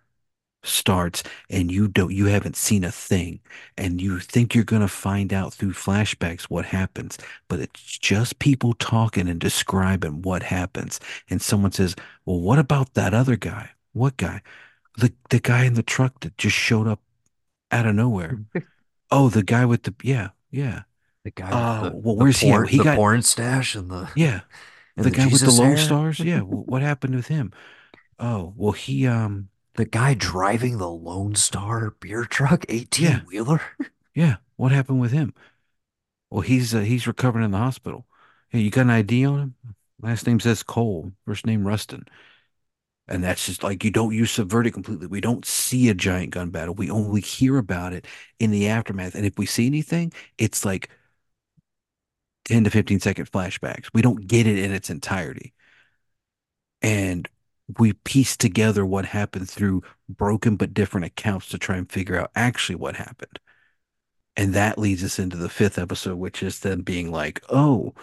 starts 0.64 1.24
and 1.50 1.72
you 1.72 1.88
don't 1.88 2.12
you 2.14 2.26
haven't 2.26 2.58
seen 2.58 2.84
a 2.84 2.92
thing 2.92 3.40
and 3.78 4.02
you 4.02 4.20
think 4.20 4.54
you're 4.54 4.64
going 4.66 4.82
to 4.82 4.88
find 4.88 5.32
out 5.32 5.54
through 5.54 5.72
flashbacks 5.72 6.44
what 6.44 6.66
happens 6.66 7.18
but 7.48 7.60
it's 7.60 7.98
just 8.00 8.40
people 8.40 8.74
talking 8.74 9.30
and 9.30 9.40
describing 9.40 10.22
what 10.24 10.44
happens 10.44 11.00
and 11.30 11.42
someone 11.42 11.72
says 11.72 11.96
well 12.26 12.42
what 12.42 12.60
about 12.60 12.94
that 12.94 13.14
other 13.14 13.36
guy? 13.36 13.72
What 13.94 14.18
guy? 14.18 14.42
The 14.98 15.14
the 15.30 15.40
guy 15.40 15.66
in 15.66 15.74
the 15.76 15.84
truck 15.84 16.20
that 16.22 16.38
just 16.38 16.56
showed 16.56 16.88
up 16.88 17.02
out 17.72 17.86
of 17.86 17.96
nowhere. 17.96 18.40
Oh 19.10 19.30
the 19.30 19.44
guy 19.44 19.64
with 19.66 19.84
the 19.84 19.96
yeah 20.04 20.30
yeah. 20.52 20.84
The 21.24 21.32
guy 21.32 21.56
with 21.56 21.68
uh 21.68 21.82
the 21.82 21.96
well 21.96 22.18
where's 22.18 22.40
he 22.42 22.52
at? 22.52 22.52
porn 22.52 22.68
he 22.68 22.80
the 22.80 22.84
got 22.84 22.98
porn 22.98 23.22
stash 23.22 23.74
and 23.76 23.90
the 23.90 24.10
yeah. 24.16 24.42
and 24.98 25.06
the 25.06 25.10
the 25.10 25.12
guy 25.12 25.28
with 25.28 25.44
the 25.46 25.52
Jesus 25.52 25.60
Lone. 25.60 25.78
Stars? 25.78 26.22
Yeah. 26.22 26.40
What 26.42 26.82
happened 26.82 27.16
with 27.16 27.28
him? 27.28 27.54
Oh 28.20 28.54
well 28.58 28.74
he 28.74 29.08
um 29.08 29.50
The 29.78 29.86
guy 29.86 30.16
driving 30.16 30.80
the 30.80 30.90
Lone 30.90 31.36
Star 31.36 31.92
beer 32.00 32.26
truck, 32.26 32.66
18 32.68 33.26
wheeler. 33.28 33.62
yeah. 33.80 33.88
yeah. 34.16 34.36
What 34.56 34.72
happened 34.72 35.00
with 35.00 35.12
him? 35.12 35.36
Well, 36.32 36.42
he's 36.42 36.74
uh, 36.74 36.80
he's 36.80 37.08
recovering 37.08 37.46
in 37.46 37.52
the 37.52 37.60
hospital. 37.60 38.08
Hey, 38.50 38.60
you 38.60 38.72
got 38.72 38.82
an 38.82 38.90
ID 38.90 39.26
on 39.26 39.40
him? 39.40 39.56
Last 40.02 40.26
name 40.26 40.40
says 40.40 40.64
Cohle, 40.64 41.14
first 41.26 41.46
name 41.46 41.66
Rustin. 41.66 42.06
And 43.08 43.24
that's 43.24 43.46
just 43.46 43.64
like 43.64 43.84
you 43.84 43.92
don't 43.92 44.14
use 44.14 44.32
subvert 44.32 44.68
it 44.68 44.72
completely. 44.72 45.08
We 45.08 45.22
don't 45.22 45.46
see 45.46 45.90
a 45.90 45.94
giant 45.94 46.32
gun 46.32 46.50
battle. 46.50 46.74
We 46.74 46.90
only 46.90 47.22
hear 47.22 47.58
about 47.58 47.94
it 47.94 48.06
in 48.40 48.52
the 48.52 48.68
aftermath. 48.68 49.16
And 49.16 49.26
if 49.26 49.38
we 49.38 49.46
see 49.46 49.68
anything, 49.68 50.12
it's 50.38 50.66
like 50.66 50.90
10 52.46 52.64
to 52.66 52.70
15 52.72 53.00
second 53.00 53.32
flashbacks. 53.32 53.90
We 53.94 54.02
don't 54.02 54.28
get 54.28 54.48
it 54.48 54.58
in 54.58 54.74
its 54.74 54.90
entirety. 54.90 55.54
And 56.82 57.30
we 57.78 57.94
piece 57.94 58.38
together 58.38 58.86
what 58.86 59.06
happened 59.06 59.50
through 59.50 59.84
broken 60.08 60.56
but 60.56 60.74
different 60.74 61.06
accounts 61.06 61.50
to 61.50 61.58
try 61.58 61.76
and 61.76 61.92
figure 61.92 62.20
out 62.20 62.32
actually 62.36 62.76
what 62.76 62.96
happened. 62.96 63.40
And 64.36 64.54
that 64.54 64.78
leads 64.78 65.04
us 65.04 65.20
into 65.20 65.36
the 65.36 65.50
fifth 65.50 65.78
episode, 65.78 66.18
which 66.18 66.44
is 66.44 66.60
them 66.60 66.82
being 66.82 67.12
like, 67.12 67.42
oh, 67.50 67.94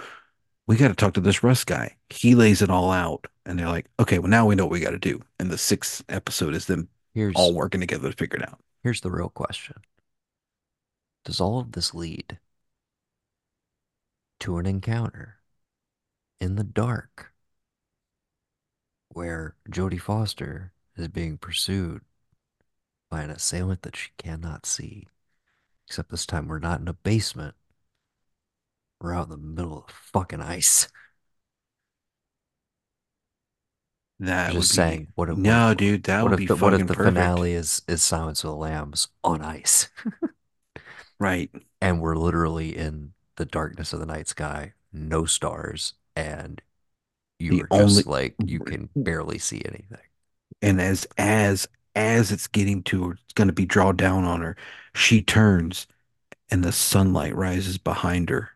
we 0.66 0.76
got 0.76 0.88
to 0.88 0.94
talk 0.94 1.14
to 1.14 1.20
this 1.20 1.42
Russ 1.42 1.64
guy. 1.64 1.96
He 2.10 2.34
lays 2.34 2.60
it 2.60 2.70
all 2.70 2.90
out. 2.90 3.26
And 3.46 3.58
they're 3.58 3.68
like, 3.68 3.86
okay, 4.00 4.18
well, 4.18 4.30
now 4.30 4.46
we 4.46 4.54
know 4.54 4.64
what 4.64 4.72
we 4.72 4.80
got 4.80 4.90
to 4.90 4.98
do. 4.98 5.20
And 5.38 5.50
the 5.50 5.58
sixth 5.58 6.02
episode 6.08 6.54
is 6.54 6.66
them 6.66 6.88
Here's 7.14 7.34
all 7.36 7.54
working 7.54 7.80
together 7.80 8.10
to 8.10 8.16
figure 8.16 8.38
it 8.38 8.48
out. 8.48 8.58
here's 8.82 9.00
the 9.00 9.10
real 9.10 9.28
question. 9.28 9.76
Does 11.24 11.40
all 11.40 11.60
of 11.60 11.72
this 11.72 11.94
lead 11.94 12.38
to 14.40 14.58
an 14.58 14.66
encounter 14.66 15.36
in 16.40 16.56
the 16.56 16.64
dark 16.64 17.33
where 19.14 19.56
Jodie 19.70 20.00
Foster 20.00 20.72
is 20.96 21.08
being 21.08 21.38
pursued 21.38 22.02
by 23.08 23.22
an 23.22 23.30
assailant 23.30 23.80
that 23.80 23.96
she 23.96 24.10
cannot 24.18 24.66
see? 24.66 25.08
Except 25.88 26.10
this 26.10 26.26
time 26.26 26.48
we're 26.48 26.58
not 26.60 26.80
in 26.80 26.88
a 26.88 26.94
basement. 26.94 27.56
We're 29.00 29.14
out 29.14 29.24
in 29.26 29.30
the 29.30 29.36
middle 29.36 29.84
of 29.84 29.90
fucking 29.94 30.40
ice. 30.40 30.88
That 34.20 34.54
Just 34.54 34.68
be 34.68 34.68
saying, 34.70 35.12
what 35.14 35.28
if, 35.28 35.36
no, 35.36 35.74
what, 35.74 35.74
dude, 35.74 36.04
that 36.04 36.22
would 36.22 36.36
be 36.36 36.46
the 36.46 36.56
what 36.56 36.72
if 36.74 36.86
fucking 36.86 36.86
the 36.86 36.94
perfect. 36.94 36.94
finale 36.94 37.52
is 37.54 37.82
is 37.88 38.02
Silence 38.02 38.44
of 38.44 38.50
the 38.50 38.56
Lambs 38.56 39.08
on 39.22 39.42
ice, 39.42 39.88
Right. 41.18 41.50
and 41.80 42.00
we're 42.00 42.16
literally 42.16 42.76
in 42.76 43.14
the 43.36 43.44
darkness 43.44 43.92
of 43.92 44.00
the 44.00 44.06
night 44.06 44.28
sky, 44.28 44.74
no 44.92 45.24
stars, 45.24 45.94
and 46.16 46.62
you 47.38 47.52
The 47.52 47.66
only 47.70 48.02
just 48.02 48.06
like 48.06 48.36
you 48.44 48.60
can 48.60 48.90
barely 48.96 49.38
see 49.38 49.62
anything. 49.64 50.06
and 50.62 50.80
as 50.80 51.06
as 51.18 51.66
as 51.96 52.32
it's 52.32 52.46
getting 52.48 52.82
to 52.84 53.08
her, 53.08 53.12
it's 53.12 53.32
gonna 53.34 53.52
be 53.52 53.66
draw 53.66 53.92
down 53.92 54.24
on 54.24 54.40
her, 54.40 54.56
she 54.94 55.22
turns 55.22 55.86
and 56.50 56.64
the 56.64 56.72
sunlight 56.72 57.34
rises 57.36 57.78
behind 57.78 58.30
her, 58.30 58.50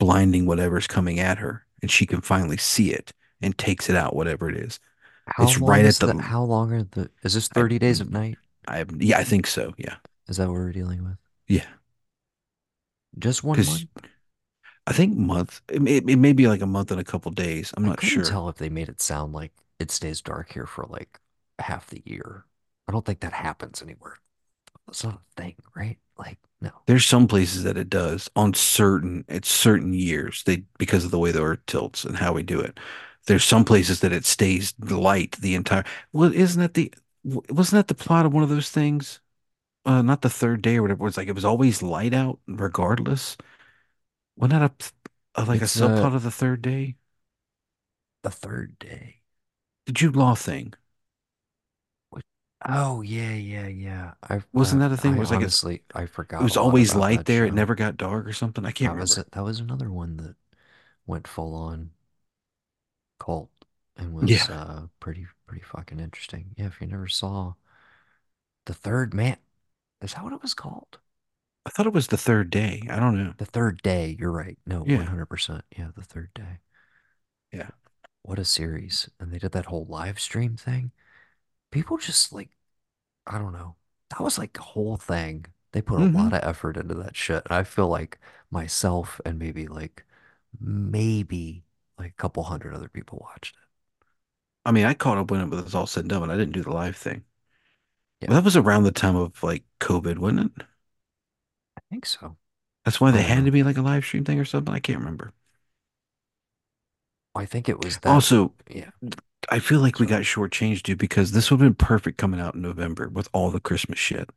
blinding 0.00 0.46
whatever's 0.46 0.86
coming 0.88 1.20
at 1.20 1.38
her, 1.38 1.66
and 1.82 1.90
she 1.90 2.06
can 2.06 2.20
finally 2.22 2.56
see 2.58 2.92
it 2.92 3.12
and 3.42 3.58
takes 3.58 3.90
it 3.90 3.96
out, 3.96 4.16
whatever 4.16 4.50
it 4.50 4.56
is. 4.56 4.80
How 5.26 5.50
It's 5.50 5.58
long 5.58 5.84
right 5.84 5.86
at 5.86 6.00
the 6.00 6.14
the 6.16 6.16
how 6.18 6.44
long 6.44 6.72
are 6.72 6.82
the 6.82 7.10
is 7.22 7.34
this 7.34 7.48
I 7.54 7.58
30 7.58 7.78
days 7.78 8.00
of 8.00 8.10
night? 8.10 8.38
I 8.68 8.84
yeah, 8.98 9.18
I 9.18 9.24
think 9.24 9.46
so. 9.46 9.74
Yeah. 9.78 9.96
Is 10.28 10.36
that 10.36 10.48
what 10.48 10.54
we're 10.54 10.72
dealing 10.72 11.02
with? 11.02 11.16
Yeah. 11.48 11.66
Just 13.18 13.42
one 13.42 13.60
Because? 13.60 13.86
I 14.86 14.92
think 14.92 15.16
month 15.16 15.62
it 15.68 15.80
may, 15.82 15.96
it 15.96 16.18
may 16.18 16.32
be 16.32 16.46
like 16.46 16.60
a 16.60 16.66
month 16.66 16.90
and 16.90 17.00
a 17.00 17.04
couple 17.04 17.30
days. 17.32 17.72
I'm 17.76 17.84
I 17.84 17.88
not 17.88 17.96
couldn't 17.96 18.22
sure. 18.22 18.24
tell 18.24 18.48
if 18.48 18.56
they 18.56 18.68
made 18.68 18.88
it 18.88 19.00
sound 19.00 19.32
like 19.32 19.52
it 19.78 19.90
stays 19.90 20.20
dark 20.20 20.52
here 20.52 20.66
for 20.66 20.84
like 20.84 21.20
half 21.58 21.88
the 21.88 22.02
year. 22.04 22.44
I 22.88 22.92
don't 22.92 23.04
think 23.04 23.20
that 23.20 23.32
happens 23.32 23.80
anywhere. 23.82 24.18
That's 24.86 25.04
not 25.04 25.14
a 25.14 25.40
thing, 25.42 25.56
right? 25.74 25.98
Like, 26.18 26.38
no. 26.60 26.72
There's 26.86 27.06
some 27.06 27.26
places 27.28 27.62
that 27.64 27.78
it 27.78 27.88
does 27.88 28.30
on 28.36 28.52
certain 28.54 29.24
it's 29.28 29.48
certain 29.48 29.94
years 29.94 30.42
they 30.44 30.64
because 30.78 31.04
of 31.04 31.10
the 31.10 31.18
way 31.18 31.32
the 31.32 31.42
earth 31.42 31.64
tilts 31.66 32.04
and 32.04 32.16
how 32.16 32.32
we 32.34 32.42
do 32.42 32.60
it. 32.60 32.78
There's 33.26 33.44
some 33.44 33.64
places 33.64 34.00
that 34.00 34.12
it 34.12 34.26
stays 34.26 34.74
light 34.78 35.32
the 35.40 35.54
entire. 35.54 35.84
Well, 36.12 36.32
isn't 36.32 36.60
that 36.60 36.74
the 36.74 36.92
wasn't 37.24 37.78
that 37.80 37.88
the 37.88 37.94
plot 38.04 38.26
of 38.26 38.34
one 38.34 38.42
of 38.42 38.50
those 38.50 38.70
things? 38.70 39.20
Uh, 39.86 40.02
not 40.02 40.22
the 40.22 40.30
third 40.30 40.62
day 40.62 40.76
or 40.76 40.82
whatever. 40.82 41.06
It's 41.06 41.16
like 41.16 41.28
it 41.28 41.34
was 41.34 41.44
always 41.44 41.82
light 41.82 42.14
out 42.14 42.40
regardless. 42.48 43.36
Wasn't 44.36 44.60
that 44.60 44.92
a, 45.36 45.42
a 45.42 45.44
like 45.44 45.60
a 45.60 45.64
It's 45.64 45.80
uh 45.80 46.06
subplot 46.06 46.14
of 46.14 46.22
the 46.22 46.30
third 46.30 46.62
day? 46.62 46.96
the 48.22 48.30
third 48.30 48.76
day. 48.80 49.20
The 49.86 49.92
Jude 49.92 50.14
Law 50.14 50.34
thing. 50.34 50.74
What? 52.10 52.24
Oh 52.66 53.00
yeah, 53.02 53.34
yeah, 53.34 53.68
yeah. 53.68 54.14
I 54.22 54.42
Wasn't 54.52 54.80
that 54.80 54.90
a 54.92 54.96
thing? 54.96 55.14
I 55.14 55.16
It 55.16 55.18
was 55.20 55.30
like 55.30 55.40
it's 55.40 55.64
honestly 55.64 55.82
I 55.94 56.06
forgot. 56.06 56.40
it 56.40 56.42
forgot 56.42 56.44
was 56.44 56.56
a 56.56 56.60
lot 56.60 56.80
always 56.80 56.94
about 56.94 56.96
light 56.96 57.24
that 57.26 57.26
there. 57.26 57.44
It 57.46 57.54
show. 57.54 57.54
never 57.54 57.74
got 57.74 57.96
dark 57.96 58.26
or 58.26 58.32
something. 58.32 58.64
I 58.64 58.72
can't 58.72 58.92
That 58.92 58.96
was 58.96 59.18
remember. 59.18 59.18
it. 59.18 59.32
That 59.32 59.42
was 59.42 59.58
another 59.58 59.90
one 59.90 60.16
that 60.18 60.36
went 61.06 61.28
full 61.28 61.54
on 61.54 61.92
cult 63.18 63.50
and 63.96 64.12
Yeah, 64.20 64.46
was 64.46 64.48
uh 64.48 64.86
pretty 65.00 65.26
pretty 65.46 65.62
fucking 65.64 66.00
interesting. 66.00 66.54
Yeah, 66.56 66.66
if 66.66 66.80
you 66.80 66.86
never 66.86 67.08
saw 67.08 67.54
the 68.66 68.74
third 68.74 69.14
man, 69.14 69.38
is 70.02 70.14
that 70.14 70.24
what 70.24 70.32
it 70.34 70.42
was 70.42 70.54
called? 70.54 70.98
I 71.66 71.70
thought 71.70 71.86
it 71.86 71.92
was 71.92 72.06
the 72.06 72.16
third 72.16 72.48
day. 72.50 72.86
I 72.90 72.98
don't 72.98 73.18
know. 73.22 73.34
The 73.36 73.44
third 73.46 73.80
day. 73.82 74.16
You're 74.18 74.32
right. 74.32 74.58
No, 74.66 74.82
Yeah, 74.84 75.16
100%. 75.22 75.64
Yeah, 75.76 75.92
the 75.94 76.02
third 76.02 76.34
day. 76.34 76.58
yeah. 77.52 77.70
What 78.22 78.38
a 78.38 78.44
series. 78.44 79.08
And 79.20 79.32
they 79.32 79.38
did 79.38 79.52
that 79.52 79.66
whole 79.66 79.86
live 79.86 80.18
stream 80.20 80.56
thing. 80.56 80.92
People 81.72 81.98
just 81.98 82.32
like, 82.32 82.50
I 83.26 83.38
don't 83.38 83.52
know. 83.52 83.76
That 84.10 84.22
was 84.22 84.38
like 84.38 84.58
a 84.58 84.62
whole 84.62 84.96
thing. 84.98 85.46
They 85.72 85.82
put 85.82 86.02
a 86.02 86.06
hmm 86.06 86.14
lot 86.18 86.34
of 86.34 86.44
effort 86.44 86.76
into 86.78 86.94
that 86.96 87.16
shit. 87.16 87.44
And 87.46 87.54
I 87.58 87.64
feel 87.64 87.88
like 87.88 88.18
myself 88.50 89.20
and 89.26 89.38
maybe 89.38 89.68
like, 89.68 90.04
maybe 90.60 91.64
like 91.98 92.12
a 92.12 92.14
couple 92.14 92.44
hundred 92.44 92.74
other 92.74 92.88
people 92.90 93.20
watched 93.20 93.56
it. 93.56 93.62
I 94.66 94.72
mean, 94.72 94.84
I 94.86 94.92
caught 94.94 95.16
up 95.18 95.30
when 95.30 95.40
it 95.40 95.48
was 95.50 95.74
all 95.74 95.86
said 95.86 96.00
and 96.04 96.10
done, 96.10 96.20
but 96.20 96.30
I 96.30 96.36
didn't 96.36 96.52
do 96.52 96.62
the 96.62 96.70
live 96.72 96.96
thing. 96.96 97.24
Well, 98.26 98.34
Yeah, 98.34 98.36
that 98.36 98.44
was 98.44 98.56
around 98.56 98.84
the 98.84 98.92
time 98.92 99.16
of 99.16 99.42
like 99.42 99.64
COVID, 99.80 100.18
wasn't 100.18 100.52
it? 100.58 100.66
Think 101.94 102.06
so. 102.06 102.36
That's 102.84 103.00
why 103.00 103.10
they 103.10 103.22
had 103.22 103.44
to 103.44 103.50
be 103.50 103.62
like 103.62 103.76
a 103.76 103.82
live 103.82 104.04
stream 104.04 104.24
thing 104.24 104.38
or 104.40 104.44
something. 104.44 104.74
I 104.74 104.80
can't 104.80 104.98
remember. 104.98 105.32
I 107.34 107.46
think 107.46 107.68
it 107.68 107.78
was 107.78 107.98
that. 108.00 108.26
Also, 108.32 108.54
Yeah, 108.68 108.90
I 109.50 109.58
feel 109.58 109.80
like 109.80 109.98
we 109.98 110.06
got 110.06 110.22
shortchanged, 110.22 110.82
dude, 110.84 110.98
because 110.98 111.32
this 111.32 111.50
would 111.50 111.60
have 111.60 111.66
been 111.68 111.86
perfect 111.86 112.18
coming 112.18 112.40
out 112.40 112.54
in 112.54 112.62
November 112.62 113.08
with 113.08 113.28
all 113.32 113.50
the 113.50 113.60
Christmas 113.60 113.98
shit. 113.98 114.30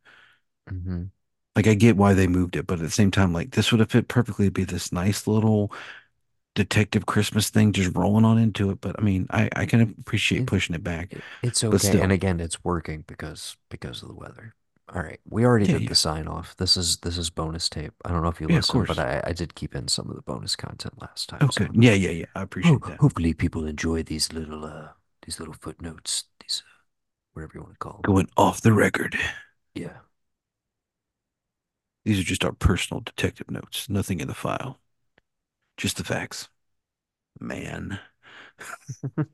hmm 0.68 1.10
Like, 1.56 1.66
I 1.66 1.74
get 1.74 1.96
why 1.96 2.14
they 2.14 2.28
moved 2.28 2.54
it, 2.56 2.66
but 2.66 2.74
at 2.78 2.82
the 2.84 2.90
same 2.90 3.10
time, 3.10 3.32
like, 3.32 3.50
this 3.52 3.72
would 3.72 3.80
have 3.80 3.90
fit 3.90 4.06
perfectly 4.08 4.46
to 4.46 4.50
be 4.52 4.64
this 4.64 4.92
nice 4.92 5.26
little 5.26 5.72
detective 6.54 7.06
Christmas 7.06 7.50
thing 7.50 7.72
just 7.72 7.96
rolling 7.96 8.24
on 8.26 8.38
into 8.38 8.70
it. 8.70 8.80
But 8.80 8.96
I 8.98 9.02
mean, 9.02 9.26
I, 9.30 9.50
I 9.56 9.66
can 9.66 9.80
appreciate 10.00 10.46
pushing 10.46 10.74
it 10.76 10.84
back, 10.84 11.10
it, 11.10 11.24
it's 11.42 11.64
okay. 11.64 12.00
And 12.00 12.12
again, 12.12 12.40
it's 12.40 12.62
working 12.64 13.02
because 13.06 13.56
because 13.70 14.02
of 14.02 14.08
the 14.08 14.14
weather. 14.14 14.54
All 14.94 15.02
right, 15.02 15.20
we 15.28 15.44
already 15.44 15.66
yeah, 15.66 15.78
did 15.78 15.88
the 15.88 15.94
sign 15.94 16.26
off. 16.26 16.56
This 16.56 16.76
is 16.76 16.96
this 16.98 17.18
is 17.18 17.28
bonus 17.28 17.68
tape. 17.68 17.92
I 18.04 18.10
don't 18.10 18.22
know 18.22 18.28
if 18.28 18.40
you 18.40 18.46
yeah, 18.48 18.56
listened, 18.56 18.86
but. 18.86 18.98
I, 18.98 19.20
I 19.24 19.32
did 19.32 19.54
keep 19.54 19.74
in 19.74 19.86
some 19.88 20.08
of 20.08 20.16
the 20.16 20.22
bonus 20.22 20.56
content 20.56 21.00
last 21.00 21.28
time. 21.28 21.40
Oh, 21.42 21.48
good. 21.48 21.68
So 21.68 21.80
Yeah, 21.80 21.92
yeah, 21.92 22.10
yeah. 22.10 22.26
I 22.34 22.40
oh, 22.40 22.42
appreciate 22.44 22.82
that. 22.84 22.98
hopefully 22.98 23.34
people 23.34 23.66
enjoy 23.66 24.02
these 24.02 24.32
little 24.32 24.64
uh 24.64 24.88
these 25.26 25.38
little 25.38 25.54
footnotes, 25.54 26.24
these 26.40 26.62
uh, 26.66 26.70
whatever 27.34 27.52
you 27.54 27.60
want 27.60 27.74
to 27.74 27.78
call 27.78 27.92
them. 27.94 28.02
Going 28.02 28.28
off 28.36 28.62
the 28.62 28.72
record. 28.72 29.16
Yeah. 29.74 29.98
These 32.04 32.20
are 32.20 32.24
just 32.24 32.44
our 32.44 32.52
personal 32.52 33.02
detective 33.02 33.50
notes, 33.50 33.88
nothing 33.90 34.20
in 34.20 34.28
the 34.28 34.34
file, 34.34 34.80
just 35.76 35.98
the 35.98 36.04
facts. 36.04 36.48
Man. 37.40 38.00